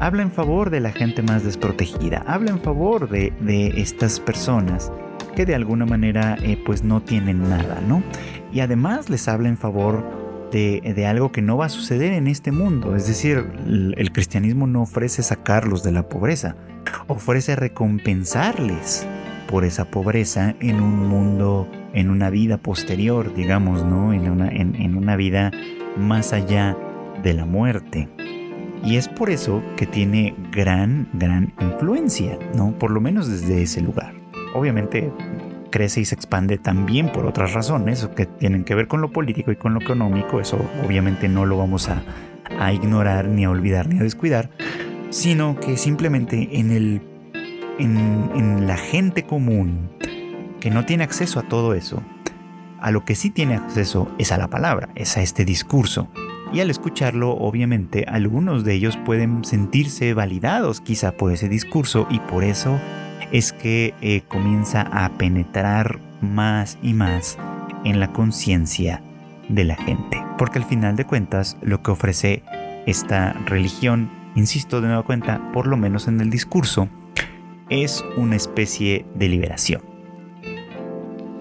Habla 0.00 0.22
en 0.22 0.32
favor 0.32 0.70
de 0.70 0.80
la 0.80 0.90
gente 0.90 1.22
más 1.22 1.44
desprotegida, 1.44 2.24
habla 2.26 2.50
en 2.50 2.60
favor 2.60 3.08
de, 3.08 3.32
de 3.40 3.80
estas 3.80 4.18
personas 4.18 4.90
que 5.36 5.46
de 5.46 5.54
alguna 5.54 5.86
manera 5.86 6.36
eh, 6.42 6.60
pues 6.64 6.82
no 6.82 7.00
tienen 7.00 7.48
nada, 7.48 7.80
¿no? 7.86 8.02
Y 8.52 8.60
además 8.60 9.08
les 9.08 9.28
habla 9.28 9.48
en 9.48 9.56
favor 9.56 10.23
de, 10.54 11.06
algo 11.06 11.32
que 11.32 11.42
no 11.42 11.56
va 11.56 11.66
a 11.66 11.68
suceder 11.68 12.12
en 12.12 12.28
este 12.28 12.52
mundo. 12.52 12.94
Es 12.94 13.08
decir, 13.08 13.44
el, 13.66 14.12
cristianismo 14.12 14.66
no 14.66 14.82
ofrece 14.82 15.22
sacarlos 15.22 15.82
de 15.82 15.92
la 15.92 16.08
pobreza, 16.08 16.56
ofrece 17.08 17.56
recompensarles 17.56 19.06
por 19.48 19.64
esa 19.64 19.86
pobreza 19.90 20.54
en 20.60 20.80
un 20.80 21.08
mundo, 21.08 21.68
en 21.92 22.08
una 22.08 22.30
vida 22.30 22.58
posterior, 22.58 23.34
digamos, 23.34 23.84
¿no? 23.84 24.12
En 24.12 24.30
una, 24.30 24.48
en, 24.48 24.96
una 24.96 25.16
vida 25.16 25.50
más 25.96 26.32
allá 26.32 26.76
de 27.22 27.34
la 27.34 27.46
muerte. 27.46 28.08
Y 28.84 28.96
es 28.96 29.08
por 29.08 29.30
eso 29.30 29.62
que 29.76 29.86
tiene 29.86 30.34
gran, 30.52 31.08
gran 31.14 31.52
influencia, 31.60 32.38
¿no? 32.56 32.78
Por 32.78 32.90
lo 32.90 33.00
menos 33.00 33.28
desde 33.28 33.62
ese 33.62 33.80
lugar. 33.80 34.14
Obviamente 34.54 35.10
crece 35.74 36.00
y 36.00 36.04
se 36.04 36.14
expande 36.14 36.56
también 36.56 37.10
por 37.10 37.26
otras 37.26 37.52
razones 37.52 38.08
que 38.14 38.26
tienen 38.26 38.62
que 38.62 38.76
ver 38.76 38.86
con 38.86 39.00
lo 39.00 39.10
político 39.10 39.50
y 39.50 39.56
con 39.56 39.74
lo 39.74 39.80
económico. 39.80 40.38
Eso 40.38 40.56
obviamente 40.86 41.28
no 41.28 41.46
lo 41.46 41.58
vamos 41.58 41.88
a, 41.88 42.72
ignorar, 42.72 43.26
ni 43.26 43.44
a 43.44 43.50
olvidar, 43.50 43.88
ni 43.88 43.98
a 43.98 44.04
descuidar, 44.04 44.50
sino 45.10 45.58
que 45.58 45.76
simplemente 45.76 46.60
en, 46.60 46.70
el, 46.70 47.02
en, 47.80 48.68
la 48.68 48.76
gente 48.76 49.24
común 49.24 49.90
que 50.60 50.70
no 50.70 50.86
tiene 50.86 51.02
acceso 51.02 51.40
a 51.40 51.48
todo 51.48 51.74
eso, 51.74 52.04
a 52.80 52.92
lo 52.92 53.04
que 53.04 53.16
sí 53.16 53.30
tiene 53.30 53.56
acceso 53.56 54.08
es 54.16 54.30
a 54.30 54.38
la 54.38 54.46
palabra, 54.46 54.90
es 54.94 55.16
a 55.16 55.22
este 55.22 55.44
discurso. 55.44 56.08
Y 56.52 56.60
al 56.60 56.70
escucharlo, 56.70 57.32
obviamente, 57.32 58.04
algunos 58.06 58.62
de 58.62 58.74
ellos 58.74 58.96
pueden 59.04 59.44
sentirse 59.44 60.14
validados 60.14 60.80
quizá 60.80 61.10
por 61.10 61.32
ese 61.32 61.48
discurso 61.48 62.06
y 62.10 62.20
por 62.20 62.44
eso 62.44 62.78
es 63.34 63.52
que 63.52 63.94
eh, 64.00 64.22
comienza 64.28 64.82
a 64.82 65.18
penetrar 65.18 65.98
más 66.20 66.78
y 66.82 66.92
más 66.94 67.36
en 67.84 67.98
la 67.98 68.12
conciencia 68.12 69.02
de 69.48 69.64
la 69.64 69.74
gente. 69.74 70.22
Porque 70.38 70.60
al 70.60 70.64
final 70.64 70.94
de 70.94 71.04
cuentas 71.04 71.56
lo 71.60 71.82
que 71.82 71.90
ofrece 71.90 72.44
esta 72.86 73.32
religión, 73.44 74.08
insisto 74.36 74.80
de 74.80 74.86
nueva 74.86 75.02
cuenta, 75.02 75.50
por 75.52 75.66
lo 75.66 75.76
menos 75.76 76.06
en 76.06 76.20
el 76.20 76.30
discurso, 76.30 76.88
es 77.70 78.04
una 78.16 78.36
especie 78.36 79.04
de 79.16 79.28
liberación. 79.28 79.82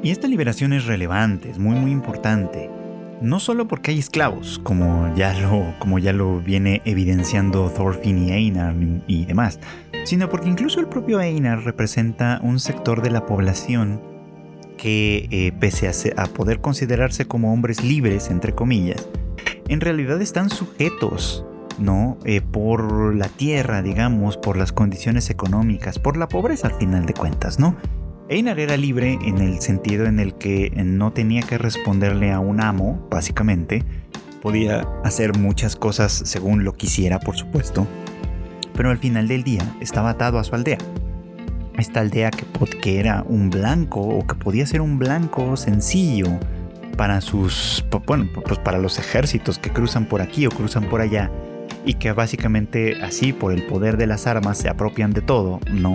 Y 0.02 0.10
esta 0.10 0.28
liberación 0.28 0.74
es 0.74 0.86
relevante, 0.86 1.52
es 1.52 1.60
muy 1.60 1.76
muy 1.76 1.92
importante. 1.92 2.72
No 3.22 3.40
solo 3.40 3.68
porque 3.68 3.92
hay 3.92 4.00
esclavos, 4.00 4.60
como 4.64 5.14
ya 5.16 5.32
lo, 5.40 5.76
como 5.78 6.00
ya 6.00 6.12
lo 6.12 6.40
viene 6.40 6.82
evidenciando 6.86 7.70
Thorfinn 7.70 8.28
y 8.28 8.32
Einar 8.32 8.74
y 9.06 9.26
demás, 9.26 9.60
sino 10.04 10.30
porque 10.30 10.50
incluso 10.50 10.80
el 10.80 10.88
propio 10.88 11.22
Einar 11.22 11.64
representa 11.64 12.40
un 12.44 12.60
sector 12.60 13.02
de 13.02 13.12
la 13.12 13.26
población 13.26 14.02
que, 14.78 15.28
eh, 15.32 15.52
pese 15.60 15.90
a, 16.18 16.26
poder 16.28 16.60
considerarse 16.60 17.26
como 17.26 17.54
hombres 17.54 17.84
libres, 17.84 18.30
entre 18.30 18.54
comillas, 18.54 19.08
en 19.70 19.82
realidad 19.82 20.22
están 20.22 20.50
sujetos, 20.50 21.46
¿no? 21.80 22.18
Eh, 22.26 22.42
por 22.42 23.16
la 23.16 23.30
tierra, 23.30 23.82
digamos, 23.82 24.38
por 24.38 24.58
las 24.58 24.74
condiciones 24.74 25.30
económicas, 25.30 26.00
por 26.00 26.18
la 26.18 26.28
pobreza 26.28 26.68
al 26.68 26.74
final 26.76 27.06
de 27.06 27.14
cuentas, 27.14 27.60
¿no? 27.60 27.78
Einar 28.30 28.60
era 28.60 28.78
libre 28.78 29.20
en 29.24 29.38
el 29.40 29.62
sentido 29.62 30.06
en 30.06 30.20
el 30.20 30.34
que 30.36 30.72
no 30.84 31.14
tenía 31.14 31.44
que 31.44 31.58
responderle 31.58 32.32
a 32.32 32.40
un 32.40 32.62
amo, 32.62 33.08
básicamente. 33.10 33.84
Podía 34.42 34.82
hacer 35.04 35.38
muchas 35.38 35.76
cosas 35.76 36.12
según 36.12 36.64
lo 36.64 36.74
quisiera, 36.74 37.20
por 37.20 37.38
supuesto 37.38 37.88
pero 38.76 38.90
al 38.90 38.98
final 38.98 39.28
del 39.28 39.44
día 39.44 39.64
estaba 39.80 40.12
atado 40.12 40.40
a 40.40 40.44
su 40.44 40.56
aldea. 40.56 40.78
esta 41.78 42.02
aldea 42.02 42.32
que, 42.32 42.46
que 42.80 43.00
era 43.00 43.24
un 43.28 43.50
blanco 43.50 44.02
o 44.02 44.26
que 44.28 44.36
podía 44.36 44.66
ser 44.66 44.82
un 44.82 45.00
blanco 45.00 45.58
sencillo 45.58 46.28
para 46.98 47.22
sus, 47.22 47.84
bueno, 48.06 48.28
pues 48.46 48.60
para 48.60 48.78
los 48.78 49.00
ejércitos 49.00 49.58
que 49.58 49.72
cruzan 49.72 50.06
por 50.06 50.22
aquí 50.22 50.46
o 50.46 50.50
cruzan 50.50 50.86
por 50.86 51.02
allá 51.02 51.32
y 51.86 51.96
que 51.96 52.12
básicamente 52.12 53.02
así 53.02 53.34
por 53.34 53.52
el 53.52 53.66
poder 53.66 53.98
de 53.98 54.08
las 54.08 54.28
armas 54.28 54.58
se 54.58 54.70
apropian 54.70 55.12
de 55.12 55.22
todo, 55.22 55.60
¿no? 55.72 55.94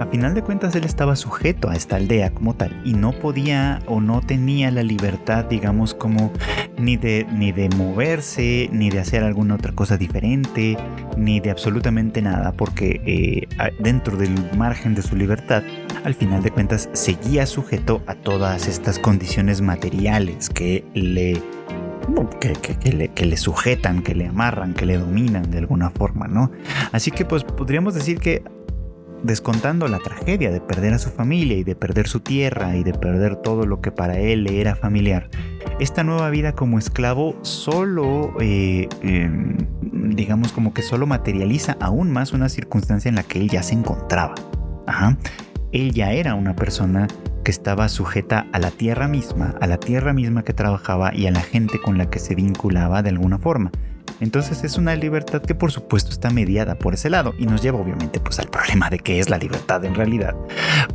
A 0.00 0.06
final 0.06 0.34
de 0.34 0.42
cuentas 0.42 0.74
él 0.74 0.84
estaba 0.84 1.16
sujeto 1.16 1.68
a 1.68 1.76
esta 1.76 1.96
aldea 1.96 2.30
como 2.30 2.54
tal 2.54 2.80
y 2.84 2.94
no 2.94 3.12
podía 3.12 3.80
o 3.86 4.00
no 4.00 4.20
tenía 4.20 4.70
la 4.70 4.82
libertad, 4.82 5.44
digamos, 5.44 5.94
como 5.94 6.32
ni 6.80 6.96
de, 6.96 7.26
ni 7.32 7.52
de 7.52 7.68
moverse, 7.70 8.68
ni 8.72 8.90
de 8.90 9.00
hacer 9.00 9.22
alguna 9.22 9.54
otra 9.54 9.72
cosa 9.72 9.96
diferente, 9.96 10.76
ni 11.16 11.40
de 11.40 11.50
absolutamente 11.50 12.22
nada, 12.22 12.52
porque 12.52 13.00
eh, 13.06 13.72
dentro 13.78 14.16
del 14.16 14.34
margen 14.56 14.94
de 14.94 15.02
su 15.02 15.16
libertad, 15.16 15.62
al 16.04 16.14
final 16.14 16.42
de 16.42 16.50
cuentas 16.50 16.88
seguía 16.92 17.46
sujeto 17.46 18.02
a 18.06 18.14
todas 18.14 18.66
estas 18.68 18.98
condiciones 18.98 19.60
materiales 19.60 20.48
que 20.48 20.84
le 20.94 21.40
que, 22.40 22.92
le, 22.92 23.08
que, 23.08 23.26
le, 23.26 23.36
sujetan, 23.36 24.02
que 24.02 24.14
le 24.14 24.26
amarran, 24.26 24.74
que 24.74 24.86
le 24.86 24.98
dominan 24.98 25.50
de 25.50 25.58
alguna 25.58 25.90
forma, 25.90 26.26
¿no? 26.26 26.50
Así 26.92 27.10
que 27.10 27.24
pues 27.24 27.44
podríamos 27.44 27.94
decir 27.94 28.18
que 28.18 28.42
descontando 29.22 29.88
la 29.88 29.98
tragedia 29.98 30.50
de 30.50 30.60
perder 30.60 30.94
a 30.94 30.98
su 30.98 31.10
familia 31.10 31.56
y 31.56 31.64
de 31.64 31.74
perder 31.74 32.08
su 32.08 32.20
tierra 32.20 32.76
y 32.76 32.82
de 32.82 32.92
perder 32.92 33.36
todo 33.36 33.66
lo 33.66 33.80
que 33.80 33.92
para 33.92 34.18
él 34.18 34.44
le 34.44 34.60
era 34.60 34.74
familiar, 34.74 35.28
esta 35.78 36.04
nueva 36.04 36.30
vida 36.30 36.52
como 36.52 36.78
esclavo 36.78 37.36
solo, 37.42 38.34
eh, 38.40 38.88
em, 39.02 39.56
digamos 40.14 40.52
como 40.52 40.74
que 40.74 40.82
solo 40.82 41.06
materializa 41.06 41.76
aún 41.80 42.10
más 42.10 42.32
una 42.32 42.48
circunstancia 42.48 43.08
en 43.08 43.14
la 43.14 43.22
que 43.22 43.40
él 43.40 43.48
ya 43.48 43.62
se 43.62 43.74
encontraba. 43.74 44.34
Ajá. 44.86 45.16
Él 45.72 45.92
ya 45.92 46.12
era 46.12 46.34
una 46.34 46.56
persona 46.56 47.06
que 47.44 47.50
estaba 47.50 47.88
sujeta 47.88 48.46
a 48.52 48.58
la 48.58 48.70
tierra 48.70 49.08
misma, 49.08 49.54
a 49.60 49.66
la 49.66 49.78
tierra 49.78 50.12
misma 50.12 50.42
que 50.42 50.52
trabajaba 50.52 51.14
y 51.14 51.26
a 51.26 51.30
la 51.30 51.40
gente 51.40 51.80
con 51.80 51.96
la 51.96 52.10
que 52.10 52.18
se 52.18 52.34
vinculaba 52.34 53.02
de 53.02 53.10
alguna 53.10 53.38
forma. 53.38 53.70
Entonces 54.20 54.64
es 54.64 54.76
una 54.76 54.94
libertad 54.94 55.42
que 55.42 55.54
por 55.54 55.72
supuesto 55.72 56.10
está 56.10 56.30
mediada 56.30 56.76
por 56.76 56.94
ese 56.94 57.10
lado 57.10 57.34
y 57.38 57.46
nos 57.46 57.62
lleva 57.62 57.80
obviamente 57.80 58.20
pues 58.20 58.38
al 58.38 58.48
problema 58.48 58.90
de 58.90 58.98
qué 58.98 59.18
es 59.18 59.30
la 59.30 59.38
libertad 59.38 59.84
en 59.84 59.94
realidad. 59.94 60.34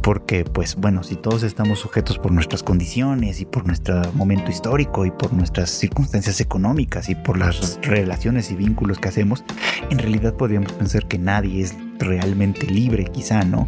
Porque 0.02 0.46
pues 0.46 0.76
bueno, 0.76 1.04
si 1.04 1.16
todos 1.16 1.44
estamos 1.44 1.80
sujetos 1.80 2.20
por 2.20 2.32
nuestras 2.32 2.64
condiciones 2.64 3.42
y 3.42 3.46
por 3.46 3.66
nuestro 3.66 4.02
momento 4.14 4.52
histórico 4.52 5.06
y 5.06 5.12
por 5.12 5.34
nuestras 5.34 5.70
circunstancias 5.70 6.40
económicas 6.40 7.10
y 7.10 7.16
por 7.16 7.38
las 7.38 7.80
relaciones 7.82 8.52
y 8.52 8.56
vínculos 8.56 9.00
que 9.00 9.10
hacemos, 9.10 9.44
en 9.90 10.00
realidad 10.00 10.36
podríamos 10.36 10.72
pensar 10.74 11.08
que 11.08 11.18
nadie 11.18 11.64
es 11.64 11.76
realmente 12.00 12.68
libre 12.68 13.06
quizá, 13.06 13.44
¿no? 13.44 13.68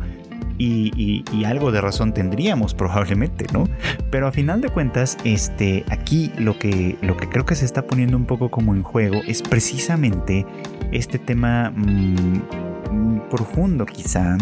Y, 0.57 1.23
algo 1.45 1.71
de 1.71 1.79
razón 1.79 2.13
tendríamos 2.13 2.73
probablemente, 2.73 3.45
¿no? 3.53 3.69
Pero 4.09 4.27
a 4.27 4.31
final 4.31 4.59
de 4.59 4.69
cuentas, 4.69 5.17
este, 5.23 5.85
aquí 5.89 6.31
lo 6.37 6.59
que, 6.59 6.97
lo 7.01 7.15
que 7.15 7.29
creo 7.29 7.45
que 7.45 7.55
se 7.55 7.63
está 7.63 7.85
poniendo 7.85 8.17
un 8.17 8.25
poco 8.25 8.49
como 8.49 8.75
en 8.75 8.83
juego 8.83 9.21
es 9.27 9.41
precisamente 9.41 10.45
este 10.91 11.19
tema 11.19 11.71
mm, 11.73 13.29
profundo 13.29 13.85
quizá 13.85 14.37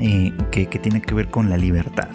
eh, 0.00 0.32
que, 0.50 0.66
tiene 0.66 1.00
que 1.00 1.14
ver 1.14 1.28
con 1.28 1.48
la 1.50 1.56
libertad 1.56 2.08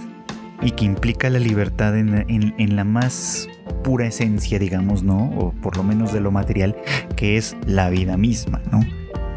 y 0.62 0.72
que 0.72 0.86
implica 0.86 1.30
la 1.30 1.40
libertad 1.40 1.98
en, 1.98 2.26
en, 2.30 2.76
la 2.76 2.84
más 2.84 3.50
pura 3.84 4.06
esencia, 4.06 4.60
digamos, 4.60 5.04
¿no? 5.04 5.30
O 5.32 5.52
por 5.52 5.76
lo 5.76 5.84
menos 5.84 6.14
de 6.14 6.22
lo 6.22 6.32
material, 6.32 6.78
que 7.18 7.36
es 7.36 7.58
la 7.66 7.90
vida 7.90 8.16
misma, 8.16 8.62
¿no? 8.72 8.82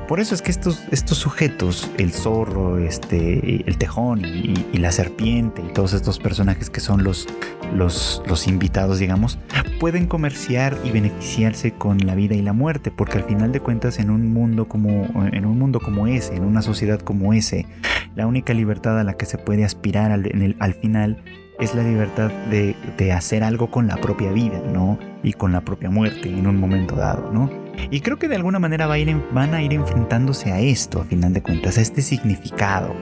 Por 0.09 0.21
eso 0.21 0.37
es 0.37 0.43
que 0.43 0.53
estos, 0.53 0.85
estos 0.93 1.19
sujetos, 1.19 1.91
el 1.99 2.13
zorro, 2.13 2.79
este, 2.79 3.69
el 3.69 3.77
tejón 3.77 4.25
y, 4.25 4.55
la 4.79 4.93
serpiente 4.93 5.63
y 5.69 5.73
todos 5.73 5.95
estos 5.95 6.21
personajes 6.21 6.71
que 6.71 6.79
son 6.79 7.03
los, 7.03 7.27
los, 7.75 8.47
invitados, 8.47 9.01
digamos, 9.01 9.39
pueden 9.81 10.07
comerciar 10.07 10.79
y 10.85 10.93
beneficiarse 10.93 11.73
con 11.73 11.99
la 12.07 12.15
vida 12.15 12.37
y 12.37 12.43
la 12.43 12.53
muerte, 12.53 12.93
porque 12.93 13.19
al 13.19 13.25
final 13.25 13.51
de 13.51 13.59
cuentas 13.59 13.99
en 13.99 14.11
un 14.11 14.33
mundo 14.33 14.69
como, 14.69 15.09
en 15.33 15.45
un 15.45 15.59
mundo 15.59 15.81
como 15.81 16.07
ese, 16.07 16.37
en 16.37 16.45
una 16.45 16.63
sociedad 16.63 17.01
como 17.01 17.33
ese, 17.33 17.67
la 18.15 18.29
única 18.29 18.55
libertad 18.55 19.01
a 19.01 19.05
la 19.05 19.15
que 19.15 19.27
se 19.27 19.39
puede 19.39 19.65
aspirar 19.65 20.13
al, 20.13 20.57
al 20.61 20.75
final 20.75 21.25
es 21.59 21.75
la 21.75 21.83
libertad 21.83 22.31
de, 22.51 22.77
de, 22.97 23.13
hacer 23.13 23.43
algo 23.43 23.71
con 23.71 23.87
la 23.87 23.97
propia 23.97 24.31
vida, 24.31 24.61
¿no? 24.73 24.99
Y 25.23 25.33
con 25.33 25.53
la 25.53 25.63
propia 25.63 25.91
muerte 25.91 26.29
en 26.29 26.47
un 26.47 26.59
momento 26.59 26.97
dado, 26.97 27.31
¿no? 27.33 27.51
Y 27.91 28.01
creo 28.01 28.19
que 28.19 28.29
de 28.29 28.37
alguna 28.37 28.59
manera 28.59 28.87
va 28.87 28.95
a 28.95 28.99
ir, 28.99 29.15
van 29.33 29.55
a 29.55 29.63
ir 29.63 29.73
enfrentándose 29.73 30.53
a 30.53 30.61
esto, 30.61 31.01
a 31.01 31.05
final 31.05 31.33
de 31.33 31.43
cuentas, 31.43 31.79
a 31.79 31.81
este 31.81 32.03
significado, 32.03 32.95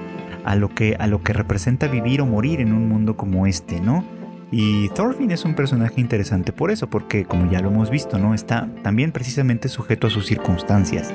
a 0.45 0.57
lo, 0.57 0.69
que, 0.69 0.97
a 0.99 1.07
lo 1.07 1.23
que 1.23 1.33
representa 1.33 1.89
vivir 1.89 2.21
o 2.21 2.27
morir 2.27 2.61
en 2.61 2.73
un 2.73 2.89
mundo 2.89 3.17
como 3.17 3.47
este, 3.47 3.81
¿no? 3.81 4.05
Y 4.51 4.89
Thorfinn 4.91 5.33
es 5.33 5.45
un 5.45 5.55
personaje 5.55 6.01
interesante 6.01 6.53
por 6.53 6.71
eso, 6.71 6.89
porque 6.89 7.25
como 7.25 7.51
ya 7.51 7.61
lo 7.61 7.71
hemos 7.71 7.91
visto, 7.91 8.19
¿no? 8.19 8.35
Está 8.35 8.69
también 8.83 9.11
precisamente 9.11 9.69
sujeto 9.69 10.07
a 10.07 10.11
sus 10.11 10.27
circunstancias. 10.27 11.13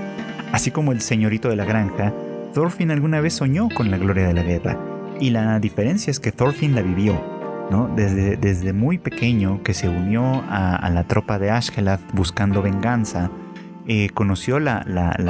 Así 0.51 0.71
como 0.71 0.91
el 0.91 0.99
señorito 0.99 1.47
de 1.47 1.55
la 1.55 1.63
granja, 1.63 2.13
Thorfinn 2.53 2.91
alguna 2.91 3.21
vez 3.21 3.33
soñó 3.33 3.69
con 3.69 3.91
la 3.91 3.97
gloria 3.97 4.27
de 4.27 4.33
la 4.33 4.43
guerra. 4.43 4.77
Y 5.21 5.29
la 5.29 5.59
diferencia 5.59 6.11
es 6.11 6.19
que 6.19 6.31
Thorfinn 6.31 6.75
la 6.75 6.81
vivió, 6.81 7.21
¿no? 7.70 7.88
Desde, 7.95 8.38
desde 8.38 8.74
muy 8.74 8.97
pequeño 8.97 9.61
que 9.63 9.74
se 9.74 9.89
unió 9.89 10.43
a, 10.49 10.89
la 10.89 11.03
tropa 11.03 11.39
de 11.39 11.51
Ashkelad 11.51 11.99
buscando 12.13 12.61
venganza, 12.61 13.30
eh, 13.88 14.09
conoció 14.13 14.59
la, 14.59 14.84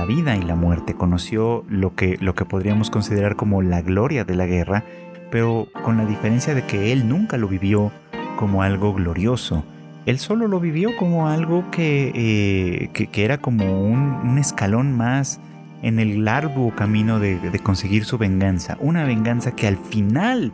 vida 0.07 0.35
y 0.35 0.41
la 0.41 0.55
muerte, 0.55 0.93
conoció 0.93 1.63
lo 1.69 1.95
que, 1.95 2.17
lo 2.19 2.35
que 2.35 2.45
podríamos 2.45 2.89
considerar 2.89 3.35
como 3.35 3.61
la 3.61 3.81
gloria 3.81 4.23
de 4.23 4.35
la 4.35 4.45
guerra, 4.45 4.83
pero 5.31 5.67
con 5.83 5.97
la 5.97 6.05
diferencia 6.05 6.55
de 6.55 6.65
que 6.65 6.91
él 6.91 7.07
nunca 7.07 7.37
lo 7.37 7.47
vivió 7.47 7.91
como 8.37 8.63
algo 8.63 8.93
glorioso. 8.93 9.63
Él 10.05 10.17
solo 10.17 10.47
lo 10.47 10.59
vivió 10.59 10.95
como 10.97 11.27
algo 11.27 11.69
que, 11.71 12.11
eh, 12.15 12.89
que, 12.93 13.23
era 13.23 13.37
como 13.37 13.83
un, 13.83 14.37
escalón 14.39 14.95
más 14.95 15.39
en 15.81 15.99
el 15.99 16.25
largo 16.25 16.73
camino 16.75 17.19
de, 17.19 17.37
de 17.39 17.59
conseguir 17.59 18.05
su 18.05 18.17
venganza. 18.17 18.77
Una 18.79 19.03
venganza 19.03 19.51
que 19.55 19.67
al 19.67 19.77
final, 19.77 20.51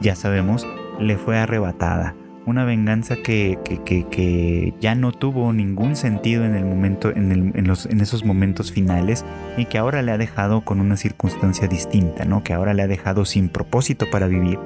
ya 0.00 0.14
sabemos, 0.14 0.66
le 0.98 1.16
fue 1.16 1.38
arrebatada 1.38 2.14
una 2.46 2.64
venganza 2.64 3.16
que, 3.16 3.58
que, 3.64 4.74
ya 4.80 4.94
no 4.94 5.12
tuvo 5.12 5.52
ningún 5.52 5.96
sentido 5.96 6.44
en 6.44 6.54
el 6.54 6.64
momento, 6.64 7.10
en, 7.14 7.66
los, 7.66 7.86
en, 7.86 8.00
esos 8.00 8.24
momentos 8.24 8.70
finales 8.70 9.24
y 9.56 9.64
que 9.66 9.78
ahora 9.78 10.02
le 10.02 10.12
ha 10.12 10.18
dejado 10.18 10.62
con 10.62 10.80
una 10.80 10.96
circunstancia 10.96 11.68
distinta, 11.68 12.24
¿no? 12.24 12.42
Que 12.44 12.52
ahora 12.52 12.74
le 12.74 12.82
ha 12.82 12.86
dejado 12.86 13.24
sin 13.24 13.48
propósito 13.48 14.10
para 14.10 14.26
vivir, 14.26 14.58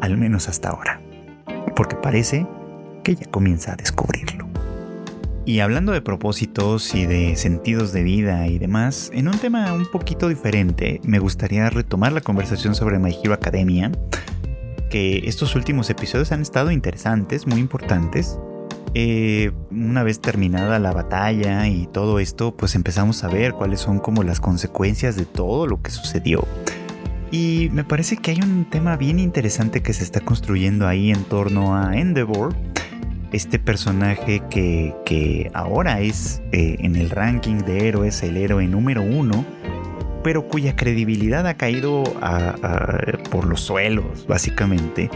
al 0.00 0.16
menos 0.16 0.48
hasta 0.48 0.70
ahora. 0.70 1.00
Porque 1.74 1.96
parece 1.96 2.46
que 3.02 3.16
ya 3.16 3.26
comienza 3.26 3.72
a 3.72 3.76
descubrirlo. 3.76 4.46
Y 5.44 5.60
hablando 5.60 5.92
de 5.92 6.02
propósitos 6.02 6.94
y 6.94 7.06
de 7.06 7.34
sentidos 7.36 7.92
de 7.92 8.02
vida 8.02 8.46
y 8.48 8.58
demás, 8.58 9.10
en 9.14 9.28
un 9.28 9.38
tema 9.38 9.72
un 9.72 9.90
poquito 9.90 10.28
diferente, 10.28 11.00
me 11.04 11.18
gustaría 11.18 11.70
retomar 11.70 12.12
la 12.12 12.20
conversación 12.20 12.74
sobre 12.74 12.98
My 12.98 13.16
Hero 13.24 13.32
Academia 13.32 13.90
que 14.88 15.22
estos 15.24 15.54
últimos 15.54 15.90
episodios 15.90 16.32
han 16.32 16.42
estado 16.42 16.70
interesantes, 16.70 17.46
muy 17.46 17.60
importantes. 17.60 18.38
Eh, 18.94 19.52
una 19.70 20.02
vez 20.02 20.20
terminada 20.20 20.78
la 20.78 20.92
batalla 20.92 21.68
y 21.68 21.86
todo 21.86 22.18
esto, 22.18 22.56
pues 22.56 22.74
empezamos 22.74 23.22
a 23.22 23.28
ver 23.28 23.52
cuáles 23.52 23.80
son 23.80 23.98
como 23.98 24.22
las 24.22 24.40
consecuencias 24.40 25.16
de 25.16 25.26
todo 25.26 25.66
lo 25.66 25.82
que 25.82 25.90
sucedió. 25.90 26.46
Y 27.30 27.68
me 27.72 27.84
parece 27.84 28.16
que 28.16 28.30
hay 28.30 28.40
un 28.40 28.64
tema 28.64 28.96
bien 28.96 29.18
interesante 29.18 29.82
que 29.82 29.92
se 29.92 30.02
está 30.02 30.20
construyendo 30.20 30.88
ahí 30.88 31.10
en 31.10 31.24
torno 31.24 31.76
a 31.76 31.96
Endeavor. 31.96 32.56
Este 33.30 33.58
personaje 33.58 34.42
que, 34.48 35.50
ahora 35.52 36.00
es 36.00 36.40
eh, 36.52 36.76
en 36.78 36.96
el 36.96 37.10
ranking 37.10 37.58
de 37.58 37.86
héroes 37.86 38.22
el 38.22 38.38
héroe 38.38 38.66
número 38.66 39.02
uno 39.02 39.44
pero 40.28 40.46
cuya 40.46 40.76
credibilidad 40.76 41.46
ha 41.46 41.54
caído 41.54 42.04
por 43.30 43.46
los 43.46 43.62
suelos, 43.62 44.26
básicamente, 44.28 45.08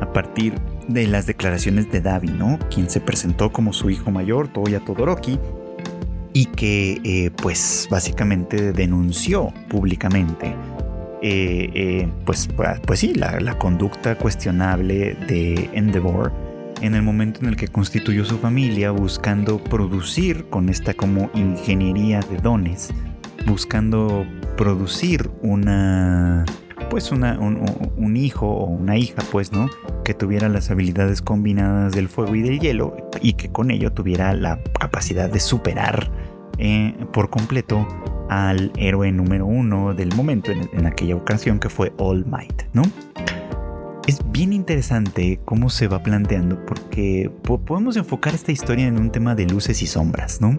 a 0.00 0.12
partir 0.12 0.54
de 0.86 1.08
las 1.08 1.26
declaraciones 1.26 1.90
de 1.90 2.00
Davi, 2.00 2.28
¿no? 2.28 2.56
Quien 2.72 2.88
se 2.88 3.00
presentó 3.00 3.50
como 3.50 3.72
su 3.72 3.90
hijo 3.90 4.12
mayor, 4.12 4.46
Toya 4.46 4.78
Todoroki, 4.78 5.40
y 6.32 6.44
que, 6.46 7.00
eh, 7.02 7.32
pues, 7.42 7.88
básicamente 7.90 8.70
denunció 8.70 9.52
públicamente, 9.68 10.54
eh, 11.20 11.70
eh, 11.74 12.08
pues, 12.24 12.48
pues 12.86 13.00
sí, 13.00 13.12
la, 13.14 13.40
la 13.40 13.58
conducta 13.58 14.14
cuestionable 14.14 15.16
de 15.26 15.68
Endeavor 15.72 16.30
en 16.80 16.94
el 16.94 17.02
momento 17.02 17.40
en 17.40 17.48
el 17.48 17.56
que 17.56 17.66
constituyó 17.66 18.24
su 18.24 18.38
familia 18.38 18.92
buscando 18.92 19.58
producir 19.58 20.48
con 20.48 20.68
esta 20.68 20.94
como 20.94 21.28
ingeniería 21.34 22.20
de 22.20 22.36
dones, 22.36 22.90
buscando 23.46 24.26
producir 24.56 25.30
una 25.42 26.44
pues 26.88 27.12
una, 27.12 27.38
un, 27.38 28.16
hijo 28.16 28.46
o 28.48 28.64
una 28.66 28.96
hija 28.96 29.22
pues 29.30 29.52
no 29.52 29.68
que 30.04 30.12
tuviera 30.12 30.48
las 30.48 30.70
habilidades 30.70 31.22
combinadas 31.22 31.92
del 31.92 32.08
fuego 32.08 32.34
y 32.34 32.42
del 32.42 32.58
hielo 32.58 32.96
y 33.22 33.34
que 33.34 33.52
con 33.52 33.70
ello 33.70 33.92
tuviera 33.92 34.34
la 34.34 34.60
capacidad 34.78 35.30
de 35.30 35.38
superar 35.38 36.10
eh, 36.58 36.94
por 37.12 37.30
completo 37.30 37.86
al 38.28 38.72
héroe 38.76 39.10
número 39.12 39.46
uno 39.46 39.94
del 39.94 40.14
momento 40.14 40.52
en, 40.52 40.86
aquella 40.86 41.16
ocasión 41.16 41.58
que 41.58 41.68
fue 41.68 41.92
All 41.98 42.24
Might, 42.26 42.64
¿no? 42.72 42.82
Es 44.06 44.20
bien 44.30 44.52
interesante 44.52 45.40
cómo 45.44 45.68
se 45.68 45.88
va 45.88 46.02
planteando 46.02 46.64
porque 46.64 47.30
podemos 47.42 47.96
enfocar 47.96 48.34
esta 48.34 48.52
historia 48.52 48.86
en 48.86 48.98
un 48.98 49.10
tema 49.10 49.34
de 49.34 49.46
luces 49.46 49.82
y 49.82 49.86
sombras, 49.86 50.40
¿no? 50.40 50.58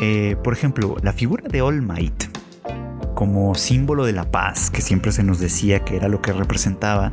Eh, 0.00 0.36
por 0.42 0.54
ejemplo, 0.54 0.96
la 1.02 1.12
figura 1.12 1.44
de 1.48 1.60
All 1.60 1.82
Might 1.82 2.24
como 3.14 3.54
símbolo 3.54 4.06
de 4.06 4.14
la 4.14 4.30
paz, 4.30 4.70
que 4.70 4.80
siempre 4.80 5.12
se 5.12 5.22
nos 5.22 5.38
decía 5.38 5.84
que 5.84 5.94
era 5.94 6.08
lo 6.08 6.22
que 6.22 6.32
representaba, 6.32 7.12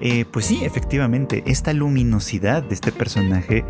eh, 0.00 0.24
pues 0.30 0.46
sí, 0.46 0.60
efectivamente, 0.64 1.42
esta 1.46 1.72
luminosidad 1.72 2.62
de 2.62 2.74
este 2.74 2.92
personaje 2.92 3.64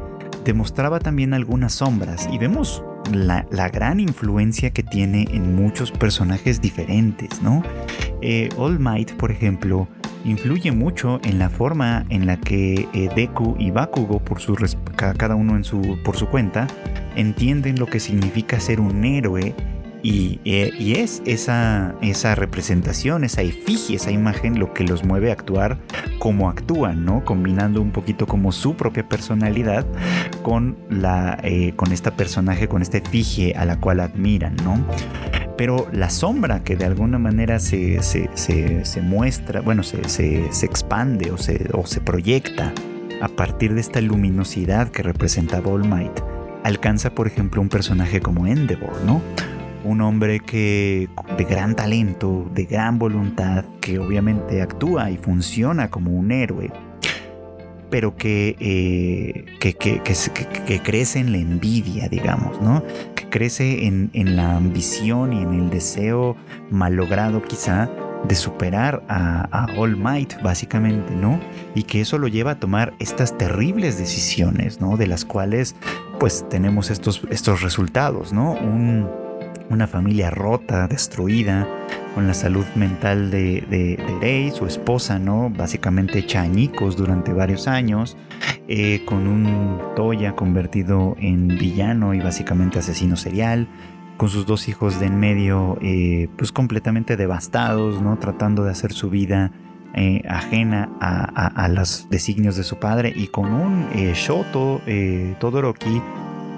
demostraba 0.44 1.00
también 1.00 1.32
algunas 1.32 1.72
sombras 1.72 2.28
y 2.30 2.36
vemos 2.36 2.84
la, 3.10 3.46
gran 3.70 3.98
influencia 3.98 4.72
que 4.72 4.82
tiene 4.82 5.26
en 5.30 5.54
muchos 5.54 5.90
personajes 5.90 6.60
diferentes, 6.60 7.40
¿no? 7.40 7.62
Eh, 8.20 8.50
All 8.58 8.78
Might, 8.78 9.12
por 9.14 9.30
ejemplo, 9.30 9.88
influye 10.26 10.72
mucho 10.72 11.18
en 11.24 11.38
la 11.38 11.48
forma 11.48 12.04
en 12.10 12.26
la 12.26 12.38
que 12.38 13.10
Deku 13.16 13.56
y 13.58 13.70
Bakugo, 13.70 14.18
por 14.18 14.38
su, 14.40 14.54
cada 14.96 15.34
uno 15.34 15.56
en 15.56 15.64
su, 15.64 15.98
por 16.04 16.18
su 16.18 16.26
cuenta, 16.26 16.66
entienden 17.16 17.78
lo 17.78 17.86
que 17.86 18.00
significa 18.00 18.60
ser 18.60 18.80
un 18.80 19.04
héroe 19.04 19.54
eh, 20.02 20.72
y, 20.78 20.94
es 20.94 21.22
esa, 21.26 21.94
esa 22.00 22.34
representación, 22.34 23.24
esa 23.24 23.42
efigie, 23.42 23.96
esa 23.96 24.10
imagen 24.10 24.58
lo 24.58 24.72
que 24.72 24.84
los 24.84 25.04
mueve 25.04 25.30
a 25.30 25.34
actuar 25.34 25.78
como 26.18 26.48
actúan, 26.48 27.04
¿no? 27.04 27.24
Combinando 27.24 27.82
un 27.82 27.90
poquito 27.90 28.26
como 28.26 28.52
su 28.52 28.76
propia 28.76 29.08
personalidad 29.08 29.86
con, 30.42 30.76
la, 30.88 31.38
eh, 31.42 31.72
con 31.76 31.92
esta 31.92 32.16
personaje, 32.16 32.68
con 32.68 32.82
esta 32.82 32.98
efigie 32.98 33.54
a 33.54 33.64
la 33.64 33.78
cual 33.78 34.00
admiran, 34.00 34.56
¿no? 34.64 34.84
Pero 35.56 35.88
la 35.92 36.08
sombra 36.08 36.64
que 36.64 36.76
de 36.76 36.86
alguna 36.86 37.18
manera 37.18 37.58
se, 37.58 38.02
se, 38.02 39.02
muestra, 39.02 39.60
bueno, 39.60 39.82
se, 39.82 40.46
expande 40.62 41.30
o 41.30 41.36
se, 41.36 41.68
o 41.74 41.84
se 41.84 42.00
proyecta 42.00 42.72
a 43.20 43.28
partir 43.28 43.74
de 43.74 43.82
esta 43.82 44.00
luminosidad 44.00 44.88
que 44.88 45.02
representa 45.02 45.60
All 45.62 45.86
Might, 45.86 46.18
alcanza 46.64 47.10
por 47.10 47.26
ejemplo 47.26 47.60
un 47.60 47.68
personaje 47.68 48.20
como 48.20 48.46
Endeavor, 48.46 49.02
¿no? 49.04 49.20
un 49.84 50.00
hombre 50.00 50.40
que 50.40 51.08
de 51.36 51.44
gran 51.44 51.74
talento, 51.74 52.48
de 52.54 52.64
gran 52.64 52.98
voluntad, 52.98 53.64
que 53.80 53.98
obviamente 53.98 54.62
actúa 54.62 55.10
y 55.10 55.16
funciona 55.16 55.90
como 55.90 56.10
un 56.10 56.32
héroe, 56.32 56.70
pero 57.90 58.16
que, 58.16 58.56
eh, 58.60 59.46
que, 59.58 60.80
crece 60.82 61.18
en 61.18 61.32
la 61.32 61.38
envidia, 61.38 62.08
digamos, 62.08 62.60
¿no? 62.60 62.84
Que 63.14 63.28
crece 63.28 63.86
en, 63.86 64.36
la 64.36 64.56
ambición 64.56 65.32
y 65.32 65.42
en 65.42 65.54
el 65.54 65.70
deseo 65.70 66.36
malogrado 66.70 67.42
quizá 67.42 67.88
de 68.24 68.34
superar 68.34 69.02
a, 69.08 69.66
All 69.76 69.96
Might, 69.96 70.40
básicamente, 70.42 71.14
¿no? 71.14 71.40
Y 71.74 71.84
que 71.84 72.00
eso 72.00 72.18
lo 72.18 72.28
lleva 72.28 72.52
a 72.52 72.54
tomar 72.60 72.92
estas 72.98 73.36
terribles 73.36 73.98
decisiones, 73.98 74.80
¿no? 74.80 74.96
De 74.96 75.06
las 75.06 75.24
cuales, 75.24 75.74
pues, 76.18 76.46
tenemos 76.48 76.90
estos, 76.90 77.22
estos 77.30 77.62
resultados, 77.62 78.32
¿no? 78.32 78.52
Un, 78.52 79.08
una 79.70 79.86
familia 79.86 80.30
rota, 80.30 80.86
destruida, 80.88 81.66
con 82.14 82.26
la 82.26 82.34
salud 82.34 82.66
mental 82.74 83.30
de, 83.30 83.64
de, 83.70 83.98
Rey, 84.20 84.50
su 84.50 84.66
esposa, 84.66 85.18
¿no? 85.18 85.50
Básicamente 85.50 86.26
chañicos 86.26 86.96
durante 86.96 87.32
varios 87.32 87.68
años, 87.68 88.16
eh, 88.68 89.02
con 89.04 89.26
un 89.26 89.80
Toya 89.96 90.34
convertido 90.34 91.16
en 91.18 91.48
villano 91.48 92.14
y 92.14 92.20
básicamente 92.20 92.78
asesino 92.80 93.16
serial, 93.16 93.68
con 94.20 94.28
sus 94.28 94.44
dos 94.44 94.68
hijos 94.68 95.00
de 95.00 95.06
en 95.06 95.18
medio, 95.18 95.78
eh, 95.80 96.28
pues 96.36 96.52
completamente 96.52 97.16
devastados, 97.16 98.02
¿no? 98.02 98.18
Tratando 98.18 98.64
de 98.64 98.70
hacer 98.70 98.92
su 98.92 99.08
vida 99.08 99.50
eh, 99.94 100.20
ajena 100.28 100.90
a, 101.00 101.68
los 101.68 102.06
designios 102.10 102.54
de 102.56 102.62
su 102.62 102.78
padre 102.78 103.14
y 103.16 103.28
con 103.28 103.50
un 103.50 103.88
Shoto 104.12 104.82
Todoroki 105.38 106.02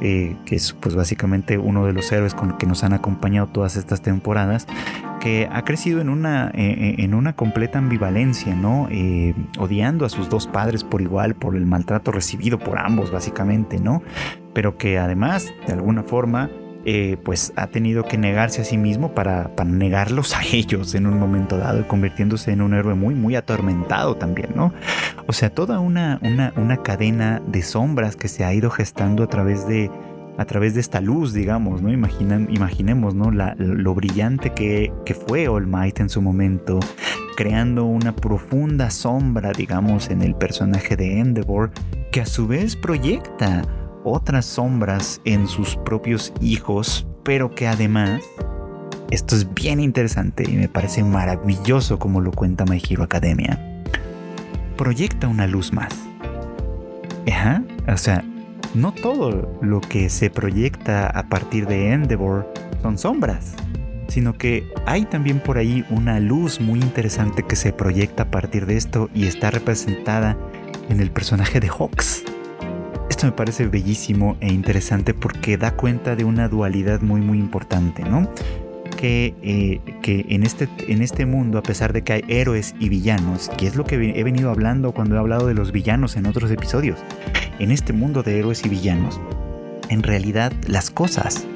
eh, 0.04 0.34
que 0.46 0.56
es 0.56 0.72
pues 0.72 0.96
básicamente 0.96 1.58
uno 1.58 1.86
de 1.86 1.92
los 1.92 2.10
héroes 2.10 2.34
con 2.34 2.58
que 2.58 2.66
nos 2.66 2.82
han 2.82 2.92
acompañado 2.92 3.46
todas 3.46 3.76
estas 3.76 4.02
temporadas, 4.02 4.66
que 5.20 5.48
ha 5.52 5.62
crecido 5.62 6.00
en 6.00 6.08
una, 6.08 6.48
eh, 6.48 6.52
eh, 6.56 6.94
en 6.98 7.14
una 7.14 7.36
completa 7.36 7.78
ambivalencia, 7.78 8.56
¿no? 8.56 8.88
odiando 9.60 10.04
a 10.04 10.08
sus 10.08 10.28
dos 10.28 10.48
padres 10.48 10.82
por 10.82 11.02
igual, 11.02 11.36
por 11.36 11.54
el 11.54 11.66
maltrato 11.66 12.10
recibido 12.10 12.58
por 12.58 12.80
ambos, 12.80 13.12
básicamente, 13.12 13.78
¿no? 13.78 14.02
Pero 14.52 14.76
que 14.76 14.98
además, 14.98 15.54
de 15.68 15.72
alguna 15.72 16.02
forma, 16.02 16.50
pues 17.22 17.52
ha 17.56 17.68
tenido 17.68 18.04
que 18.04 18.18
negarse 18.18 18.62
a 18.62 18.64
sí 18.64 18.76
mismo 18.76 19.14
para, 19.14 19.54
para, 19.54 19.70
negarlos 19.70 20.34
a 20.34 20.42
ellos 20.52 20.94
en 20.94 21.06
un 21.06 21.18
momento 21.18 21.56
dado 21.56 21.86
convirtiéndose 21.86 22.52
en 22.52 22.62
un 22.62 22.74
héroe 22.74 22.94
muy, 22.94 23.14
muy 23.14 23.36
atormentado 23.36 24.16
también, 24.16 24.50
¿no? 24.56 24.72
O 25.26 25.32
sea, 25.32 25.50
toda 25.50 25.80
una, 25.80 26.20
una, 26.56 26.76
cadena 26.82 27.40
de 27.46 27.62
sombras 27.62 28.16
que 28.16 28.28
se 28.28 28.44
ha 28.44 28.52
ido 28.52 28.70
gestando 28.70 29.22
a 29.22 29.28
través 29.28 29.66
de, 29.68 29.90
a 30.36 30.44
través 30.44 30.74
de 30.74 30.80
esta 30.80 31.00
luz, 31.00 31.32
digamos, 31.32 31.80
¿no? 31.82 31.92
imaginemos, 31.92 33.14
¿no? 33.14 33.30
lo 33.30 33.94
brillante 33.94 34.50
que, 34.50 34.92
que, 35.04 35.14
fue 35.14 35.46
All 35.48 35.66
Might 35.66 36.00
en 36.00 36.08
su 36.08 36.20
momento, 36.20 36.80
creando 37.36 37.84
una 37.84 38.16
profunda 38.16 38.90
sombra, 38.90 39.52
digamos, 39.52 40.10
en 40.10 40.22
el 40.22 40.34
personaje 40.34 40.96
de 40.96 41.20
Endeavor, 41.20 41.70
que 42.10 42.20
a 42.20 42.26
su 42.26 42.48
vez 42.48 42.74
proyecta 42.74 43.62
otras 44.04 44.46
sombras 44.46 45.20
en 45.24 45.46
sus 45.46 45.76
propios 45.76 46.32
hijos, 46.40 47.06
pero 47.22 47.54
que 47.54 47.68
además, 47.68 48.20
esto 49.10 49.34
es 49.36 49.52
bien 49.54 49.80
interesante 49.80 50.44
y 50.48 50.56
me 50.56 50.68
parece 50.68 51.04
maravilloso 51.04 51.98
como 51.98 52.20
lo 52.20 52.32
cuenta 52.32 52.64
My 52.64 52.82
Hero 52.88 53.04
Academia 53.04 53.72
proyecta 54.82 55.28
una 55.28 55.46
luz 55.46 55.72
más. 55.72 55.92
Ajá, 57.30 57.62
o 57.86 57.96
sea, 57.96 58.24
no 58.74 58.92
todo 58.92 59.56
lo 59.60 59.80
que 59.80 60.08
se 60.08 60.28
proyecta 60.28 61.06
a 61.06 61.28
partir 61.28 61.66
de 61.66 61.92
Endeavor 61.92 62.52
son 62.82 62.98
sombras, 62.98 63.54
sino 64.08 64.36
que 64.36 64.66
hay 64.86 65.04
también 65.04 65.38
por 65.38 65.58
ahí 65.58 65.84
una 65.90 66.18
luz 66.18 66.60
muy 66.60 66.80
interesante 66.80 67.44
que 67.44 67.54
se 67.54 67.72
proyecta 67.72 68.24
a 68.24 68.30
partir 68.32 68.66
de 68.66 68.76
esto 68.76 69.08
y 69.14 69.26
está 69.26 69.52
representada 69.52 70.36
en 70.88 71.00
el 71.00 71.10
personaje 71.12 71.60
de 71.60 71.68
Hawks. 71.68 72.24
Esto 73.12 73.26
me 73.26 73.32
parece 73.32 73.66
bellísimo 73.66 74.38
e 74.40 74.50
interesante 74.50 75.12
porque 75.12 75.58
da 75.58 75.72
cuenta 75.72 76.16
de 76.16 76.24
una 76.24 76.48
dualidad 76.48 77.02
muy 77.02 77.20
muy 77.20 77.36
importante, 77.38 78.02
¿no? 78.04 78.26
Eh, 79.02 79.80
que, 80.00 80.24
en, 80.30 80.44
este, 80.44 80.66
en 80.88 81.02
este 81.02 81.26
mundo, 81.26 81.58
a 81.58 81.62
pesar 81.62 81.92
de 81.92 82.02
que 82.02 82.14
hay 82.14 82.24
héroes 82.28 82.74
y 82.80 82.88
villanos, 82.88 83.50
que 83.58 83.66
es 83.66 83.76
lo 83.76 83.84
que 83.84 83.96
he 83.96 84.24
venido 84.24 84.48
hablando 84.48 84.92
cuando 84.92 85.16
he 85.16 85.18
hablado 85.18 85.46
de 85.46 85.52
los 85.52 85.72
villanos 85.72 86.16
en 86.16 86.24
otros 86.24 86.50
episodios, 86.50 87.00
en 87.58 87.70
este 87.70 87.92
mundo 87.92 88.22
de 88.22 88.38
héroes 88.38 88.64
y 88.64 88.70
villanos, 88.70 89.20
en 89.90 90.02
realidad 90.02 90.50
las 90.66 90.90
cosas 90.90 91.46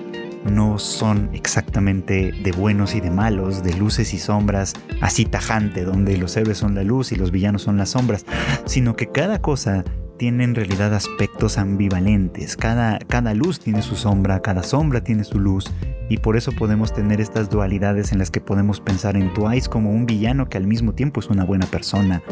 no 0.44 0.78
son 0.78 1.30
exactamente 1.32 2.32
de 2.32 2.52
buenos 2.52 2.94
y 2.94 3.00
de 3.00 3.10
malos, 3.10 3.62
de 3.62 3.72
luces 3.72 4.12
y 4.12 4.18
sombras, 4.18 4.74
así 5.00 5.24
tajante, 5.24 5.84
donde 5.84 6.18
los 6.18 6.36
héroes 6.36 6.58
son 6.58 6.74
la 6.74 6.82
luz 6.82 7.12
y 7.12 7.16
los 7.16 7.30
villanos 7.30 7.62
son 7.62 7.78
las 7.78 7.88
sombras, 7.88 8.26
sino 8.66 8.94
que 8.94 9.06
cada 9.06 9.40
cosa 9.40 9.84
tiene 10.16 10.44
en 10.44 10.54
realidad 10.54 10.94
aspectos 10.94 11.58
ambivalentes. 11.58 12.56
Cada, 12.56 12.98
cada 12.98 13.34
luz 13.34 13.60
tiene 13.60 13.82
su 13.82 13.96
sombra, 13.96 14.40
cada 14.40 14.62
sombra 14.62 15.02
tiene 15.02 15.24
su 15.24 15.38
luz, 15.38 15.72
y 16.08 16.18
por 16.18 16.36
eso 16.36 16.52
podemos 16.52 16.92
tener 16.92 17.20
estas 17.20 17.50
dualidades 17.50 18.12
en 18.12 18.18
las 18.18 18.30
que 18.30 18.40
podemos 18.40 18.80
pensar 18.80 19.16
en 19.16 19.32
Twice 19.34 19.68
como 19.68 19.90
un 19.90 20.06
villano 20.06 20.48
que 20.48 20.58
al 20.58 20.66
mismo 20.66 20.94
tiempo 20.94 21.20
es 21.20 21.28
una 21.28 21.44
buena 21.44 21.66
persona, 21.66 22.22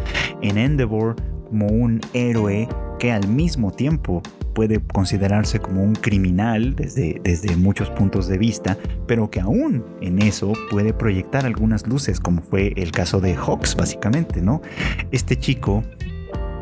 en 0.43 0.59
Endeavor 0.59 1.17
como 1.49 1.67
un 1.67 2.01
héroe 2.13 2.69
que 2.99 3.13
al 3.13 3.29
mismo 3.29 3.71
tiempo 3.71 4.23
puede 4.55 4.81
considerarse 4.81 5.59
como 5.59 5.83
un 5.83 5.95
criminal 5.95 6.77
desde, 6.77 7.21
desde 7.25 7.57
muchos 7.57 7.91
puntos 7.91 8.29
de 8.29 8.39
vista, 8.39 8.79
pero 9.07 9.29
que 9.31 9.41
aún 9.41 9.85
en 10.01 10.23
eso 10.23 10.53
puede 10.71 10.93
proyectar 10.93 11.45
algunas 11.45 11.87
luces, 11.87 12.21
como 12.21 12.41
fue 12.41 12.73
el 12.77 12.93
caso 12.93 13.21
de 13.21 13.35
Hawks, 13.35 13.75
básicamente, 13.75 14.41
¿no? 14.41 14.63
Este 15.11 15.37
chico 15.37 15.83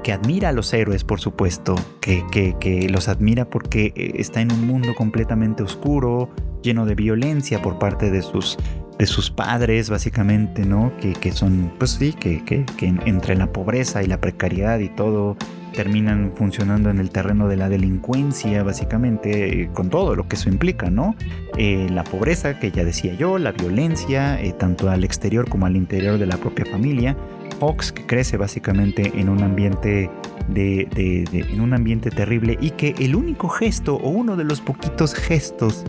que 0.03 0.13
admira 0.13 0.51
a 0.51 0.53
los 0.53 0.73
héroes, 0.73 1.05
por 1.05 1.21
supuesto, 1.21 1.75
que, 2.01 2.25
que, 2.59 2.89
los 2.89 3.09
admira 3.09 3.45
porque 3.49 3.93
eh, 3.97 4.13
está 4.17 4.41
en 4.41 4.53
un 4.53 4.67
mundo 4.67 4.95
completamente 4.95 5.63
oscuro, 5.63 6.31
lleno 6.63 6.87
de 6.87 6.95
violencia 6.95 7.63
por 7.63 7.79
parte 7.79 8.11
de 8.11 8.23
sus, 8.23 8.59
de 8.99 9.07
sus 9.07 9.31
padres, 9.31 9.91
básicamente, 9.91 10.65
¿no? 10.65 10.93
Que, 11.01 11.13
que 11.13 11.33
son, 11.33 11.73
pues 11.79 11.93
sí, 11.93 12.13
que, 12.13 12.45
que, 12.45 12.65
entre 12.81 13.37
la 13.37 13.53
pobreza 13.53 14.03
y 14.03 14.07
la 14.07 14.21
precariedad 14.21 14.79
y 14.81 14.89
todo 14.89 15.37
terminan 15.73 16.33
funcionando 16.37 16.91
en 16.91 16.99
el 16.99 17.11
terreno 17.11 17.49
de 17.49 17.57
la 17.57 17.71
delincuencia, 17.71 18.63
básicamente, 18.63 19.63
eh, 19.63 19.71
con 19.73 19.89
todo 19.89 20.15
lo 20.15 20.29
que 20.29 20.37
eso 20.37 20.51
implica, 20.51 20.91
¿no? 20.91 21.15
Eh, 21.57 21.89
la 21.91 22.05
pobreza, 22.05 22.59
que 22.59 22.71
ya 22.71 22.85
decía 22.85 23.15
yo, 23.15 23.39
la 23.39 23.53
violencia, 23.53 24.39
tanto 24.59 24.91
al 24.91 25.03
exterior 25.03 25.49
como 25.49 25.65
al 25.65 25.77
interior 25.77 26.19
de 26.19 26.27
la 26.27 26.37
propia 26.37 26.67
familia, 26.67 27.17
Fox 27.63 27.93
que 27.93 28.05
crece 28.05 28.37
básicamente 28.37 29.13
en 29.15 29.29
un 29.29 29.45
ambiente 29.45 30.11
de, 30.49 30.89
en 31.33 31.61
un 31.61 31.75
ambiente 31.75 32.11
terrible 32.11 32.59
y 32.61 32.71
que 32.71 32.93
el 32.99 33.15
único 33.15 33.49
gesto 33.49 33.95
o 33.95 34.09
uno 34.09 34.37
de 34.37 34.43
los 34.43 34.61
poquitos 34.61 35.15
gestos 35.15 35.85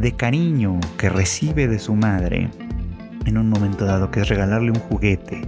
de 0.00 0.16
cariño 0.16 0.80
que 0.98 1.10
recibe 1.10 1.68
de 1.68 1.78
su 1.78 1.94
madre 1.94 2.50
en 3.24 3.38
un 3.38 3.48
momento 3.48 3.84
dado, 3.84 4.10
que 4.10 4.22
es 4.22 4.28
regalarle 4.28 4.72
un 4.72 4.80
juguete. 4.80 5.42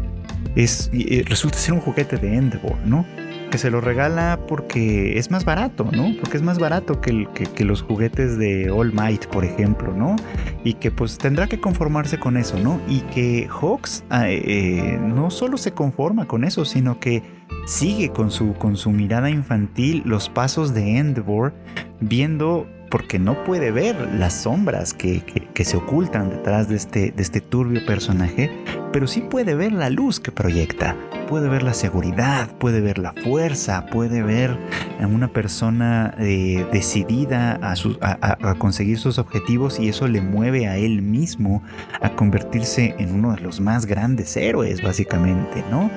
Es, 0.55 0.93
resulta 1.25 1.59
ser 1.59 1.75
un 1.75 1.81
juguete 1.81 2.19
de 2.19 2.37
Endeavor, 2.37 2.77
¿no? 2.87 3.05
Que 3.51 3.59
se 3.59 3.71
lo 3.71 3.81
regala 3.81 4.41
porque 4.49 5.19
es 5.19 5.31
más 5.31 5.45
barato, 5.45 5.89
¿no? 5.93 6.15
Porque 6.21 6.37
es 6.37 6.43
más 6.43 6.59
barato 6.59 7.01
que, 7.01 7.29
que, 7.33 7.65
los 7.65 7.83
juguetes 7.83 8.37
de 8.37 8.71
All 8.71 8.93
Might, 8.93 9.27
por 9.27 9.45
ejemplo, 9.45 9.93
¿no? 9.93 10.17
Y 10.65 10.75
que 10.75 10.91
pues 10.91 11.19
tendrá 11.19 11.47
que 11.47 11.61
conformarse 11.61 12.19
con 12.19 12.37
eso, 12.37 12.59
¿no? 12.59 12.81
Y 12.89 13.01
que 13.01 13.49
Hawks 13.49 14.05
ah, 14.11 14.29
eh, 14.29 14.99
no 15.01 15.31
solo 15.31 15.57
se 15.57 15.73
conforma 15.73 16.27
con 16.27 16.45
eso, 16.45 16.65
sino 16.65 16.99
que 16.99 17.23
sigue 17.67 18.11
con 18.11 18.31
su, 18.31 18.55
con 18.55 18.77
su 18.77 18.91
mirada 18.91 19.31
infantil 19.31 20.03
los 20.05 20.29
pasos 20.29 20.75
de 20.75 20.99
Endeavor, 20.99 21.55
viendo 22.01 22.67
porque 22.95 23.19
no 23.19 23.43
puede 23.43 23.73
ver 23.73 23.97
las 24.15 24.43
sombras 24.43 24.95
que, 24.95 25.21
se 25.65 25.77
ocultan 25.77 26.31
detrás 26.31 26.69
de 26.69 26.77
este, 26.77 27.11
de 27.11 27.23
este 27.25 27.41
turbio 27.41 27.85
personaje, 27.85 28.53
pero 28.93 29.09
sí 29.09 29.21
puede 29.21 29.57
ver 29.57 29.73
la 29.73 29.91
luz 29.91 30.21
que 30.21 30.31
proyecta, 30.31 30.97
puede 31.29 31.49
ver 31.49 31.65
la 31.65 31.75
seguridad, 31.75 32.57
puede 32.57 32.81
ver 32.81 32.99
la 32.99 33.13
fuerza, 33.13 33.87
puede 33.87 34.23
ver 34.23 34.57
a 35.01 35.09
una 35.09 35.27
persona 35.27 36.15
eh, 36.21 36.65
decidida 36.71 37.59
a, 37.61 38.55
conseguir 38.59 39.01
sus 39.01 39.19
objetivos 39.19 39.81
y 39.81 39.89
eso 39.89 40.07
le 40.07 40.21
mueve 40.21 40.69
a 40.69 40.77
él 40.77 41.03
mismo 41.03 41.65
a 42.01 42.11
convertirse 42.11 42.95
en 43.01 43.13
uno 43.13 43.35
de 43.35 43.41
los 43.41 43.61
más 43.61 43.87
grandes 43.87 44.37
héroes, 44.37 44.85
básicamente, 44.85 45.65
¿no? 45.69 45.91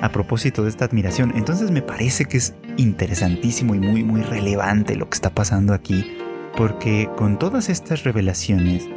A 0.00 0.08
propósito 0.10 0.62
de 0.62 0.68
esta 0.68 0.84
admiración, 0.84 1.32
entonces 1.34 1.72
me 1.72 1.82
parece 1.82 2.26
que 2.26 2.36
es 2.36 2.54
interesantísimo 2.76 3.74
y 3.74 3.80
muy, 3.80 4.04
muy 4.04 4.22
relevante 4.22 4.94
lo 4.94 5.08
que 5.08 5.16
está 5.16 5.30
pasando 5.30 5.74
aquí 5.74 6.20
porque 6.56 7.08
con 7.16 7.38
todas 7.38 7.68
estas 7.68 8.04
revelaciones, 8.04 8.88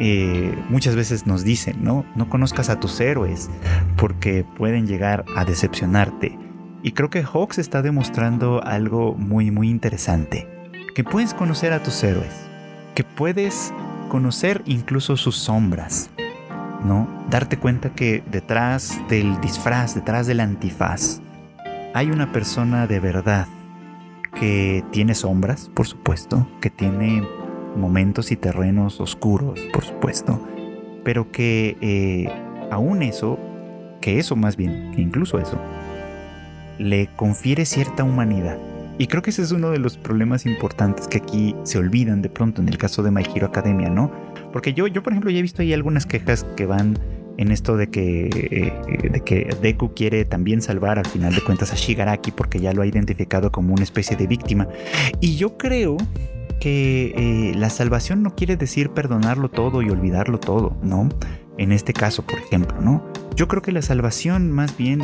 eh, 0.00 0.56
muchas 0.68 0.94
veces 0.94 1.26
nos 1.26 1.42
dicen, 1.42 1.82
¿no? 1.82 2.04
No 2.14 2.28
conozcas 2.28 2.68
a 2.68 2.78
tus 2.78 3.00
héroes 3.00 3.50
porque 3.96 4.44
pueden 4.56 4.86
llegar 4.86 5.24
a 5.36 5.44
decepcionarte. 5.44 6.38
Y 6.82 6.92
creo 6.92 7.10
que 7.10 7.24
Hawks 7.24 7.58
está 7.58 7.82
demostrando 7.82 8.62
algo 8.62 9.14
muy, 9.14 9.50
muy 9.50 9.68
interesante. 9.68 10.46
Que 10.94 11.02
puedes 11.02 11.34
conocer 11.34 11.72
a 11.72 11.82
tus 11.82 12.02
héroes. 12.04 12.32
Que 12.94 13.02
puedes 13.02 13.72
conocer 14.08 14.62
incluso 14.66 15.16
sus 15.16 15.36
sombras. 15.36 16.10
¿No? 16.84 17.08
Darte 17.28 17.56
cuenta 17.56 17.90
que 17.90 18.22
detrás 18.30 19.00
del 19.08 19.40
disfraz, 19.40 19.96
detrás 19.96 20.28
del 20.28 20.38
antifaz, 20.38 21.20
hay 21.92 22.12
una 22.12 22.30
persona 22.30 22.86
de 22.86 23.00
verdad 23.00 23.48
que 24.38 24.84
tiene 24.92 25.14
sombras, 25.14 25.70
por 25.74 25.86
supuesto, 25.86 26.48
que 26.60 26.70
tiene 26.70 27.26
momentos 27.76 28.30
y 28.32 28.36
terrenos 28.36 29.00
oscuros, 29.00 29.60
por 29.72 29.84
supuesto, 29.84 30.40
pero 31.04 31.30
que 31.30 31.76
eh, 31.80 32.28
aún 32.70 33.02
eso, 33.02 33.38
que 34.00 34.18
eso 34.18 34.36
más 34.36 34.56
bien, 34.56 34.92
que 34.94 35.00
incluso 35.00 35.38
eso, 35.38 35.58
le 36.78 37.08
confiere 37.16 37.64
cierta 37.64 38.04
humanidad. 38.04 38.58
Y 38.98 39.06
creo 39.06 39.22
que 39.22 39.30
ese 39.30 39.42
es 39.42 39.52
uno 39.52 39.70
de 39.70 39.78
los 39.78 39.96
problemas 39.96 40.44
importantes 40.44 41.06
que 41.06 41.18
aquí 41.18 41.54
se 41.62 41.78
olvidan 41.78 42.20
de 42.20 42.28
pronto 42.28 42.60
en 42.60 42.68
el 42.68 42.78
caso 42.78 43.02
de 43.02 43.12
My 43.12 43.22
Hero 43.22 43.46
Academia, 43.46 43.88
¿no? 43.88 44.10
Porque 44.52 44.72
yo, 44.72 44.86
yo 44.88 45.02
por 45.02 45.12
ejemplo, 45.12 45.30
ya 45.30 45.38
he 45.38 45.42
visto 45.42 45.62
ahí 45.62 45.72
algunas 45.72 46.04
quejas 46.04 46.44
que 46.56 46.66
van 46.66 46.98
en 47.38 47.52
esto 47.52 47.76
de 47.76 47.88
que, 47.88 48.26
eh, 48.26 49.08
de 49.08 49.20
que 49.20 49.56
Deku 49.62 49.94
quiere 49.94 50.24
también 50.24 50.60
salvar 50.60 50.98
al 50.98 51.06
final 51.06 51.34
de 51.34 51.40
cuentas 51.40 51.72
a 51.72 51.76
Shigaraki 51.76 52.32
porque 52.32 52.60
ya 52.60 52.72
lo 52.74 52.82
ha 52.82 52.86
identificado 52.86 53.50
como 53.50 53.72
una 53.72 53.84
especie 53.84 54.16
de 54.16 54.26
víctima. 54.26 54.68
Y 55.20 55.36
yo 55.36 55.56
creo 55.56 55.96
que 56.60 57.14
eh, 57.16 57.54
la 57.56 57.70
salvación 57.70 58.22
no 58.22 58.34
quiere 58.34 58.56
decir 58.56 58.90
perdonarlo 58.90 59.48
todo 59.48 59.82
y 59.82 59.90
olvidarlo 59.90 60.40
todo, 60.40 60.76
¿no? 60.82 61.08
En 61.56 61.72
este 61.72 61.92
caso, 61.92 62.24
por 62.24 62.38
ejemplo, 62.38 62.80
¿no? 62.80 63.04
Yo 63.36 63.46
creo 63.46 63.62
que 63.62 63.70
la 63.70 63.82
salvación 63.82 64.50
más 64.50 64.76
bien 64.76 65.02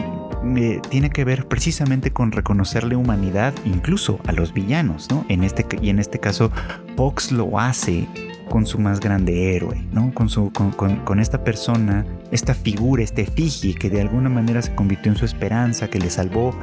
eh, 0.57 0.81
tiene 0.89 1.11
que 1.11 1.25
ver 1.25 1.47
precisamente 1.47 2.13
con 2.13 2.33
reconocerle 2.33 2.97
humanidad 2.97 3.55
incluso 3.65 4.19
a 4.27 4.33
los 4.33 4.53
villanos, 4.53 5.09
¿no? 5.11 5.25
En 5.29 5.45
este, 5.45 5.65
y 5.81 5.91
en 5.91 6.01
este 6.01 6.19
caso, 6.19 6.51
Fox 6.97 7.31
lo 7.31 7.61
hace 7.61 8.09
con 8.49 8.67
su 8.67 8.79
más 8.79 9.01
grande 9.01 9.55
héroe, 9.55 9.85
¿no? 9.93 10.13
Con, 10.15 10.29
su, 10.29 10.53
con, 10.53 11.21
esta 11.21 11.45
persona, 11.45 12.05
esta 12.31 12.55
figura, 12.55 13.03
este 13.03 13.23
efigie 13.23 13.75
que 13.75 13.91
de 13.91 14.01
alguna 14.01 14.29
manera 14.29 14.63
se 14.63 14.75
convirtió 14.75 15.11
en 15.11 15.19
su 15.19 15.25
esperanza, 15.25 15.89
que 15.89 15.99
le 15.99 16.11
salvó 16.11 16.55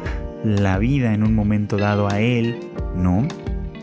la 0.44 0.78
vida 0.78 1.14
en 1.14 1.24
un 1.24 1.36
momento 1.36 1.78
dado 1.78 2.10
a 2.10 2.20
él, 2.20 2.60
¿no? 2.96 3.28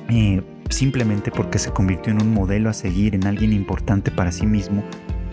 Eh, 0.09 0.43
simplemente 0.71 1.31
porque 1.31 1.59
se 1.59 1.71
convirtió 1.71 2.13
en 2.13 2.23
un 2.23 2.33
modelo 2.33 2.71
a 2.71 2.75
seguir, 2.75 3.15
en 3.15 3.27
alguien 3.27 3.53
importante 3.53 4.11
para 4.11 4.33
sí 4.33 4.47
mismo, 4.47 4.83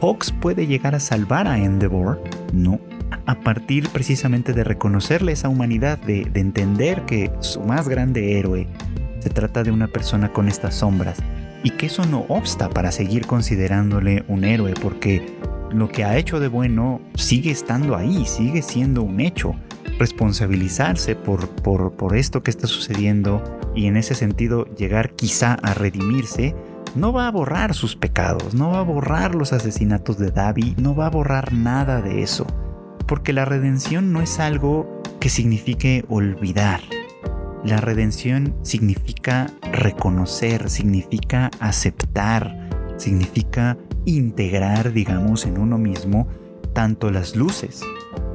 Hawks 0.01 0.31
puede 0.31 0.67
llegar 0.67 0.95
a 0.95 0.99
salvar 0.99 1.47
a 1.47 1.57
Endeavor, 1.57 2.21
¿no? 2.53 2.79
A 3.25 3.35
partir 3.35 3.89
precisamente 3.89 4.53
de 4.53 4.63
reconocerle 4.63 5.31
esa 5.31 5.49
humanidad, 5.49 5.97
de, 5.97 6.25
de 6.25 6.39
entender 6.39 7.03
que 7.05 7.31
su 7.39 7.61
más 7.61 7.87
grande 7.87 8.37
héroe 8.37 8.67
se 9.19 9.29
trata 9.29 9.63
de 9.63 9.71
una 9.71 9.87
persona 9.87 10.31
con 10.31 10.47
estas 10.47 10.75
sombras 10.75 11.17
y 11.65 11.71
que 11.71 11.87
eso 11.87 12.05
no 12.05 12.25
obsta 12.29 12.69
para 12.69 12.91
seguir 12.91 13.25
considerándole 13.25 14.23
un 14.27 14.43
héroe 14.43 14.75
porque 14.79 15.35
lo 15.71 15.89
que 15.89 16.05
ha 16.05 16.15
hecho 16.15 16.39
de 16.39 16.47
bueno 16.47 17.01
sigue 17.15 17.49
estando 17.49 17.95
ahí, 17.95 18.25
sigue 18.27 18.61
siendo 18.61 19.01
un 19.01 19.19
hecho. 19.19 19.55
Responsabilizarse 19.97 21.15
por, 21.15 21.49
por, 21.49 21.93
por 21.93 22.15
esto 22.15 22.43
que 22.43 22.51
está 22.51 22.67
sucediendo 22.67 23.41
y 23.73 23.87
en 23.87 23.97
ese 23.97 24.13
sentido 24.13 24.65
llegar 24.75 25.15
quizá 25.15 25.53
a 25.63 25.73
redimirse, 25.73 26.55
no 26.93 27.11
va 27.11 27.27
a 27.27 27.31
borrar 27.31 27.73
sus 27.73 27.95
pecados, 27.95 28.53
no 28.53 28.69
va 28.69 28.79
a 28.79 28.83
borrar 28.83 29.33
los 29.33 29.51
asesinatos 29.51 30.19
de 30.19 30.29
Davi, 30.29 30.75
no 30.77 30.95
va 30.95 31.07
a 31.07 31.09
borrar 31.09 31.51
nada 31.51 31.99
de 32.03 32.21
eso. 32.21 32.45
Porque 33.07 33.33
la 33.33 33.43
redención 33.43 34.13
no 34.13 34.21
es 34.21 34.39
algo 34.39 35.01
que 35.19 35.29
signifique 35.29 36.05
olvidar, 36.09 36.81
la 37.65 37.77
redención 37.77 38.55
significa 38.61 39.47
reconocer, 39.71 40.69
significa 40.69 41.49
aceptar, 41.59 42.69
significa 42.97 43.77
integrar, 44.05 44.93
digamos, 44.93 45.45
en 45.45 45.57
uno 45.57 45.77
mismo 45.79 46.27
tanto 46.73 47.09
las 47.09 47.35
luces 47.35 47.81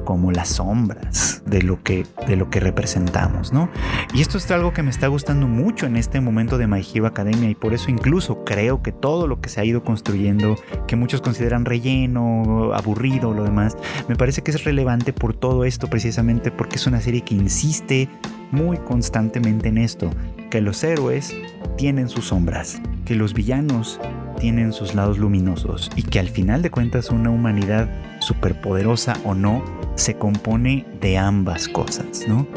como 0.03 0.31
las 0.31 0.49
sombras 0.49 1.43
de 1.45 1.61
lo 1.61 1.81
que, 1.83 2.05
de 2.27 2.35
lo 2.35 2.49
que 2.49 2.59
representamos, 2.59 3.53
¿no? 3.53 3.69
Y 4.13 4.21
esto 4.21 4.37
es 4.37 4.51
algo 4.51 4.73
que 4.73 4.83
me 4.83 4.89
está 4.89 5.07
gustando 5.07 5.47
mucho 5.47 5.85
en 5.85 5.95
este 5.95 6.19
momento 6.19 6.57
de 6.57 6.67
My 6.67 6.83
Academia 7.05 7.49
y 7.49 7.55
por 7.55 7.73
eso 7.73 7.89
incluso 7.89 8.43
creo 8.43 8.81
que 8.81 8.91
todo 8.91 9.27
lo 9.27 9.39
que 9.39 9.47
se 9.47 9.61
ha 9.61 9.65
ido 9.65 9.83
construyendo, 9.83 10.55
que 10.87 10.97
muchos 10.97 11.21
consideran 11.21 11.63
relleno, 11.63 12.73
aburrido, 12.73 13.33
lo 13.33 13.43
demás, 13.43 13.77
me 14.09 14.17
parece 14.17 14.41
que 14.41 14.51
es 14.51 14.63
relevante 14.65 15.13
por 15.13 15.33
todo 15.33 15.63
esto 15.63 15.87
precisamente 15.87 16.51
porque 16.51 16.75
es 16.75 16.87
una 16.87 16.99
serie 16.99 17.21
que 17.21 17.35
insiste 17.35 18.09
muy 18.51 18.77
constantemente 18.77 19.69
en 19.69 19.77
esto, 19.77 20.11
que 20.49 20.61
los 20.61 20.83
héroes 20.83 21.35
tienen 21.77 22.09
sus 22.09 22.27
sombras, 22.27 22.81
que 23.05 23.15
los 23.15 23.33
villanos 23.33 23.99
tienen 24.39 24.73
sus 24.73 24.95
lados 24.95 25.17
luminosos 25.17 25.89
y 25.95 26.03
que 26.03 26.19
al 26.19 26.29
final 26.29 26.61
de 26.61 26.71
cuentas 26.71 27.09
una 27.09 27.29
humanidad 27.29 27.89
superpoderosa 28.19 29.15
o 29.23 29.33
no 29.33 29.63
se 29.95 30.15
compone 30.15 30.85
de 30.99 31.17
ambas 31.17 31.67
cosas, 31.67 32.25
¿no? 32.27 32.47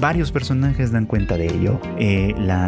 Varios 0.00 0.30
personajes 0.32 0.92
dan 0.92 1.06
cuenta 1.06 1.36
de 1.36 1.46
ello. 1.46 1.80
Eh, 1.98 2.34
la, 2.38 2.66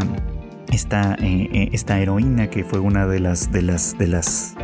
esta, 0.73 1.15
eh, 1.21 1.49
eh, 1.53 1.69
esta, 1.73 2.01
heroína 2.01 2.51
que 2.51 2.65
fue 2.65 2.81
una 2.81 3.07
de 3.07 3.21
las, 3.21 3.53
de 3.53 3.63
las, 3.63 3.97
de 3.99 4.09
las 4.09 4.55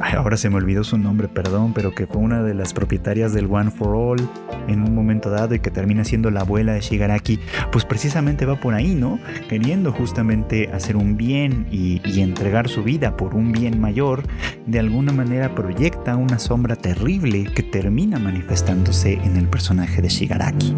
ahora 0.00 0.36
se 0.36 0.50
me 0.50 0.56
olvidó 0.56 0.84
su 0.84 0.98
nombre, 0.98 1.28
perdón, 1.28 1.72
pero 1.74 1.94
que 1.94 2.06
fue 2.06 2.18
una 2.18 2.42
de 2.42 2.54
las 2.54 2.72
propietarias 2.72 3.32
del 3.32 3.46
One 3.50 3.70
for 3.70 3.94
All 3.94 4.28
en 4.68 4.82
un 4.82 4.94
momento 4.94 5.30
dado 5.30 5.54
y 5.54 5.60
que 5.60 5.70
termina 5.70 6.04
siendo 6.04 6.30
la 6.30 6.40
abuela 6.40 6.74
de 6.74 6.80
Shigaraki, 6.80 7.40
pues 7.72 7.84
precisamente 7.84 8.46
va 8.46 8.56
por 8.56 8.74
ahí, 8.74 8.94
¿no? 8.94 9.18
Queriendo 9.48 9.92
justamente 9.92 10.70
hacer 10.72 10.96
un 10.96 11.16
bien 11.16 11.66
y, 11.70 12.00
entregar 12.18 12.68
su 12.68 12.82
vida 12.82 13.16
por 13.16 13.34
un 13.34 13.52
bien 13.52 13.80
mayor, 13.80 14.24
de 14.66 14.80
alguna 14.80 15.12
manera 15.12 15.54
proyecta 15.54 16.16
una 16.16 16.40
sombra 16.40 16.74
terrible 16.74 17.44
que 17.44 17.62
termina 17.62 18.18
manifestándose 18.18 19.14
en 19.14 19.36
el 19.36 19.46
personaje 19.46 20.02
de 20.02 20.08
Shigaraki. 20.08 20.74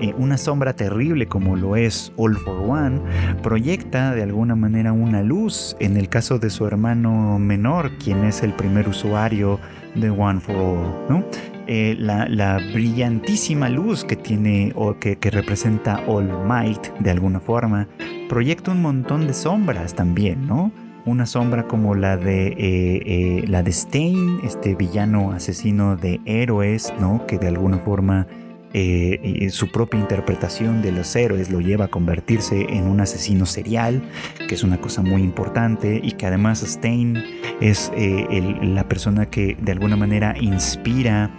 Eh, 0.00 0.12
una 0.18 0.36
sombra 0.36 0.74
terrible 0.74 1.26
como 1.26 1.54
lo 1.54 1.76
es 1.76 2.12
All 2.16 2.36
for 2.36 2.58
One, 2.58 3.00
proyecta 3.42 4.14
de 4.14 4.24
alguna 4.24 4.56
manera 4.56 4.92
una 4.92 5.22
luz 5.22 5.76
en 5.78 5.96
el 5.96 6.08
caso 6.08 6.40
de 6.40 6.50
su 6.50 6.66
hermano 6.66 7.38
menor, 7.38 7.92
quien 7.98 8.24
es 8.24 8.42
el 8.42 8.52
primer 8.60 8.86
usuario 8.90 9.58
de 9.94 10.10
One 10.10 10.38
for 10.38 10.54
All, 10.54 11.06
¿no? 11.08 11.24
Eh, 11.66 11.96
la, 11.98 12.58
brillantísima 12.74 13.70
luz 13.70 14.04
que 14.04 14.16
tiene 14.16 14.72
o 14.74 14.98
que, 14.98 15.16
representa 15.30 16.02
All 16.06 16.28
Might 16.46 16.92
de 16.98 17.10
alguna 17.10 17.40
forma, 17.40 17.88
proyecta 18.28 18.72
un 18.72 18.82
montón 18.82 19.26
de 19.26 19.32
sombras 19.32 19.94
también, 19.94 20.46
¿no? 20.46 20.72
Una 21.06 21.24
sombra 21.24 21.66
como 21.66 21.94
la 21.94 22.18
de, 22.18 22.48
eh, 22.48 22.56
eh, 22.58 23.44
la 23.48 23.62
de 23.62 23.72
Stain, 23.72 24.40
este 24.44 24.74
villano 24.74 25.32
asesino 25.32 25.96
de 25.96 26.20
héroes, 26.26 26.92
¿no? 27.00 27.26
Que 27.26 27.38
de 27.38 27.48
alguna 27.48 27.78
forma 27.78 28.26
eh, 28.72 29.48
su 29.50 29.70
propia 29.70 29.98
interpretación 29.98 30.82
de 30.82 30.92
los 30.92 31.14
héroes 31.16 31.50
lo 31.50 31.60
lleva 31.60 31.86
a 31.86 31.88
convertirse 31.88 32.66
en 32.70 32.86
un 32.86 33.00
asesino 33.00 33.46
serial, 33.46 34.02
que 34.48 34.54
es 34.54 34.62
una 34.62 34.80
cosa 34.80 35.02
muy 35.02 35.22
importante, 35.22 36.00
y 36.02 36.12
que 36.12 36.26
además 36.26 36.60
Stein 36.60 37.22
es 37.60 37.90
eh, 37.96 38.58
la 38.62 38.88
persona 38.88 39.26
que 39.26 39.56
de 39.60 39.72
alguna 39.72 39.96
manera 39.96 40.34
inspira 40.40 41.30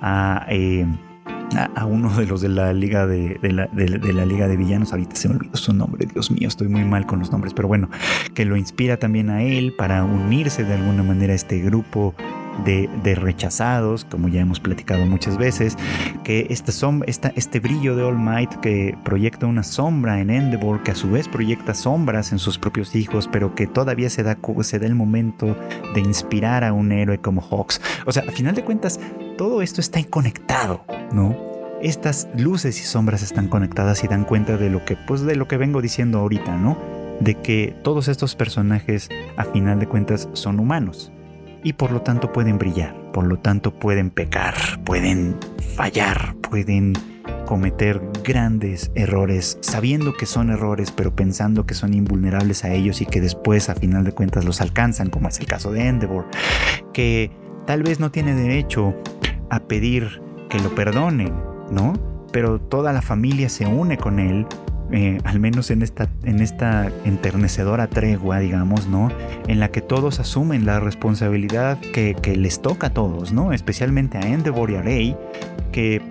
a... 0.00 0.46
Eh, 0.50 0.86
a, 1.76 1.86
uno 1.86 2.14
de 2.16 2.26
los 2.26 2.40
de 2.40 2.48
la 2.48 2.72
liga 2.72 3.06
de, 3.06 3.38
la, 3.40 3.66
liga 4.26 4.48
de 4.48 4.56
villanos. 4.56 4.92
Ahorita 4.92 5.14
se 5.14 5.28
me 5.28 5.36
olvidó 5.36 5.56
su 5.56 5.72
nombre 5.72 6.06
Dios 6.12 6.30
mío 6.30 6.48
estoy 6.48 6.68
muy 6.68 6.84
mal 6.84 7.06
con 7.06 7.20
los 7.20 7.30
nombres 7.30 7.54
pero 7.54 7.68
bueno 7.68 7.88
que 8.34 8.44
lo 8.44 8.56
inspira 8.56 8.96
también 8.96 9.30
a 9.30 9.42
él 9.42 9.72
para 9.72 10.04
unirse 10.04 10.64
de 10.64 10.74
alguna 10.74 11.04
manera 11.04 11.32
a 11.32 11.36
este 11.36 11.60
grupo 11.60 12.14
de, 12.64 13.14
rechazados, 13.14 14.04
como 14.04 14.28
ya 14.28 14.40
hemos 14.40 14.60
platicado 14.60 15.06
muchas 15.06 15.36
veces, 15.36 15.76
que 16.24 16.46
este 16.50 17.60
brillo 17.60 17.96
de 17.96 18.02
All 18.02 18.18
Might 18.18 18.54
que 18.56 18.96
proyecta 19.04 19.46
una 19.46 19.62
sombra 19.62 20.20
en 20.20 20.30
Endeavor, 20.30 20.82
que 20.82 20.92
a 20.92 20.94
su 20.94 21.10
vez 21.10 21.28
proyecta 21.28 21.74
sombras 21.74 22.32
en 22.32 22.38
sus 22.38 22.58
propios 22.58 22.94
hijos, 22.94 23.28
pero 23.30 23.54
que 23.54 23.66
todavía 23.66 24.10
se 24.10 24.22
da, 24.22 24.38
se 24.62 24.78
da 24.78 24.86
el 24.86 24.94
momento 24.94 25.56
de 25.94 26.00
inspirar 26.00 26.64
a 26.64 26.72
un 26.72 26.92
héroe 26.92 27.18
como 27.18 27.40
Hawks. 27.40 27.80
O 28.06 28.12
sea, 28.12 28.24
a 28.26 28.32
final 28.32 28.54
de 28.54 28.64
cuentas, 28.64 29.00
todo 29.36 29.62
esto 29.62 29.80
está 29.80 30.02
conectado, 30.04 30.84
¿no? 31.12 31.36
Estas 31.82 32.28
luces 32.36 32.80
y 32.80 32.84
sombras 32.84 33.22
están 33.22 33.48
conectadas 33.48 34.02
y 34.02 34.08
dan 34.08 34.24
cuenta 34.24 34.56
de 34.56 34.70
lo 34.70 34.84
que, 34.84 34.96
pues, 34.96 35.22
de 35.22 35.36
lo 35.36 35.46
que 35.46 35.56
vengo 35.56 35.82
diciendo 35.82 36.18
ahorita, 36.18 36.56
¿no? 36.56 36.78
De 37.20 37.34
que 37.34 37.74
todos 37.82 38.08
estos 38.08 38.34
personajes, 38.34 39.08
a 39.36 39.44
final 39.44 39.78
de 39.78 39.86
cuentas, 39.86 40.28
son 40.32 40.58
humanos 40.58 41.12
y 41.62 41.74
por 41.74 41.90
lo 41.90 42.02
tanto 42.02 42.32
pueden 42.32 42.58
brillar, 42.58 42.94
por 43.12 43.26
lo 43.26 43.38
tanto 43.38 43.72
pueden 43.72 44.10
pecar, 44.10 44.54
pueden 44.84 45.36
fallar, 45.76 46.34
pueden 46.48 46.94
cometer 47.46 48.00
grandes 48.24 48.90
errores 48.94 49.58
sabiendo 49.60 50.14
que 50.14 50.26
son 50.26 50.50
errores 50.50 50.90
pero 50.90 51.14
pensando 51.14 51.64
que 51.64 51.74
son 51.74 51.94
invulnerables 51.94 52.64
a 52.64 52.72
ellos 52.72 53.00
y 53.00 53.06
que 53.06 53.20
después 53.20 53.68
a 53.68 53.74
final 53.74 54.04
de 54.04 54.12
cuentas 54.12 54.44
los 54.44 54.60
alcanzan 54.60 55.10
como 55.10 55.28
es 55.28 55.38
el 55.40 55.46
caso 55.46 55.72
de 55.72 55.86
Endeavor 55.86 56.26
que 56.92 57.30
tal 57.66 57.82
vez 57.82 58.00
no 58.00 58.10
tiene 58.10 58.34
derecho 58.34 58.94
a 59.50 59.60
pedir 59.60 60.20
que 60.48 60.58
lo 60.60 60.74
perdonen, 60.74 61.34
¿no? 61.70 61.92
Pero 62.32 62.60
toda 62.60 62.92
la 62.92 63.02
familia 63.02 63.48
se 63.48 63.66
une 63.66 63.96
con 63.96 64.18
él 64.18 64.46
eh, 64.92 65.18
al 65.24 65.40
menos 65.40 65.70
en 65.70 65.82
esta, 65.82 66.08
en 66.22 66.40
esta 66.40 66.90
enternecedora 67.04 67.88
tregua, 67.88 68.38
digamos, 68.38 68.86
¿no? 68.86 69.10
En 69.48 69.58
la 69.58 69.70
que 69.70 69.80
todos 69.80 70.20
asumen 70.20 70.64
la 70.64 70.78
responsabilidad 70.78 71.78
que, 71.78 72.14
les 72.36 72.62
toca 72.62 72.88
a 72.88 72.90
todos, 72.90 73.32
¿no? 73.32 73.52
Especialmente 73.52 74.18
a 74.18 74.20
Endeavor 74.20 74.70
y 74.70 74.76
a 74.76 74.82
Rey, 74.82 75.16
que 75.72 76.02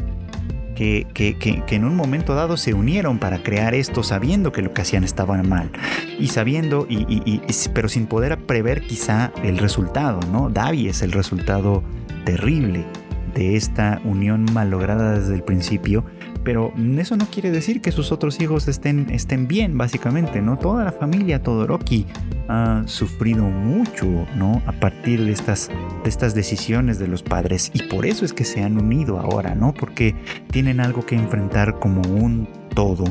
que, 0.76 1.08
que, 1.14 1.38
que, 1.38 1.76
en 1.76 1.86
un 1.86 1.96
momento 1.96 2.36
dado 2.36 2.58
se 2.58 2.74
unieron 2.74 3.18
para 3.18 3.42
crear 3.42 3.74
esto 3.74 4.04
sabiendo 4.04 4.52
que 4.52 4.62
lo 4.62 4.74
que 4.74 4.82
hacían 4.82 5.06
estaba 5.06 5.42
mal 5.42 5.72
y 6.20 6.28
sabiendo, 6.28 6.86
y, 6.90 7.06
y, 7.08 7.42
pero 7.74 7.88
sin 7.88 8.08
poder 8.08 8.38
prever 8.46 8.82
quizá 8.82 9.32
el 9.42 9.58
resultado, 9.58 10.20
¿no? 10.34 10.50
Davi 10.50 10.90
es 10.90 11.02
el 11.02 11.14
resultado 11.14 11.82
terrible 12.26 12.86
de 13.34 13.56
esta 13.56 14.02
unión 14.04 14.46
malograda 14.52 15.18
desde 15.18 15.36
el 15.36 15.44
principio 15.44 16.04
pero 16.46 16.72
eso 16.98 17.18
no 17.18 17.26
quiere 17.26 17.52
decir 17.52 17.82
que 17.82 17.92
sus 17.92 18.12
otros 18.12 18.40
hijos 18.40 18.68
estén, 18.68 19.08
estén 19.10 19.48
bien, 19.48 19.78
básicamente, 19.78 20.42
¿no? 20.42 20.58
Toda 20.58 20.86
la 20.86 20.92
familia 20.92 21.42
Todoroki 21.42 22.06
ha 22.48 22.84
sufrido 22.86 23.44
mucho, 23.44 24.06
¿no? 24.36 24.62
A 24.68 24.72
partir 24.72 25.26
de 25.26 25.32
estas, 25.32 25.70
de 26.04 26.10
estas 26.10 26.36
decisiones 26.36 27.00
de 27.00 27.08
los 27.08 27.24
padres 27.24 27.72
y 27.74 27.84
por 27.84 28.06
eso 28.06 28.24
es 28.24 28.32
que 28.32 28.46
se 28.46 28.64
han 28.64 28.78
unido 28.78 29.20
ahora, 29.20 29.56
¿no? 29.56 29.74
Porque 29.74 30.16
tienen 30.52 30.80
algo 30.80 31.04
que 31.04 31.16
enfrentar 31.16 31.80
como 31.80 32.02
un 32.02 32.48
todo, 32.76 33.06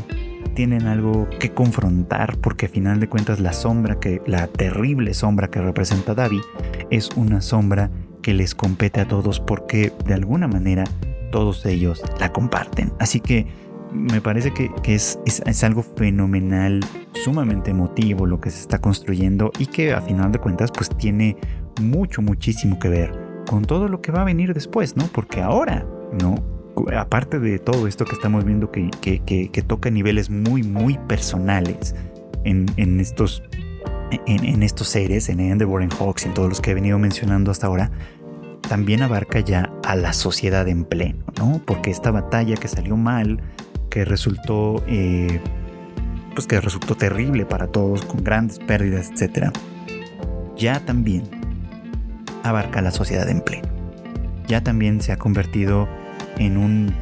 tienen 0.55 0.87
algo 0.87 1.29
que 1.41 1.51
confrontar 1.51 2.39
porque 2.39 2.67
a 2.67 2.69
final 2.69 3.01
de 3.01 3.09
cuentas 3.09 3.41
la 3.41 3.53
sombra 3.53 3.99
que 3.99 4.23
la 4.27 4.47
terrible 4.47 5.13
sombra 5.13 5.51
que 5.51 5.61
representa 5.61 6.15
Davi 6.15 6.41
es 6.91 7.11
una 7.17 7.41
sombra 7.41 7.91
que 8.25 8.33
les 8.33 8.55
compete 8.55 9.03
a 9.03 9.07
todos 9.07 9.39
porque 9.39 9.93
de 10.07 10.15
alguna 10.15 10.49
manera 10.49 10.85
todos 11.31 11.67
ellos 11.67 12.03
la 12.19 12.33
comparten. 12.33 12.91
Así 12.99 13.21
que 13.21 13.47
me 13.93 14.23
parece 14.23 14.55
que, 14.55 14.71
es, 14.87 15.19
es, 15.27 15.63
algo 15.63 15.83
fenomenal, 15.83 16.81
sumamente 17.13 17.73
emotivo 17.73 18.25
lo 18.25 18.41
que 18.41 18.49
se 18.49 18.61
está 18.61 18.81
construyendo 18.81 19.53
y 19.59 19.67
que 19.67 19.93
a 19.93 20.01
final 20.01 20.33
de 20.33 20.39
cuentas 20.39 20.73
pues 20.73 20.89
tiene 20.89 21.37
mucho, 21.83 22.23
muchísimo 22.23 22.79
que 22.79 22.89
ver 22.89 23.13
con 23.47 23.67
todo 23.67 23.89
lo 23.89 24.01
que 24.01 24.11
va 24.11 24.23
a 24.23 24.25
venir 24.25 24.55
después, 24.55 24.97
¿no? 24.97 25.05
Porque 25.09 25.43
ahora, 25.43 25.87
¿no? 26.19 26.37
Aparte 26.97 27.39
de 27.39 27.59
todo 27.59 27.87
esto 27.87 28.07
que 28.07 28.15
estamos 28.15 28.47
viendo 28.47 28.73
que, 28.73 28.89
que, 28.91 29.63
toca 29.67 29.91
niveles 29.91 30.31
muy, 30.31 30.63
muy 30.63 30.97
personales 31.07 31.95
en, 32.45 32.67
en 32.79 33.01
estos, 33.01 33.43
en, 34.27 34.45
en, 34.47 34.63
estos 34.63 34.89
seres, 34.89 35.29
en 35.29 35.41
en 35.41 35.91
Hawks, 35.91 36.25
en 36.25 36.33
todos 36.33 36.49
los 36.49 36.63
que 36.63 36.71
he 36.71 36.75
venido 36.75 36.99
mencionando 36.99 37.51
hasta 37.51 37.67
ahora, 37.67 37.91
también 38.69 39.03
abarca 39.03 39.41
ya 39.41 39.73
a 39.85 39.97
la 39.97 40.13
sociedad 40.13 40.67
en 40.69 40.85
pleno, 40.85 41.25
¿no? 41.39 41.61
Porque 41.65 41.91
esta 41.91 42.11
batalla 42.11 42.57
que 42.57 42.69
salió 42.69 42.97
mal, 42.97 43.41
que 43.91 44.05
resultó, 44.05 44.83
eh, 44.87 45.41
pues 46.35 46.47
que 46.47 46.61
resultó 46.61 46.95
terrible 46.95 47.47
para 47.47 47.67
todos, 47.67 48.05
con 48.05 48.25
grandes 48.25 48.59
pérdidas, 48.59 49.11
etc., 49.11 49.51
ya 50.57 50.81
también 50.81 51.25
abarca 52.43 52.79
a 52.79 52.83
la 52.83 52.91
sociedad 52.91 53.29
en 53.29 53.41
pleno. 53.41 53.69
Ya 54.47 54.63
también 54.63 55.01
se 55.01 55.13
ha 55.13 55.17
convertido 55.17 55.89
en 56.39 56.57
un 56.57 56.95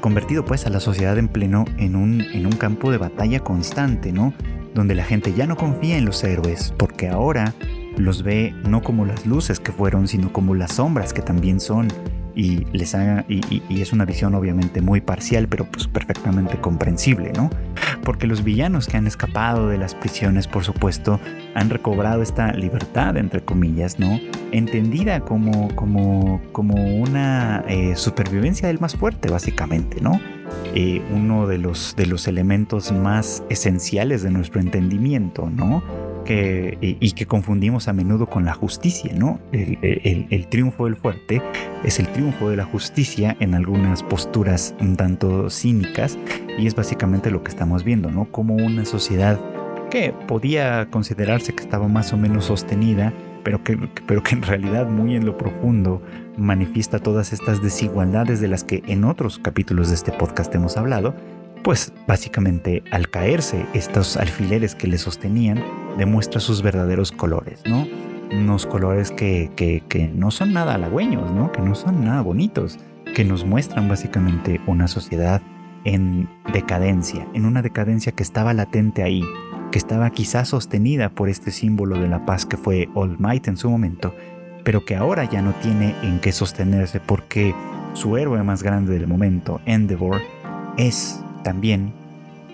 convertido 0.00 0.44
pues 0.44 0.66
a 0.66 0.70
la 0.70 0.80
sociedad 0.80 1.18
en 1.18 1.28
pleno 1.28 1.64
en 1.76 1.96
un, 1.96 2.20
en 2.20 2.46
un 2.46 2.52
campo 2.52 2.90
de 2.90 2.98
batalla 2.98 3.40
constante, 3.40 4.12
¿no? 4.12 4.32
Donde 4.74 4.94
la 4.94 5.04
gente 5.04 5.34
ya 5.34 5.46
no 5.46 5.56
confía 5.56 5.98
en 5.98 6.04
los 6.04 6.22
héroes, 6.24 6.72
porque 6.78 7.08
ahora 7.08 7.54
los 7.96 8.22
ve 8.22 8.54
no 8.66 8.82
como 8.82 9.04
las 9.04 9.26
luces 9.26 9.60
que 9.60 9.72
fueron, 9.72 10.08
sino 10.08 10.32
como 10.32 10.54
las 10.54 10.74
sombras 10.74 11.12
que 11.12 11.22
también 11.22 11.60
son. 11.60 11.88
Y, 12.32 12.64
les 12.72 12.96
y, 13.28 13.82
es 13.82 13.92
una 13.92 14.04
visión 14.04 14.34
obviamente 14.34 14.80
muy 14.80 15.00
parcial, 15.00 15.48
pero 15.48 15.64
pues 15.64 15.88
perfectamente 15.88 16.58
comprensible, 16.60 17.32
¿no? 17.32 17.50
Porque 18.04 18.28
los 18.28 18.44
villanos 18.44 18.86
que 18.86 18.96
han 18.96 19.08
escapado 19.08 19.68
de 19.68 19.76
las 19.76 19.94
prisiones, 19.94 20.46
por 20.46 20.64
supuesto, 20.64 21.20
han 21.54 21.70
recobrado 21.70 22.22
esta 22.22 22.52
libertad, 22.52 23.16
entre 23.16 23.44
comillas, 23.44 23.98
¿no? 23.98 24.20
Entendida 24.52 25.20
como, 25.20 25.74
como, 25.74 26.40
como 26.52 26.76
una 26.76 27.64
eh, 27.68 27.96
supervivencia 27.96 28.68
del 28.68 28.78
más 28.78 28.94
fuerte, 28.94 29.28
básicamente, 29.28 30.00
¿no? 30.00 30.20
Eh, 30.74 31.02
uno 31.10 31.48
de 31.48 31.58
los, 31.58 31.94
de 31.96 32.06
los 32.06 32.28
elementos 32.28 32.92
más 32.92 33.42
esenciales 33.50 34.22
de 34.22 34.30
nuestro 34.30 34.60
entendimiento, 34.60 35.50
¿no? 35.50 35.82
Y, 36.28 37.12
que 37.12 37.26
confundimos 37.26 37.88
a 37.88 37.92
menudo 37.92 38.26
con 38.26 38.44
la 38.44 38.52
justicia, 38.52 39.12
¿no? 39.14 39.40
El, 39.52 40.46
triunfo 40.48 40.84
del 40.84 40.96
fuerte 40.96 41.42
es 41.84 41.98
el 41.98 42.08
triunfo 42.08 42.50
de 42.50 42.56
la 42.56 42.64
justicia 42.64 43.36
en 43.40 43.54
algunas 43.54 44.02
posturas 44.02 44.74
un 44.80 44.96
tanto 44.96 45.50
cínicas 45.50 46.18
y 46.58 46.66
es 46.66 46.74
básicamente 46.74 47.30
lo 47.30 47.42
que 47.42 47.50
estamos 47.50 47.84
viendo, 47.84 48.10
¿no? 48.10 48.26
Como 48.30 48.54
una 48.54 48.84
sociedad 48.84 49.40
que 49.90 50.14
podía 50.28 50.86
considerarse 50.90 51.52
que 51.52 51.62
estaba 51.62 51.88
más 51.88 52.12
o 52.12 52.16
menos 52.16 52.46
sostenida, 52.46 53.12
pero 53.42 53.64
que, 53.64 53.76
pero 54.06 54.22
que 54.22 54.34
en 54.34 54.42
realidad 54.42 54.88
muy 54.88 55.16
en 55.16 55.26
lo 55.26 55.36
profundo 55.36 56.02
manifiesta 56.36 56.98
todas 57.00 57.32
estas 57.32 57.62
desigualdades 57.62 58.40
de 58.40 58.48
las 58.48 58.64
que 58.64 58.82
en 58.86 59.04
otros 59.04 59.38
capítulos 59.38 59.88
de 59.88 59.96
este 59.96 60.12
podcast 60.12 60.54
hemos 60.54 60.76
hablado, 60.76 61.14
pues 61.62 61.92
básicamente 62.06 62.82
al 62.90 63.10
caerse 63.10 63.66
estos 63.74 64.16
alfileres 64.16 64.74
que 64.74 64.86
le 64.86 64.98
sostenían, 64.98 65.62
demuestra 65.98 66.40
sus 66.40 66.62
verdaderos 66.62 67.12
colores, 67.12 67.62
¿no? 67.66 67.86
Unos 68.32 68.66
colores 68.66 69.10
que, 69.10 69.50
que, 69.56 70.10
no 70.14 70.30
son 70.30 70.52
nada 70.52 70.74
halagüeños, 70.74 71.32
¿no? 71.32 71.50
Que 71.52 71.62
no 71.62 71.74
son 71.74 72.04
nada 72.04 72.22
bonitos, 72.22 72.78
que 73.14 73.24
nos 73.24 73.44
muestran 73.44 73.88
básicamente 73.88 74.60
una 74.66 74.88
sociedad 74.88 75.42
en 75.84 76.28
decadencia, 76.52 77.26
en 77.34 77.44
una 77.44 77.62
decadencia 77.62 78.12
que 78.12 78.22
estaba 78.22 78.54
latente 78.54 79.02
ahí, 79.02 79.24
que 79.72 79.78
estaba 79.78 80.10
quizás 80.10 80.48
sostenida 80.48 81.10
por 81.10 81.28
este 81.28 81.50
símbolo 81.50 81.98
de 81.98 82.08
la 82.08 82.24
paz 82.26 82.46
que 82.46 82.56
fue 82.56 82.88
All 82.94 83.16
Might 83.18 83.48
en 83.48 83.56
su 83.56 83.70
momento, 83.70 84.14
pero 84.64 84.84
que 84.84 84.96
ahora 84.96 85.24
ya 85.24 85.42
no 85.42 85.52
tiene 85.54 85.94
en 86.02 86.20
qué 86.20 86.32
sostenerse 86.32 87.00
porque 87.00 87.54
su 87.94 88.16
héroe 88.16 88.42
más 88.42 88.62
grande 88.62 88.92
del 88.92 89.06
momento, 89.06 89.60
Endeavor, 89.66 90.20
es 90.76 91.20
también 91.42 91.92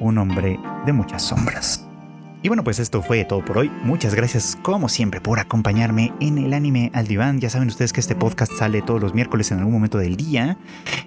un 0.01 0.19
hombre 0.19 0.59
de 0.85 0.93
muchas 0.93 1.23
sombras. 1.23 1.86
Y 2.47 2.49
bueno, 2.49 2.63
pues 2.63 2.79
esto 2.79 3.03
fue 3.03 3.25
todo 3.25 3.45
por 3.45 3.59
hoy. 3.59 3.73
Muchas 3.83 4.15
gracias 4.15 4.57
como 4.63 4.89
siempre 4.89 5.21
por 5.21 5.41
acompañarme 5.41 6.13
en 6.21 6.39
el 6.39 6.55
anime 6.55 6.93
al 6.95 7.09
diván. 7.09 7.41
Ya 7.41 7.51
saben 7.51 7.67
ustedes 7.67 7.93
que 7.93 7.99
este 7.99 8.15
podcast 8.15 8.53
sale 8.53 8.83
todos 8.83 9.01
los 9.01 9.15
miércoles 9.15 9.51
en 9.51 9.59
algún 9.59 9.73
momento 9.73 9.99
del 9.99 10.17
día 10.17 10.57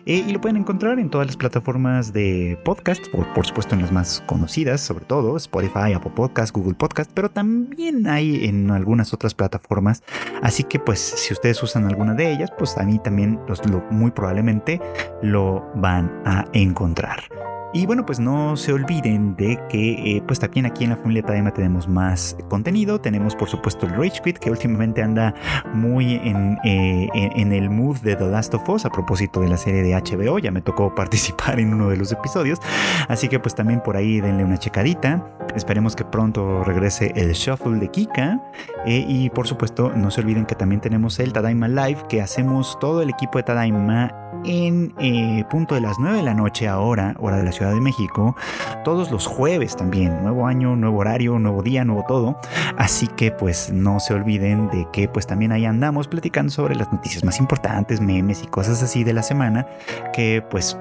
eh, 0.06 0.26
y 0.28 0.34
lo 0.34 0.42
pueden 0.42 0.58
encontrar 0.58 1.00
en 1.00 1.10
todas 1.10 1.28
las 1.28 1.38
plataformas 1.38 2.12
de 2.12 2.60
podcast, 2.66 3.08
por, 3.08 3.34
por 3.34 3.46
supuesto 3.46 3.74
en 3.74 3.84
las 3.84 3.92
más 3.94 4.22
conocidas, 4.28 4.82
sobre 4.82 5.06
todo 5.06 5.38
Spotify, 5.38 5.94
Apple 5.96 6.12
Podcast, 6.14 6.54
Google 6.54 6.74
Podcast, 6.74 7.10
pero 7.14 7.32
también 7.32 8.06
hay 8.08 8.44
en 8.44 8.70
algunas 8.70 9.14
otras 9.14 9.34
plataformas. 9.34 10.04
Así 10.42 10.66
que 10.66 10.78
pues 10.78 11.00
si 11.00 11.32
ustedes 11.32 11.64
usan 11.64 11.86
alguna 11.86 12.16
de 12.16 12.34
ellas, 12.34 12.52
pues 12.58 12.78
a 12.78 12.84
mí 12.84 13.00
también 13.02 13.40
los, 13.48 13.66
lo, 13.66 13.82
muy 13.92 14.12
probablemente 14.12 14.82
lo 15.22 15.66
van 15.74 16.22
a 16.26 16.44
encontrar. 16.52 17.30
Y 17.72 17.86
bueno, 17.86 18.04
pues 18.04 18.20
no 18.20 18.58
se 18.58 18.74
olviden 18.74 19.36
de 19.36 19.60
que 19.70 20.18
eh, 20.18 20.24
pues 20.26 20.40
también 20.40 20.66
aquí 20.66 20.86
en 20.86 20.90
la 20.90 20.96
familia 20.96 21.22
Tadaima 21.22 21.54
tenemos 21.54 21.88
más 21.88 22.36
contenido. 22.50 23.00
Tenemos 23.00 23.36
por 23.36 23.48
supuesto 23.48 23.86
el 23.86 23.92
Rage 23.94 24.22
Quit 24.24 24.40
que 24.40 24.50
últimamente 24.50 25.04
anda 25.04 25.36
muy 25.74 26.16
en, 26.16 26.58
eh, 26.64 27.08
en, 27.14 27.54
el 27.54 27.70
mood 27.70 27.98
de 27.98 28.16
The 28.16 28.26
Last 28.26 28.56
of 28.56 28.68
Us 28.68 28.86
a 28.86 28.90
propósito 28.90 29.42
de 29.42 29.50
la 29.50 29.58
serie 29.58 29.84
de 29.84 29.94
HBO. 29.94 30.40
Ya 30.40 30.50
me 30.50 30.62
tocó 30.62 30.96
participar 30.96 31.60
en 31.60 31.72
uno 31.72 31.90
de 31.90 31.98
los 31.98 32.12
episodios. 32.12 32.60
Así 33.08 33.28
que 33.28 33.40
pues 33.40 33.54
también 33.54 33.82
por 33.82 33.96
ahí 33.96 34.20
denle 34.20 34.44
una 34.44 34.58
checadita. 34.58 35.24
Esperemos 35.56 35.96
que 35.96 36.06
pronto 36.06 36.64
regrese 36.64 37.14
el 37.16 37.34
Shuffle 37.34 37.78
de 37.78 37.90
Kika. 37.90 38.42
Eh, 38.88 39.06
y 39.08 39.30
por 39.30 39.48
supuesto 39.48 39.92
no 39.96 40.10
se 40.10 40.22
olviden 40.22 40.48
que 40.48 40.56
también 40.56 40.82
tenemos 40.82 41.20
el 41.20 41.34
Tadaima 41.34 41.68
Live 41.68 42.06
que 42.10 42.20
hacemos 42.22 42.80
todo 42.80 43.04
el 43.04 43.12
equipo 43.12 43.38
de 43.38 43.44
Tadaima 43.44 44.19
en 44.46 44.94
eh, 45.00 45.44
punto 45.50 45.76
de 45.76 45.82
las 45.82 46.00
9 46.00 46.18
de 46.18 46.24
la 46.24 46.34
noche 46.34 46.68
ahora, 46.68 47.16
hora 47.20 47.38
de 47.38 47.44
la 47.44 47.52
Ciudad 47.52 47.74
de 47.74 47.82
México, 47.82 48.36
todos 48.84 49.12
los 49.12 49.28
jueves 49.28 49.76
también, 49.76 50.22
nuevo 50.22 50.48
año, 50.48 50.76
nuevo 50.76 51.00
horario, 51.00 51.40
nuevo 51.40 51.62
día, 51.62 51.84
nuevo 51.86 52.04
todo. 52.08 52.40
Así 52.78 53.08
que 53.08 53.32
pues 53.32 53.72
no 53.72 54.00
se 54.00 54.14
olviden 54.14 54.70
de 54.70 54.88
que 54.92 55.08
pues 55.08 55.28
también 55.28 55.52
ahí 55.52 55.66
andamos 55.66 56.08
platicando 56.08 56.52
sobre 56.52 56.76
las 56.76 56.92
noticias 56.92 57.24
más 57.24 57.40
importantes, 57.40 58.02
memes 58.02 58.44
y 58.44 58.48
cosas 58.48 58.82
así 58.84 59.04
de 59.04 59.14
la 59.14 59.24
semana 59.24 59.68
que 60.14 60.44
pues 60.50 60.78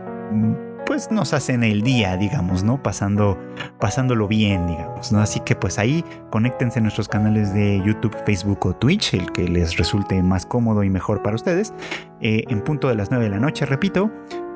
pues 0.88 1.10
nos 1.10 1.34
hacen 1.34 1.64
el 1.64 1.82
día, 1.82 2.16
digamos, 2.16 2.64
¿no? 2.64 2.82
Pasando, 2.82 3.36
pasándolo 3.78 4.26
bien, 4.26 4.66
digamos, 4.66 5.12
¿no? 5.12 5.20
Así 5.20 5.40
que 5.40 5.54
pues 5.54 5.78
ahí 5.78 6.02
conéctense 6.30 6.78
a 6.78 6.82
nuestros 6.82 7.08
canales 7.08 7.52
de 7.52 7.82
YouTube, 7.84 8.16
Facebook 8.24 8.64
o 8.64 8.74
Twitch, 8.74 9.12
el 9.12 9.30
que 9.32 9.46
les 9.46 9.76
resulte 9.76 10.22
más 10.22 10.46
cómodo 10.46 10.82
y 10.82 10.88
mejor 10.88 11.22
para 11.22 11.36
ustedes, 11.36 11.74
eh, 12.22 12.44
en 12.48 12.62
punto 12.62 12.88
de 12.88 12.94
las 12.94 13.10
9 13.10 13.26
de 13.26 13.30
la 13.30 13.38
noche, 13.38 13.66
repito, 13.66 14.10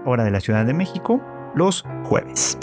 hora 0.06 0.24
de 0.24 0.30
la 0.30 0.40
Ciudad 0.40 0.64
de 0.64 0.72
México, 0.72 1.20
los 1.54 1.84
jueves. 2.04 2.56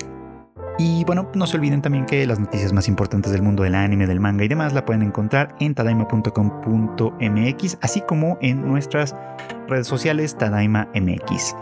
Y 0.80 1.04
bueno, 1.04 1.30
no 1.36 1.46
se 1.46 1.58
olviden 1.58 1.84
también 1.84 2.08
que 2.08 2.26
las 2.26 2.40
noticias 2.40 2.74
más 2.74 2.88
importantes 2.88 3.32
del 3.32 3.44
mundo 3.44 3.62
del 3.62 3.76
anime, 3.76 4.08
del 4.08 4.20
manga 4.20 4.46
y 4.46 4.48
demás 4.48 4.74
la 4.74 4.84
pueden 4.84 5.04
encontrar 5.04 5.54
en 5.60 5.76
tadaima.com.mx, 5.76 7.78
así 7.82 8.02
como 8.02 8.40
en 8.42 8.68
nuestras 8.68 9.16
redes 9.68 9.86
sociales 9.86 10.36
Tadaima 10.36 10.90
MX. 10.96 11.54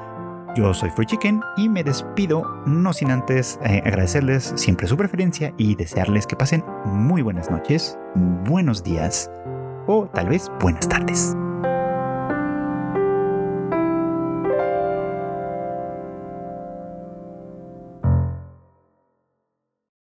Yo 0.55 0.73
soy 0.73 0.89
Free 0.89 1.05
Chicken 1.05 1.41
y 1.55 1.69
me 1.69 1.83
despido 1.83 2.43
no 2.65 2.93
sin 2.93 3.11
antes 3.11 3.59
eh, 3.63 3.81
agradecerles 3.85 4.53
siempre 4.55 4.87
su 4.87 4.97
preferencia 4.97 5.53
y 5.57 5.75
desearles 5.75 6.25
que 6.25 6.35
pasen 6.35 6.63
muy 6.85 7.21
buenas 7.21 7.51
noches, 7.51 7.97
buenos 8.45 8.83
días 8.83 9.29
o 9.87 10.07
tal 10.07 10.29
vez 10.29 10.51
buenas 10.59 10.87
tardes. 10.89 11.35